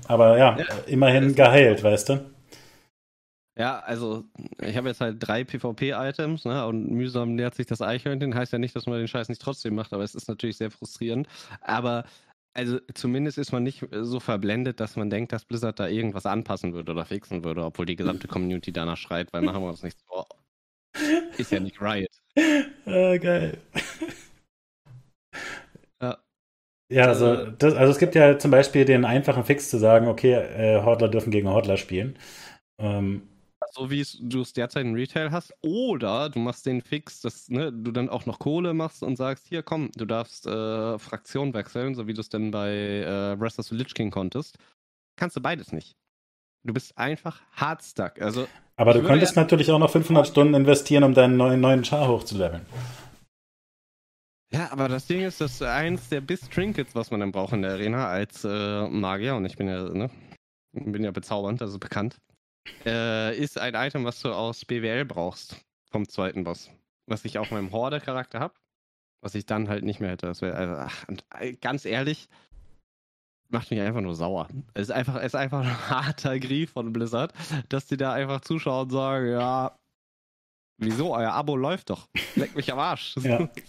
[0.07, 0.65] Aber ja, ja.
[0.87, 2.25] immerhin geheilt, weißt du?
[3.59, 4.23] Ja, also
[4.61, 8.33] ich habe jetzt halt drei PvP-Items ne, und mühsam nähert sich das Eichhörnchen.
[8.33, 10.71] Heißt ja nicht, dass man den Scheiß nicht trotzdem macht, aber es ist natürlich sehr
[10.71, 11.27] frustrierend.
[11.59, 12.05] Aber
[12.59, 16.25] also zumindest ist man nicht äh, so verblendet, dass man denkt, dass Blizzard da irgendwas
[16.25, 19.83] anpassen würde oder fixen würde, obwohl die gesamte Community danach schreit, weil machen wir uns
[19.83, 20.25] nicht so.
[21.37, 22.09] Ist ja nicht Riot.
[22.85, 23.57] Ah, geil.
[26.01, 26.17] Ja.
[26.91, 30.33] Ja, also, das, also es gibt ja zum Beispiel den einfachen Fix zu sagen, okay,
[30.33, 32.17] äh, Hodler dürfen gegen Hodler spielen.
[32.79, 33.28] Ähm,
[33.71, 35.53] so wie du es derzeit in Retail hast.
[35.61, 39.47] Oder du machst den Fix, dass ne, du dann auch noch Kohle machst und sagst,
[39.47, 43.71] hier komm, du darfst äh, Fraktion wechseln, so wie du es dann bei äh, Wrestlers
[43.71, 44.57] of Lich King konntest.
[45.15, 45.95] Kannst du beides nicht.
[46.63, 48.21] Du bist einfach hard stuck.
[48.21, 51.83] Also, Aber du könntest ja natürlich auch noch 500 Stunden investieren, um deinen neuen, neuen
[51.83, 52.65] Char hochzuleveln.
[54.51, 57.71] Ja, aber das Ding ist, dass eins der Biss-Trinkets, was man dann braucht in der
[57.71, 60.09] Arena als äh, Magier, und ich bin ja, ne,
[60.71, 62.17] bin ja bezaubernd, also bekannt,
[62.85, 65.57] äh, ist ein Item, was du aus BWL brauchst
[65.91, 66.69] vom zweiten Boss.
[67.07, 68.53] Was ich auf meinem Horde-Charakter habe,
[69.21, 70.27] was ich dann halt nicht mehr hätte.
[70.27, 71.05] Das wär, also, ach,
[71.39, 72.29] äh, ganz ehrlich,
[73.49, 74.47] macht mich einfach nur sauer.
[74.73, 77.33] Es ist einfach, es ist einfach ein harter Grief von Blizzard,
[77.69, 79.75] dass die da einfach zuschauen und sagen, ja,
[80.77, 82.07] wieso, euer Abo läuft doch.
[82.35, 83.15] Leck mich am Arsch.
[83.17, 83.49] Ja.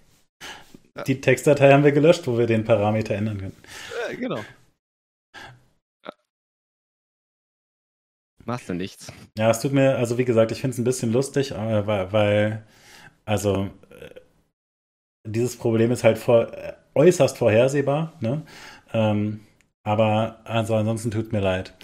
[1.06, 3.56] Die Textdatei haben wir gelöscht, wo wir den Parameter ändern können.
[4.08, 4.40] Ja, genau.
[8.44, 9.12] Machst du nichts.
[9.36, 12.12] Ja, es tut mir, also wie gesagt, ich finde es ein bisschen lustig, äh, weil,
[12.12, 12.64] weil
[13.24, 14.20] also äh,
[15.24, 18.42] dieses Problem ist halt vor, äh, äußerst vorhersehbar, ne?
[18.92, 19.40] Ähm,
[19.82, 21.74] aber also ansonsten tut mir leid.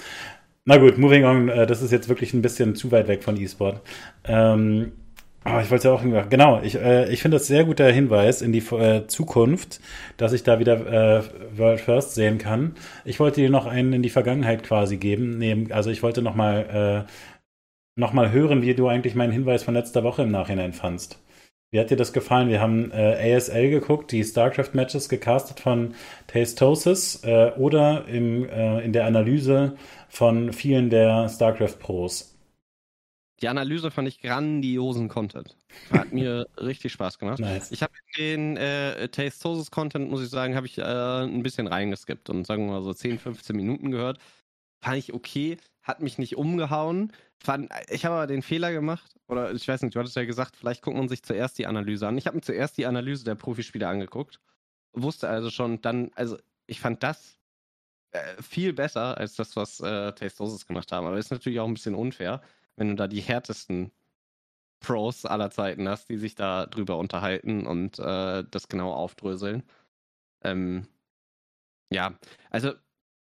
[0.65, 3.81] Na gut, moving on, das ist jetzt wirklich ein bisschen zu weit weg von E-Sport.
[4.25, 4.93] Ähm,
[5.47, 8.53] aber ich wollte ja auch, genau, ich, äh, ich finde das sehr guter Hinweis in
[8.53, 9.81] die äh, Zukunft,
[10.17, 11.23] dass ich da wieder äh,
[11.57, 12.75] World First sehen kann.
[13.05, 15.39] Ich wollte dir noch einen in die Vergangenheit quasi geben.
[15.39, 17.11] Nee, also ich wollte nochmal äh,
[17.99, 21.21] noch hören, wie du eigentlich meinen Hinweis von letzter Woche im Nachhinein fandst.
[21.73, 22.49] Wie hat dir das gefallen?
[22.49, 25.95] Wir haben äh, ASL geguckt, die StarCraft-Matches gecastet von
[26.27, 29.77] Tastosis äh, oder im, äh, in der Analyse
[30.09, 32.36] von vielen der StarCraft-Pros.
[33.43, 35.57] Die Analyse fand ich grandiosen Content.
[35.91, 37.39] Hat mir richtig Spaß gemacht.
[37.39, 37.71] Nice.
[37.71, 42.31] Ich habe den äh, Tastosis Content, muss ich sagen, habe ich äh, ein bisschen reingeskippt
[42.31, 44.19] und sagen wir mal so 10, 15 Minuten gehört.
[44.83, 47.13] Fand ich okay, hat mich nicht umgehauen.
[47.39, 50.57] Fand, ich habe aber den Fehler gemacht, oder ich weiß nicht, du hattest ja gesagt,
[50.57, 52.17] vielleicht guckt man sich zuerst die Analyse an.
[52.17, 54.41] Ich habe mir zuerst die Analyse der Profispieler angeguckt.
[54.95, 57.37] Wusste also schon dann, also ich fand das
[58.13, 61.07] äh, viel besser als das, was äh, Tastosis gemacht haben.
[61.07, 62.41] Aber ist natürlich auch ein bisschen unfair
[62.77, 63.91] wenn du da die härtesten
[64.81, 69.63] Pros aller Zeiten hast, die sich da drüber unterhalten und äh, das genau aufdröseln.
[70.43, 70.87] Ähm,
[71.91, 72.15] ja,
[72.51, 72.73] also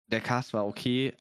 [0.08, 1.14] der Cast war okay.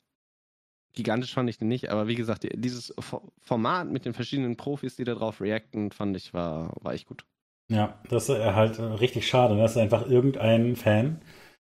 [0.93, 2.93] Gigantisch fand ich den nicht, aber wie gesagt, dieses
[3.39, 7.25] Format mit den verschiedenen Profis, die da drauf reacten, fand ich, war, war echt gut.
[7.69, 9.57] Ja, das ist halt richtig schade.
[9.57, 11.23] Das ist einfach irgendein Fan,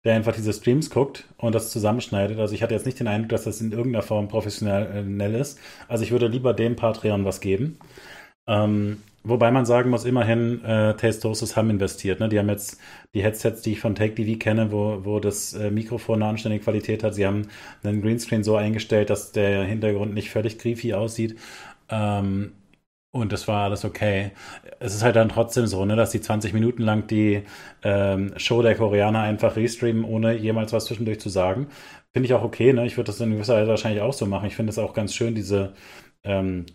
[0.05, 2.39] der einfach diese Streams guckt und das zusammenschneidet.
[2.39, 5.59] Also ich hatte jetzt nicht den Eindruck, dass das in irgendeiner Form professionell ist.
[5.88, 7.80] Also ich würde lieber dem Patreon was geben.
[8.47, 12.21] Ähm, wobei man sagen muss, immerhin, äh, Taste haben investiert.
[12.21, 12.30] Ne?
[12.30, 12.80] Die haben jetzt
[13.13, 16.63] die Headsets, die ich von Take TV kenne, wo, wo das äh, Mikrofon eine anständige
[16.63, 17.13] Qualität hat.
[17.15, 17.49] Sie haben
[17.84, 21.38] einen Greenscreen so eingestellt, dass der Hintergrund nicht völlig creepy aussieht.
[21.89, 22.53] Ähm,
[23.11, 24.31] und das war alles okay.
[24.80, 27.44] Es ist halt dann trotzdem so, ne, dass die 20 Minuten lang die
[27.84, 31.68] ähm, Show der Koreaner einfach restreamen, ohne jemals was zwischendurch zu sagen.
[32.14, 32.86] Finde ich auch okay, ne?
[32.86, 34.48] Ich würde das in gewisser Weise wahrscheinlich auch so machen.
[34.48, 35.73] Ich finde es auch ganz schön, diese,
[36.23, 36.65] ähm,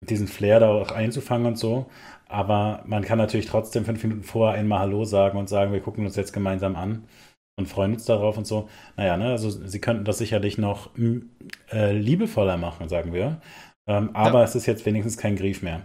[0.00, 1.86] diesen Flair da auch einzufangen und so.
[2.28, 6.04] Aber man kann natürlich trotzdem fünf Minuten vorher einmal Hallo sagen und sagen, wir gucken
[6.06, 7.04] uns jetzt gemeinsam an
[7.56, 8.68] und freuen uns darauf und so.
[8.96, 10.90] Naja, ne, also sie könnten das sicherlich noch
[11.72, 13.40] äh, liebevoller machen, sagen wir.
[13.90, 14.44] Ähm, aber ja.
[14.44, 15.82] es ist jetzt wenigstens kein Grief mehr.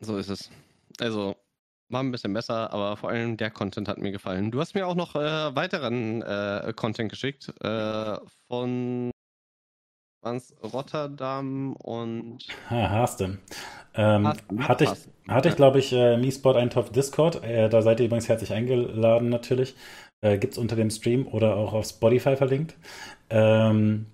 [0.00, 0.50] So ist es.
[1.00, 1.36] Also,
[1.90, 4.50] war ein bisschen besser, aber vor allem der Content hat mir gefallen.
[4.50, 8.16] Du hast mir auch noch äh, weiteren äh, Content geschickt äh,
[8.48, 9.10] von
[10.62, 12.38] Rotterdam und.
[12.70, 13.38] Ah, Haste.
[13.94, 14.90] Ähm, hatte ich,
[15.28, 17.44] hatte ich glaube ich, äh, einen auf Discord.
[17.44, 19.76] Äh, da seid ihr übrigens herzlich eingeladen, natürlich.
[20.22, 22.76] Äh, Gibt es unter dem Stream oder auch auf Spotify verlinkt.
[23.28, 24.06] Ähm,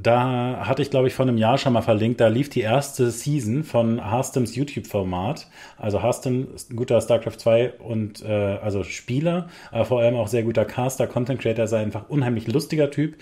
[0.00, 2.20] da hatte ich, glaube ich, vor einem Jahr schon mal verlinkt.
[2.20, 5.48] Da lief die erste Season von Harstems YouTube-Format.
[5.76, 10.64] Also Harstem guter StarCraft 2 und äh, also Spieler, aber vor allem auch sehr guter
[10.64, 13.16] Caster, Content Creator, ist einfach unheimlich lustiger Typ.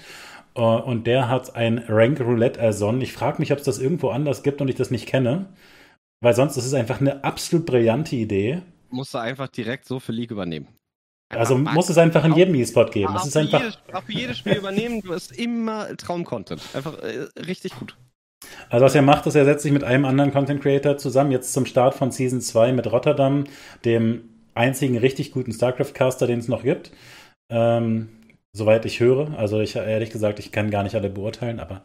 [0.58, 3.02] Uh, und der hat ein Rank Roulette ersonnen.
[3.02, 5.46] Ich frage mich, ob es das irgendwo anders gibt und ich das nicht kenne.
[6.22, 8.62] Weil sonst ist es einfach eine absolut brillante Idee.
[8.88, 10.68] Musst du einfach direkt so für League übernehmen.
[11.28, 13.14] Also muss es einfach in jedem E-Spot geben.
[13.16, 16.62] Es ist einfach jedes, auch für jedes Spiel übernehmen, du hast immer Traum-Content.
[16.74, 17.96] Einfach äh, richtig gut.
[18.68, 21.52] Also was er macht, ist, er setzt sich mit einem anderen Content Creator zusammen, jetzt
[21.52, 23.44] zum Start von Season 2 mit Rotterdam,
[23.84, 26.92] dem einzigen richtig guten StarCraft-Caster, den es noch gibt.
[27.50, 28.08] Ähm,
[28.52, 29.38] soweit ich höre.
[29.38, 31.82] Also ich ehrlich gesagt, ich kann gar nicht alle beurteilen, aber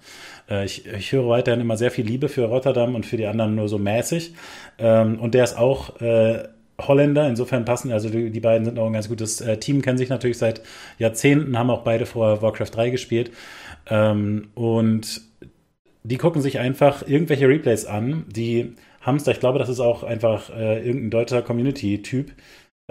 [0.49, 3.55] äh, ich, ich höre weiterhin immer sehr viel Liebe für Rotterdam und für die anderen
[3.55, 4.33] nur so mäßig.
[4.77, 6.47] Ähm, und der ist auch äh,
[6.87, 9.97] Holländer, insofern passen, also die, die, beiden sind auch ein ganz gutes äh, Team, kennen
[9.97, 10.61] sich natürlich seit
[10.97, 13.31] Jahrzehnten, haben auch beide vorher Warcraft 3 gespielt.
[13.89, 15.21] Ähm, und
[16.03, 18.25] die gucken sich einfach irgendwelche Replays an.
[18.27, 22.31] Die Hamster, ich glaube, das ist auch einfach äh, irgendein deutscher Community-Typ.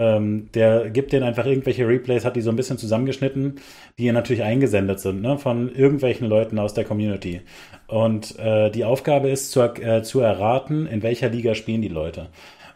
[0.01, 3.59] Ähm, der gibt denen einfach irgendwelche Replays, hat die so ein bisschen zusammengeschnitten,
[3.99, 7.41] die ja natürlich eingesendet sind, ne, von irgendwelchen Leuten aus der Community.
[7.87, 12.29] Und äh, die Aufgabe ist zu, äh, zu erraten, in welcher Liga spielen die Leute.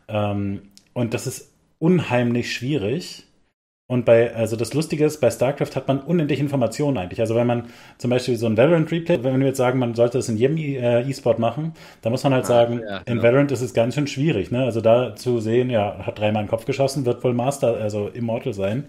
[0.08, 0.62] Ähm,
[0.96, 3.26] und das ist unheimlich schwierig.
[3.88, 7.20] Und bei, also das Lustige ist, bei StarCraft hat man unendlich Informationen eigentlich.
[7.20, 7.66] Also wenn man
[8.00, 10.58] zum Beispiel so ein Valorant Replay, wenn wir jetzt sagen, man sollte es in jedem
[10.58, 13.24] äh, E-Sport machen, dann muss man halt ah, sagen, ja, in genau.
[13.24, 14.64] Valorant ist es ganz schön schwierig, ne?
[14.64, 18.54] Also da zu sehen, ja, hat dreimal einen Kopf geschossen, wird wohl Master, also Immortal
[18.54, 18.86] sein.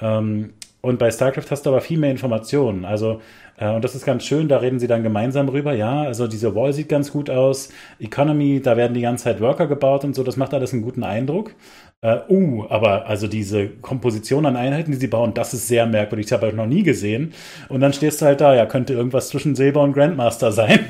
[0.00, 2.84] Ähm, und bei StarCraft hast du aber viel mehr Informationen.
[2.84, 3.20] Also,
[3.58, 5.72] äh, und das ist ganz schön, da reden sie dann gemeinsam rüber.
[5.72, 7.70] Ja, also diese Wall sieht ganz gut aus.
[7.98, 11.04] Economy, da werden die ganze Zeit Worker gebaut und so, das macht alles einen guten
[11.04, 11.54] Eindruck.
[12.02, 16.26] Äh, uh, aber also diese Komposition an Einheiten, die sie bauen, das ist sehr merkwürdig.
[16.26, 17.34] Ich habe halt noch nie gesehen.
[17.68, 20.80] Und dann stehst du halt da, ja, könnte irgendwas zwischen Silber und Grandmaster sein.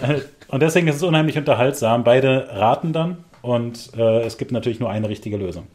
[0.48, 2.04] Und deswegen ist es unheimlich unterhaltsam.
[2.04, 5.66] Beide raten dann und äh, es gibt natürlich nur eine richtige Lösung.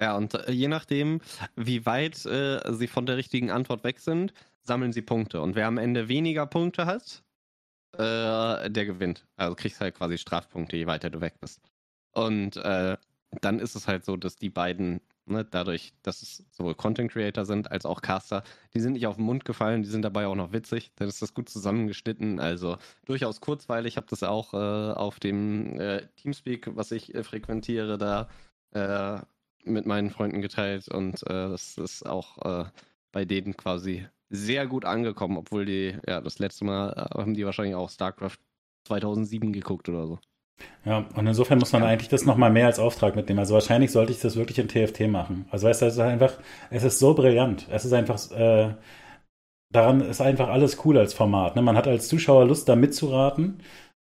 [0.00, 1.20] Ja, und äh, je nachdem,
[1.56, 5.40] wie weit äh, sie von der richtigen Antwort weg sind, sammeln sie Punkte.
[5.40, 7.24] Und wer am Ende weniger Punkte hat,
[7.94, 9.26] äh, der gewinnt.
[9.36, 11.60] Also kriegst halt quasi Strafpunkte, je weiter du weg bist.
[12.12, 12.96] Und äh,
[13.42, 17.44] dann ist es halt so, dass die beiden, ne, dadurch, dass es sowohl Content Creator
[17.46, 18.44] sind als auch Caster,
[18.74, 20.92] die sind nicht auf den Mund gefallen, die sind dabei auch noch witzig.
[20.96, 22.40] Dann ist das gut zusammengeschnitten.
[22.40, 23.94] Also durchaus kurzweilig.
[23.94, 24.56] Ich habe das auch äh,
[24.94, 28.28] auf dem äh, Teamspeak, was ich frequentiere, da
[29.68, 32.64] mit meinen Freunden geteilt und äh, das ist auch äh,
[33.12, 37.44] bei denen quasi sehr gut angekommen, obwohl die, ja, das letzte Mal äh, haben die
[37.44, 38.38] wahrscheinlich auch StarCraft
[38.86, 40.18] 2007 geguckt oder so.
[40.84, 41.88] Ja, und insofern muss man ja.
[41.88, 43.38] eigentlich das nochmal mehr als Auftrag mitnehmen.
[43.38, 45.46] Also wahrscheinlich sollte ich das wirklich in TFT machen.
[45.50, 46.34] Also weißt du, es ist einfach,
[46.70, 47.66] es ist so brillant.
[47.70, 48.74] Es ist einfach, äh,
[49.70, 51.56] daran ist einfach alles cool als Format.
[51.56, 51.62] Ne?
[51.62, 53.60] Man hat als Zuschauer Lust, da mitzuraten.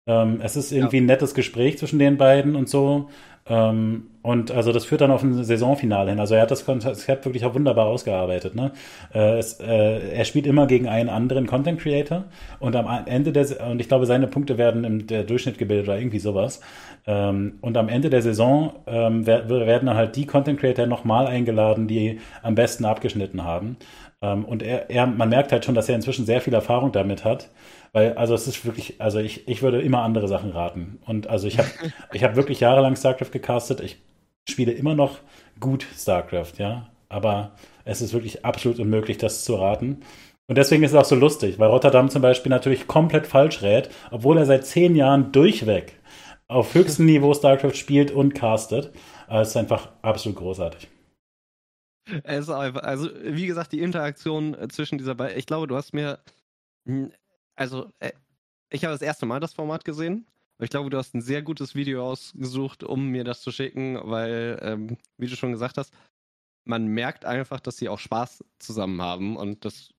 [0.07, 1.03] Ähm, es ist irgendwie ja.
[1.03, 3.09] ein nettes Gespräch zwischen den beiden und so.
[3.47, 6.19] Ähm, und also das führt dann auf ein Saisonfinale hin.
[6.19, 8.55] Also er hat das Konzept wirklich auch wunderbar ausgearbeitet.
[8.55, 8.73] Ne?
[9.12, 12.25] Äh, es, äh, er spielt immer gegen einen anderen Content Creator
[12.59, 16.21] und am Ende der und ich glaube seine Punkte werden im Durchschnitt gebildet oder irgendwie
[16.21, 16.61] sowas.
[17.07, 21.87] Ähm, und am Ende der Saison ähm, werden dann halt die Content Creator nochmal eingeladen,
[21.87, 23.77] die am besten abgeschnitten haben.
[24.23, 27.25] Ähm, und er, er, man merkt halt schon, dass er inzwischen sehr viel Erfahrung damit
[27.25, 27.51] hat.
[27.95, 30.99] Weil, also es ist wirklich, also ich, ich würde immer andere Sachen raten.
[31.07, 31.69] Und also ich habe
[32.12, 33.81] ich hab wirklich jahrelang StarCraft gecastet.
[33.81, 34.03] Ich
[34.49, 35.21] spiele immer noch
[35.61, 36.91] gut StarCraft, ja.
[37.09, 37.53] Aber
[37.85, 40.03] es ist wirklich absolut unmöglich, das zu raten.
[40.49, 43.89] Und deswegen ist es auch so lustig, weil Rotterdam zum Beispiel natürlich komplett falsch rät,
[44.11, 46.01] obwohl er seit zehn Jahren durchweg
[46.49, 48.93] auf höchstem Niveau StarCraft spielt und castet.
[49.29, 50.89] Es ist einfach absolut großartig.
[52.25, 55.39] Es also, wie gesagt, die Interaktion äh, zwischen dieser beiden.
[55.39, 56.19] Ich glaube, du hast mir.
[57.56, 58.12] Also, äh,
[58.70, 60.26] ich habe das erste Mal das Format gesehen.
[60.59, 64.59] Ich glaube, du hast ein sehr gutes Video ausgesucht, um mir das zu schicken, weil,
[64.62, 65.93] ähm, wie du schon gesagt hast,
[66.64, 69.90] man merkt einfach, dass sie auch Spaß zusammen haben und das.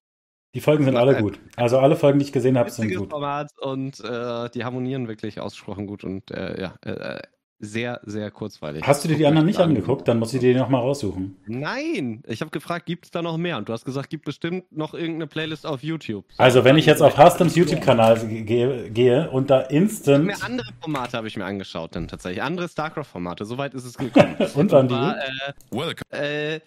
[0.54, 1.38] Die Folgen sind alle gut.
[1.56, 3.10] Also alle Folgen, die ich gesehen habe, sind gut.
[3.10, 7.20] Format und äh, die harmonieren wirklich ausgesprochen gut und äh, ja, äh,
[7.58, 8.82] sehr, sehr kurzweilig.
[8.86, 10.06] Hast du dir die anderen nicht angeguckt?
[10.08, 11.36] Dann muss ich dir die nochmal raussuchen.
[11.46, 13.56] Nein, ich habe gefragt, gibt es da noch mehr?
[13.56, 16.26] Und du hast gesagt, gibt bestimmt noch irgendeine Playlist auf YouTube.
[16.36, 20.26] Also wenn ich jetzt auf Hastems YouTube-Kanal gehe, gehe, und da instant...
[20.26, 22.42] Mehr andere Formate habe ich mir angeschaut dann tatsächlich.
[22.42, 24.36] Andere StarCraft-Formate, soweit ist es gekommen.
[24.54, 26.14] und waren die?
[26.14, 26.60] Äh, äh,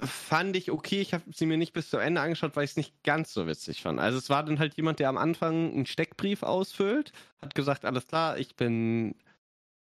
[0.00, 1.00] fand ich okay.
[1.00, 3.46] Ich habe sie mir nicht bis zum Ende angeschaut, weil ich es nicht ganz so
[3.46, 3.98] witzig fand.
[3.98, 8.06] Also es war dann halt jemand, der am Anfang einen Steckbrief ausfüllt, hat gesagt, alles
[8.06, 9.14] klar, ich bin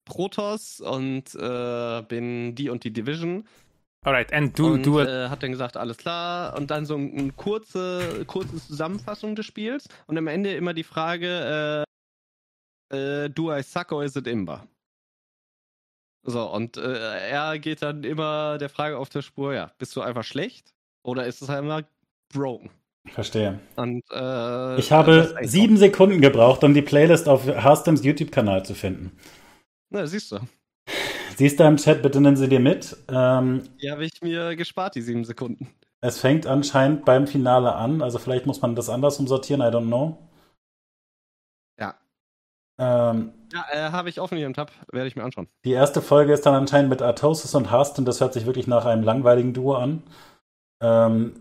[0.07, 3.45] Protoss und äh, bin die und die Division.
[4.03, 7.11] Alright, and du, und, du äh, hat dann gesagt, alles klar, und dann so eine
[7.11, 11.85] ein kurze, kurze Zusammenfassung des Spiels und am Ende immer die Frage,
[12.93, 14.67] äh, äh, do I suck or is it imba?
[16.23, 20.03] So, und äh, er geht dann immer der Frage auf der Spur, ja, bist du
[20.03, 20.73] einfach schlecht
[21.05, 21.83] oder ist es halt immer
[22.33, 22.71] broken?
[23.13, 23.61] Verstehe.
[23.77, 29.17] Und, äh, ich habe sieben Sekunden gebraucht, um die Playlist auf Harstems YouTube-Kanal zu finden.
[29.91, 30.39] Na, siehst du.
[31.37, 32.97] Siehst du im Chat, bitte nennen sie dir mit.
[33.09, 35.69] Ähm, die habe ich mir gespart, die sieben Sekunden.
[36.01, 39.87] Es fängt anscheinend beim Finale an, also vielleicht muss man das andersrum sortieren, I don't
[39.87, 40.17] know.
[41.79, 41.95] Ja.
[42.79, 45.49] Ähm, ja, äh, habe ich offen hier im Tab, werde ich mir anschauen.
[45.65, 48.85] Die erste Folge ist dann anscheinend mit Artosis und Hasten, das hört sich wirklich nach
[48.85, 50.03] einem langweiligen Duo an.
[50.83, 51.35] Ähm,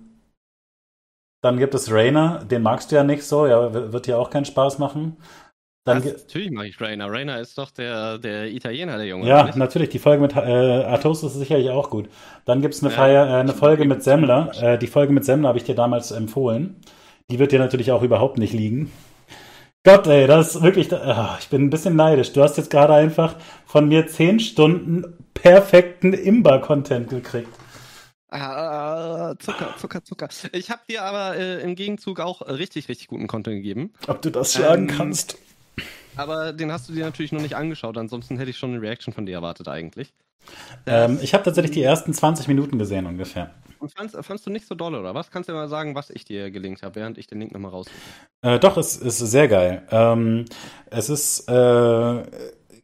[1.42, 4.46] dann gibt es Rainer, den magst du ja nicht so, ja, wird dir auch keinen
[4.46, 5.18] Spaß machen.
[5.86, 7.12] Dann das, natürlich mag ich Rainer.
[7.12, 9.28] Rainer ist doch der, der Italiener, der Junge.
[9.28, 9.90] Ja, natürlich.
[9.90, 12.10] Die Folge mit äh, Artos ist sicherlich auch gut.
[12.46, 14.52] Dann gibt es eine, ja, äh, eine Folge mit Semmler.
[14.60, 16.78] Äh, die Folge mit Semmler habe ich dir damals empfohlen.
[17.30, 18.92] Die wird dir natürlich auch überhaupt nicht liegen.
[19.84, 20.92] Gott, ey, das ist wirklich.
[20.92, 22.34] Ach, ich bin ein bisschen neidisch.
[22.34, 23.36] Du hast jetzt gerade einfach
[23.68, 25.04] von mir 10 Stunden
[25.36, 27.54] perfekten Imba-Content gekriegt.
[28.32, 30.30] Ah, Zucker, Zucker, Zucker.
[30.52, 33.94] Ich habe dir aber äh, im Gegenzug auch richtig, richtig guten Content gegeben.
[34.08, 35.38] Ob du das schlagen ähm, kannst?
[36.16, 39.14] Aber den hast du dir natürlich noch nicht angeschaut, ansonsten hätte ich schon eine Reaction
[39.14, 40.14] von dir erwartet eigentlich.
[40.86, 43.52] Ähm, ich habe tatsächlich die ersten 20 Minuten gesehen ungefähr.
[43.80, 45.32] Und fandst, fandst, du nicht so doll, oder was?
[45.32, 47.96] Kannst du mal sagen, was ich dir gelinkt habe, während ich den Link nochmal raussuche?
[48.42, 49.84] Äh, doch, es ist sehr geil.
[49.92, 50.46] Ähm,
[50.88, 52.24] es ist äh,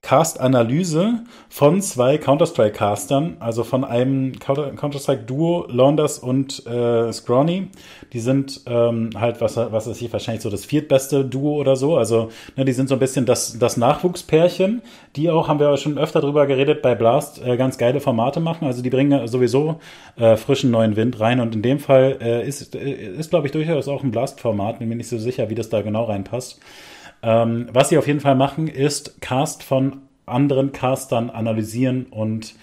[0.02, 7.68] Cast-Analyse von zwei Counter-Strike-Castern, also von einem Counter-Strike-Duo, Launders und äh, Scrawny.
[8.11, 11.98] Die sind ähm, halt, was, was ist hier, wahrscheinlich so das viertbeste Duo oder so.
[11.98, 14.82] Also, ne, die sind so ein bisschen das, das Nachwuchspärchen,
[15.15, 18.65] die auch, haben wir schon öfter drüber geredet, bei Blast äh, ganz geile Formate machen.
[18.65, 19.80] Also, die bringen sowieso
[20.18, 21.40] äh, frischen neuen Wind rein.
[21.40, 24.80] Und in dem Fall äh, ist, äh, ist glaube ich, durchaus auch ein Blast-Format.
[24.80, 26.60] Bin mir nicht so sicher, wie das da genau reinpasst.
[27.23, 32.56] Ähm, was sie auf jeden Fall machen, ist Cast von anderen Castern analysieren und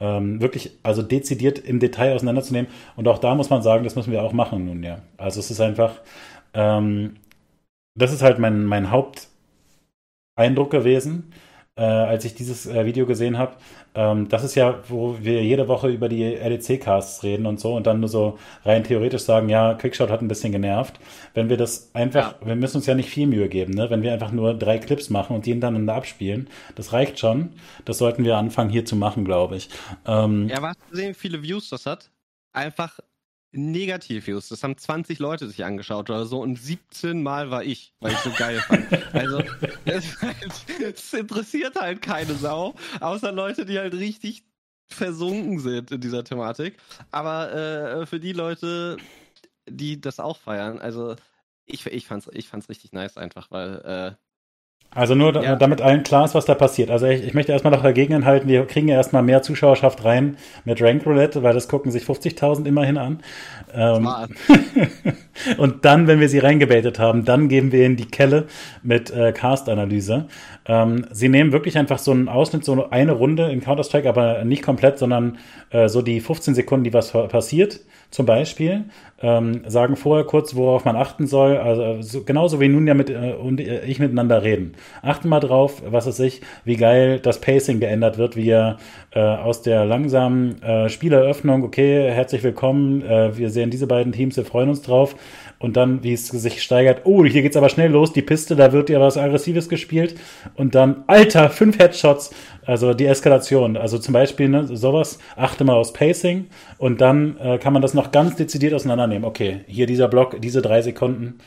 [0.00, 2.70] ähm, wirklich, also dezidiert im Detail auseinanderzunehmen.
[2.96, 5.02] Und auch da muss man sagen, das müssen wir auch machen nun ja.
[5.16, 6.00] Also es ist einfach,
[6.54, 7.16] ähm,
[7.98, 11.32] das ist halt mein, mein Haupteindruck gewesen
[11.76, 13.56] äh, als ich dieses äh, Video gesehen habe.
[13.96, 17.86] Ähm, das ist ja, wo wir jede Woche über die LEC-Casts reden und so und
[17.86, 21.00] dann nur so rein theoretisch sagen, ja, Quickshot hat ein bisschen genervt.
[21.34, 22.46] Wenn wir das einfach, ja.
[22.46, 23.88] wir müssen uns ja nicht viel Mühe geben, ne?
[23.88, 27.54] Wenn wir einfach nur drei Clips machen und die hintereinander abspielen, das reicht schon.
[27.86, 29.70] Das sollten wir anfangen hier zu machen, glaube ich.
[30.06, 32.10] Ähm, ja, was sehen, wie viele Views das hat?
[32.52, 33.00] Einfach
[33.56, 34.48] Negativ-Views.
[34.48, 38.18] Das haben 20 Leute sich angeschaut oder so und 17 Mal war ich, weil ich
[38.18, 38.86] so geil fand.
[39.14, 39.42] Also,
[39.84, 44.44] es, interessiert halt keine Sau, außer Leute, die halt richtig
[44.88, 46.76] versunken sind in dieser Thematik.
[47.10, 48.96] Aber äh, für die Leute,
[49.68, 51.16] die das auch feiern, also
[51.64, 54.25] ich, ich, fand's, ich fand's richtig nice einfach, weil äh,
[54.90, 55.56] also nur, ja.
[55.56, 56.90] damit allen klar ist, was da passiert.
[56.90, 60.38] Also ich, ich möchte erstmal noch dagegen enthalten, wir kriegen ja erstmal mehr Zuschauerschaft rein
[60.64, 63.20] mit Rank Roulette, weil das gucken sich 50.000 immerhin an.
[63.74, 64.08] Ähm,
[65.58, 68.46] und dann, wenn wir sie reingebetet haben, dann geben wir ihnen die Kelle
[68.82, 70.28] mit äh, Cast-Analyse.
[70.64, 74.62] Ähm, sie nehmen wirklich einfach so einen Ausschnitt, so eine Runde in Counter-Strike, aber nicht
[74.62, 75.36] komplett, sondern
[75.70, 77.80] äh, so die 15 Sekunden, die was passiert,
[78.10, 78.84] zum Beispiel
[79.22, 81.56] ähm, sagen vorher kurz, worauf man achten soll.
[81.56, 84.74] Also so, genauso wie nun ja mit äh, und ich miteinander reden.
[85.02, 88.76] achte mal drauf, was weiß ich, wie geil das Pacing geändert wird, wie er
[89.12, 94.36] äh, aus der langsamen äh, Spieleröffnung, okay, herzlich willkommen, äh, wir sehen diese beiden Teams,
[94.36, 95.16] wir freuen uns drauf.
[95.58, 98.72] Und dann, wie es sich steigert, oh, hier geht's aber schnell los, die Piste, da
[98.72, 100.14] wird ja was Aggressives gespielt.
[100.54, 102.30] Und dann, Alter, fünf Headshots,
[102.66, 103.76] also die Eskalation.
[103.76, 106.46] Also zum Beispiel ne, sowas, achte mal aufs Pacing
[106.78, 109.24] und dann äh, kann man das noch ganz dezidiert auseinandernehmen.
[109.24, 111.38] Okay, hier dieser Block, diese drei Sekunden,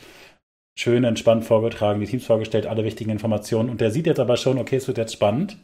[0.78, 3.68] schön entspannt vorgetragen, die Teams vorgestellt, alle wichtigen Informationen.
[3.68, 5.58] Und der sieht jetzt aber schon, okay, es wird jetzt spannend.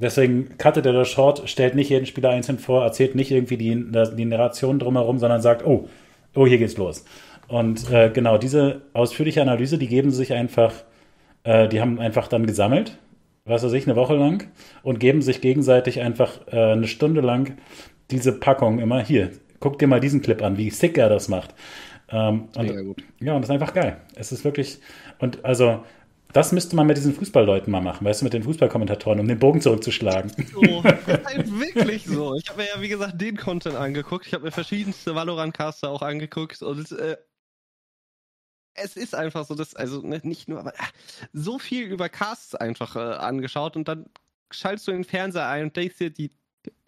[0.00, 3.86] Deswegen cuttet er das Short, stellt nicht jeden Spieler einzeln vor, erzählt nicht irgendwie die,
[4.16, 5.88] die Narration drumherum, sondern sagt, oh,
[6.34, 7.04] oh, hier geht's los.
[7.48, 10.72] Und äh, genau, diese ausführliche Analyse, die geben sich einfach,
[11.44, 12.98] äh, die haben einfach dann gesammelt
[13.44, 14.48] was weiß ich, eine Woche lang
[14.82, 17.58] und geben sich gegenseitig einfach äh, eine Stunde lang
[18.10, 19.30] diese Packung immer hier.
[19.60, 21.54] Guck dir mal diesen Clip an, wie sick er das macht.
[22.08, 23.98] Ähm, und, ja, und das ist einfach geil.
[24.14, 24.78] Es ist wirklich,
[25.18, 25.84] und also,
[26.32, 29.38] das müsste man mit diesen Fußballleuten mal machen, weißt du, mit den Fußballkommentatoren, um den
[29.38, 30.32] Bogen zurückzuschlagen.
[30.52, 32.34] So, das ist halt wirklich so.
[32.34, 34.26] Ich habe mir ja, wie gesagt, den Content angeguckt.
[34.26, 37.16] Ich habe mir verschiedenste Valorant-Caster auch angeguckt und äh,
[38.74, 40.92] es ist einfach so, dass, also ne, nicht nur, aber ach,
[41.32, 44.06] so viel über Casts einfach äh, angeschaut und dann
[44.50, 46.30] schaltest du den Fernseher ein und denkst dir, die,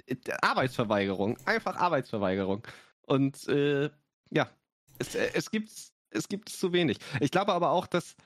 [0.08, 2.66] die Arbeitsverweigerung, einfach Arbeitsverweigerung.
[3.02, 3.90] Und äh,
[4.30, 4.50] ja,
[4.98, 5.70] es, äh, es gibt
[6.10, 6.98] es gibt zu wenig.
[7.20, 8.16] Ich glaube aber auch, dass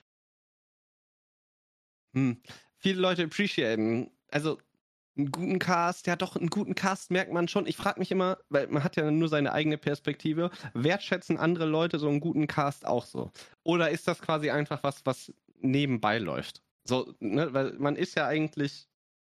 [2.15, 2.41] hm,
[2.77, 4.59] viele Leute appreciaten, also
[5.17, 7.67] einen guten Cast, ja doch, einen guten Cast merkt man schon.
[7.67, 11.99] Ich frage mich immer, weil man hat ja nur seine eigene Perspektive, wertschätzen andere Leute
[11.99, 13.31] so einen guten Cast auch so?
[13.63, 16.63] Oder ist das quasi einfach was, was nebenbei läuft?
[16.85, 18.89] So, ne, weil man ist ja eigentlich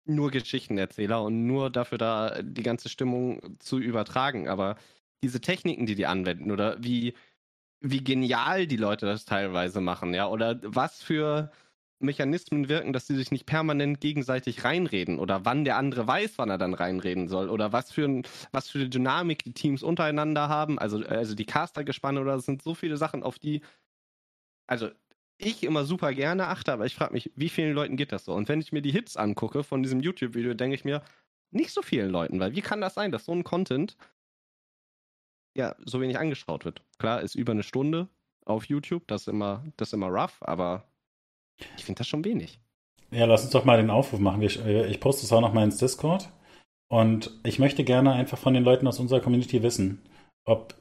[0.05, 4.49] nur Geschichtenerzähler und nur dafür da, die ganze Stimmung zu übertragen.
[4.49, 4.77] Aber
[5.23, 7.15] diese Techniken, die die anwenden oder wie,
[7.81, 11.51] wie genial die Leute das teilweise machen, ja, oder was für
[12.01, 16.51] Mechanismen wirken, dass sie sich nicht permanent gegenseitig reinreden oder wann der andere weiß, wann
[16.51, 18.23] er dann reinreden soll oder was für, ein,
[18.53, 22.63] was für eine Dynamik die Teams untereinander haben, also, also die Caster-Gespanne oder es sind
[22.63, 23.63] so viele Sachen, auf die,
[24.67, 24.91] also
[25.39, 28.35] ich immer super gerne achte, aber ich frage mich, wie vielen Leuten geht das so?
[28.35, 31.03] Und wenn ich mir die Hits angucke von diesem YouTube-Video, denke ich mir,
[31.51, 33.97] nicht so vielen Leuten, weil wie kann das sein, dass so ein Content
[35.57, 36.83] ja so wenig angeschaut wird?
[36.99, 38.09] Klar, ist über eine Stunde
[38.45, 40.90] auf YouTube, das ist immer, das ist immer rough, aber
[41.77, 42.61] ich finde das schon wenig.
[43.11, 44.43] Ja, lass uns doch mal den Aufruf machen.
[44.43, 46.29] Äh, ich poste es auch noch mal ins Discord.
[46.89, 50.03] Und ich möchte gerne einfach von den Leuten aus unserer Community wissen,
[50.45, 50.75] ob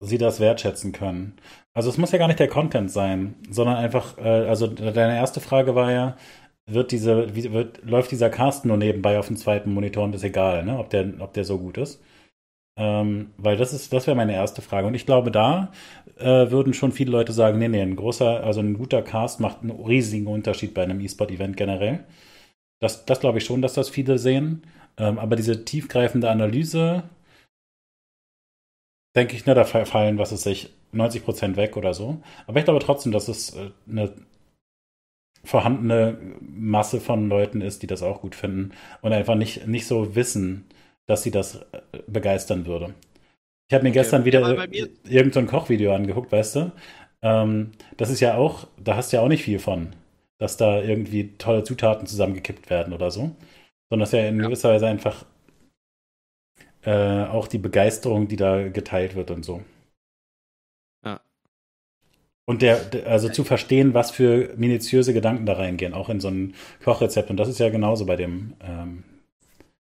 [0.00, 1.36] sie das wertschätzen können.
[1.74, 5.40] Also es muss ja gar nicht der Content sein, sondern einfach, äh, also deine erste
[5.40, 6.16] Frage war ja,
[6.66, 10.64] wird diese, wird, läuft dieser Cast nur nebenbei auf dem zweiten Monitor und ist egal,
[10.64, 12.02] ne, ob der, ob der so gut ist.
[12.76, 14.86] Ähm, weil das ist, das wäre meine erste Frage.
[14.86, 15.72] Und ich glaube, da
[16.18, 19.62] äh, würden schon viele Leute sagen, nee, nee, ein großer, also ein guter Cast macht
[19.62, 22.04] einen riesigen Unterschied bei einem E-Sport-Event generell.
[22.80, 24.62] Das, das glaube ich schon, dass das viele sehen.
[24.96, 27.04] Ähm, aber diese tiefgreifende Analyse,
[29.16, 32.20] denke ich, ne, da fallen, was es sich, 90 Prozent weg oder so.
[32.46, 34.12] Aber ich glaube trotzdem, dass es äh, eine
[35.44, 38.72] vorhandene Masse von Leuten ist, die das auch gut finden
[39.02, 40.66] und einfach nicht, nicht so wissen,
[41.06, 42.94] dass sie das äh, begeistern würde.
[43.68, 44.00] Ich habe mir okay.
[44.00, 46.72] gestern wieder ja, irgendein Kochvideo angeguckt, weißt du?
[47.22, 49.94] Ähm, das ist ja auch, da hast du ja auch nicht viel von,
[50.38, 53.34] dass da irgendwie tolle Zutaten zusammengekippt werden oder so.
[53.88, 54.44] Sondern das ist ja in ja.
[54.44, 55.24] gewisser Weise einfach
[56.82, 59.62] äh, auch die Begeisterung, die da geteilt wird und so.
[61.04, 61.20] Ja.
[62.46, 66.54] Und der, also zu verstehen, was für minutiöse Gedanken da reingehen, auch in so ein
[66.84, 67.30] Kochrezept.
[67.30, 69.04] Und das ist ja genauso bei dem ähm,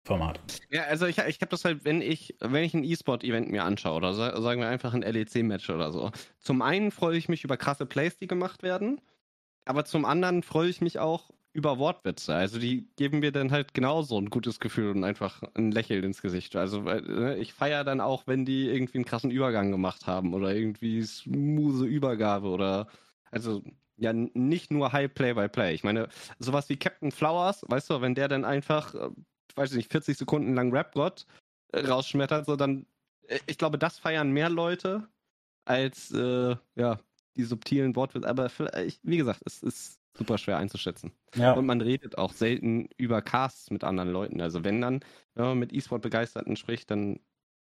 [0.10, 0.40] Format.
[0.72, 3.98] Ja, also ich, ich habe das halt, wenn ich, wenn ich ein E-Sport-Event mir anschaue
[3.98, 6.12] oder sagen wir einfach ein LEC-Match oder so.
[6.40, 9.02] Zum einen freue ich mich über krasse Plays, die gemacht werden,
[9.66, 12.34] aber zum anderen freue ich mich auch über Wortwitze.
[12.34, 16.24] Also die geben mir dann halt genauso ein gutes Gefühl und einfach ein Lächeln ins
[16.24, 16.56] Gesicht.
[16.56, 20.56] Also ne, ich feiere dann auch, wenn die irgendwie einen krassen Übergang gemacht haben oder
[20.56, 22.88] irgendwie smooth Übergabe oder
[23.30, 23.62] also
[23.98, 25.74] ja nicht nur High Play by Play.
[25.74, 26.08] Ich meine,
[26.40, 29.10] sowas wie Captain Flowers, weißt du, wenn der dann einfach äh,
[29.60, 31.26] weiß ich nicht, 40 Sekunden lang Rap-Gott
[31.74, 32.86] äh, rausschmettert, so dann,
[33.28, 35.08] äh, ich glaube, das feiern mehr Leute
[35.66, 37.00] als, äh, ja,
[37.36, 38.28] die subtilen Wortwitze.
[38.28, 41.12] Aber vielleicht, wie gesagt, es ist super schwer einzuschätzen.
[41.36, 41.54] Ja.
[41.54, 44.42] Und man redet auch selten über Casts mit anderen Leuten.
[44.42, 45.02] Also wenn dann,
[45.36, 47.20] wenn man mit E-Sport-Begeisterten spricht, dann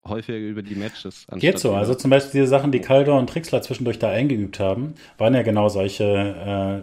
[0.07, 1.27] häufiger über die Matches.
[1.33, 1.75] Geht so.
[1.75, 5.43] Also zum Beispiel diese Sachen, die Calder und Trixler zwischendurch da eingeübt haben, waren ja
[5.43, 6.83] genau solche äh,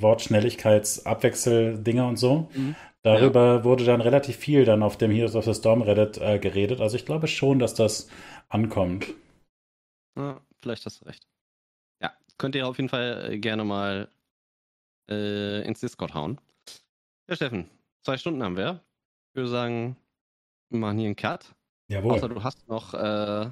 [0.00, 2.48] Wortschnelligkeits-Abwechsel-Dinger und so.
[2.54, 2.76] Mhm.
[3.04, 3.64] Darüber ja.
[3.64, 6.80] wurde dann relativ viel dann auf dem Heroes of the Storm Reddit äh, geredet.
[6.80, 8.08] Also ich glaube schon, dass das
[8.48, 9.12] ankommt.
[10.16, 11.26] Ja, vielleicht hast du recht.
[12.00, 14.08] Ja, könnt ihr auf jeden Fall äh, gerne mal
[15.10, 16.40] äh, ins Discord hauen.
[17.28, 17.68] Ja, Steffen,
[18.04, 18.80] zwei Stunden haben wir.
[19.30, 19.96] Ich würde sagen,
[20.70, 21.54] wir machen hier einen Cut.
[21.88, 22.12] Jawohl.
[22.12, 23.50] Außer du hast noch äh,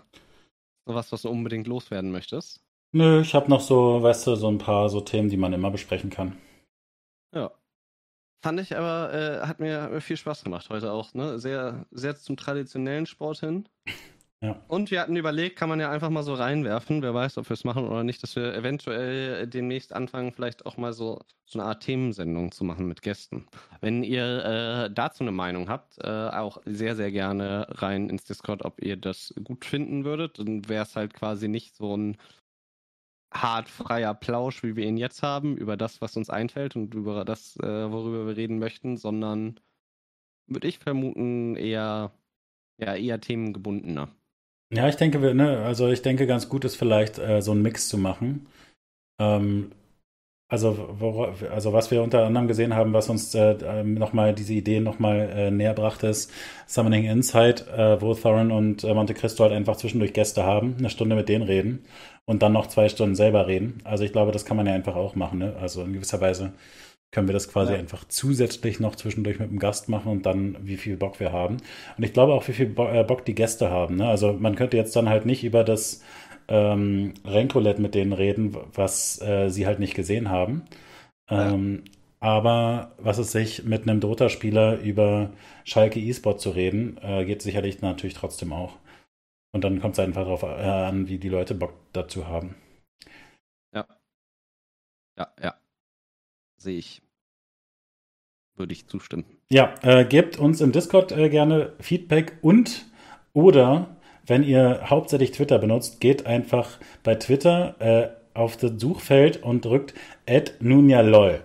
[0.85, 2.63] was, was du unbedingt loswerden möchtest.
[2.93, 5.71] Nö, ich habe noch so, weißt du, so ein paar so Themen, die man immer
[5.71, 6.37] besprechen kann.
[7.35, 7.53] Ja.
[8.43, 11.39] Fand ich aber, äh, hat, mir, hat mir viel Spaß gemacht heute auch, ne?
[11.39, 13.69] Sehr, sehr zum traditionellen Sport hin.
[14.43, 14.59] Ja.
[14.69, 17.53] Und wir hatten überlegt, kann man ja einfach mal so reinwerfen, wer weiß, ob wir
[17.53, 21.69] es machen oder nicht, dass wir eventuell demnächst anfangen, vielleicht auch mal so, so eine
[21.69, 23.47] Art Themensendung zu machen mit Gästen.
[23.83, 28.65] Wenn ihr äh, dazu eine Meinung habt, äh, auch sehr, sehr gerne rein ins Discord,
[28.65, 30.39] ob ihr das gut finden würdet.
[30.39, 32.17] Dann wäre es halt quasi nicht so ein
[33.33, 37.25] hart freier Plausch, wie wir ihn jetzt haben, über das, was uns einfällt und über
[37.25, 39.61] das, äh, worüber wir reden möchten, sondern
[40.47, 42.13] würde ich vermuten, eher,
[42.79, 44.09] ja, eher themengebundener.
[44.73, 47.63] Ja, ich denke, wir, ne, also ich denke, ganz gut ist vielleicht äh, so einen
[47.63, 48.47] Mix zu machen.
[49.21, 49.73] Ähm,
[50.49, 54.53] also, wo, also was wir unter anderem gesehen haben, was uns äh, ähm, nochmal diese
[54.55, 56.33] Idee nochmal äh, näher brachte, ist
[56.67, 60.91] Summoning Insight, äh, wo Thorin und äh, Monte Cristo halt einfach zwischendurch Gäste haben, eine
[60.91, 61.85] Stunde mit denen reden
[62.31, 63.81] und dann noch zwei Stunden selber reden.
[63.83, 65.41] Also ich glaube, das kann man ja einfach auch machen.
[65.41, 65.57] Ne?
[65.61, 66.53] Also in gewisser Weise
[67.11, 67.79] können wir das quasi ja.
[67.81, 71.57] einfach zusätzlich noch zwischendurch mit dem Gast machen und dann, wie viel Bock wir haben.
[71.99, 73.97] Und ich glaube auch, wie viel äh, Bock die Gäste haben.
[73.97, 74.07] Ne?
[74.07, 76.05] Also man könnte jetzt dann halt nicht über das
[76.47, 80.63] ähm, Renkolet mit denen reden, was äh, sie halt nicht gesehen haben.
[81.29, 81.93] Ähm, ja.
[82.21, 85.31] Aber was es sich mit einem Dota-Spieler über
[85.65, 88.75] Schalke E-Sport zu reden, äh, geht sicherlich natürlich trotzdem auch.
[89.53, 92.55] Und dann kommt es einfach darauf äh, an, wie die Leute Bock dazu haben.
[93.75, 93.87] Ja.
[95.19, 95.61] Ja, ja
[96.61, 97.03] sehe ich.
[98.57, 99.25] Würde ich zustimmen.
[99.51, 102.87] Ja, äh, gebt uns im Discord äh, gerne Feedback und
[103.33, 103.97] oder
[104.27, 109.95] wenn ihr hauptsächlich Twitter benutzt, geht einfach bei Twitter äh, auf das Suchfeld und drückt
[110.61, 111.41] @nunjalol.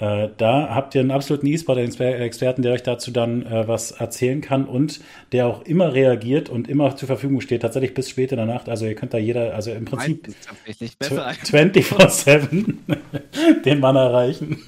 [0.00, 4.64] Äh, da habt ihr einen absoluten E-Sport-Experten, der euch dazu dann äh, was erzählen kann
[4.64, 5.00] und
[5.32, 8.70] der auch immer reagiert und immer zur Verfügung steht, tatsächlich bis spät in der Nacht.
[8.70, 10.28] Also ihr könnt da jeder, also im Prinzip
[11.02, 12.74] 24-7
[13.64, 14.58] den Mann erreichen.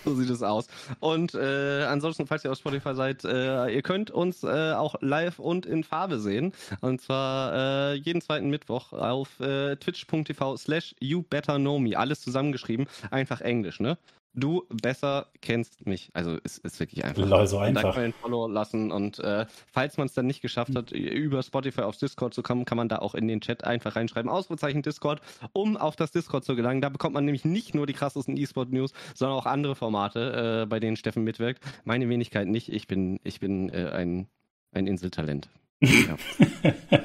[0.04, 0.66] So sieht es aus.
[1.00, 5.38] Und äh, ansonsten, falls ihr auf Spotify seid, äh, ihr könnt uns äh, auch live
[5.38, 6.52] und in Farbe sehen.
[6.80, 11.98] Und zwar äh, jeden zweiten Mittwoch auf äh, twitch.tv slash you better know me.
[11.98, 12.86] Alles zusammengeschrieben.
[13.10, 13.98] Einfach Englisch, ne?
[14.34, 16.10] Du besser kennst mich.
[16.14, 17.26] Also es ist wirklich einfach.
[17.26, 17.96] Lol, so einfach.
[17.96, 21.98] Einen Follow lassen und äh, falls man es dann nicht geschafft hat, über Spotify aufs
[21.98, 25.20] Discord zu kommen, kann man da auch in den Chat einfach reinschreiben, Ausrufezeichen Discord,
[25.52, 26.80] um auf das Discord zu gelangen.
[26.80, 30.80] Da bekommt man nämlich nicht nur die krassesten E-Sport-News, sondern auch andere Formate, äh, bei
[30.80, 31.62] denen Steffen mitwirkt.
[31.84, 32.72] Meine Wenigkeit nicht.
[32.72, 34.28] Ich bin, ich bin äh, ein,
[34.72, 35.48] ein Inseltalent.
[35.80, 36.16] Ja.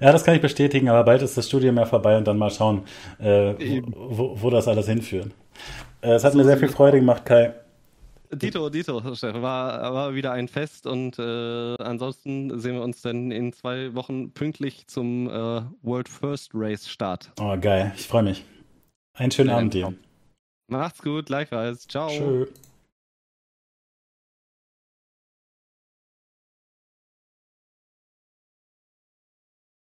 [0.00, 2.50] Ja, das kann ich bestätigen, aber bald ist das Studium ja vorbei und dann mal
[2.50, 2.82] schauen,
[3.18, 3.54] äh,
[3.86, 5.30] wo, wo, wo, das alles hinführt.
[6.00, 7.54] Äh, es hat so mir sehr viel Freude gemacht, Kai.
[8.32, 13.52] Dito, Dito, war, war wieder ein Fest und äh, ansonsten sehen wir uns dann in
[13.52, 17.30] zwei Wochen pünktlich zum äh, World First Race Start.
[17.40, 18.44] Oh, geil, ich freue mich.
[19.14, 19.94] Einen schönen ja, Abend dir.
[20.68, 21.86] Macht's gut, gleichfalls.
[21.86, 22.08] Ciao.
[22.08, 22.46] Tschö.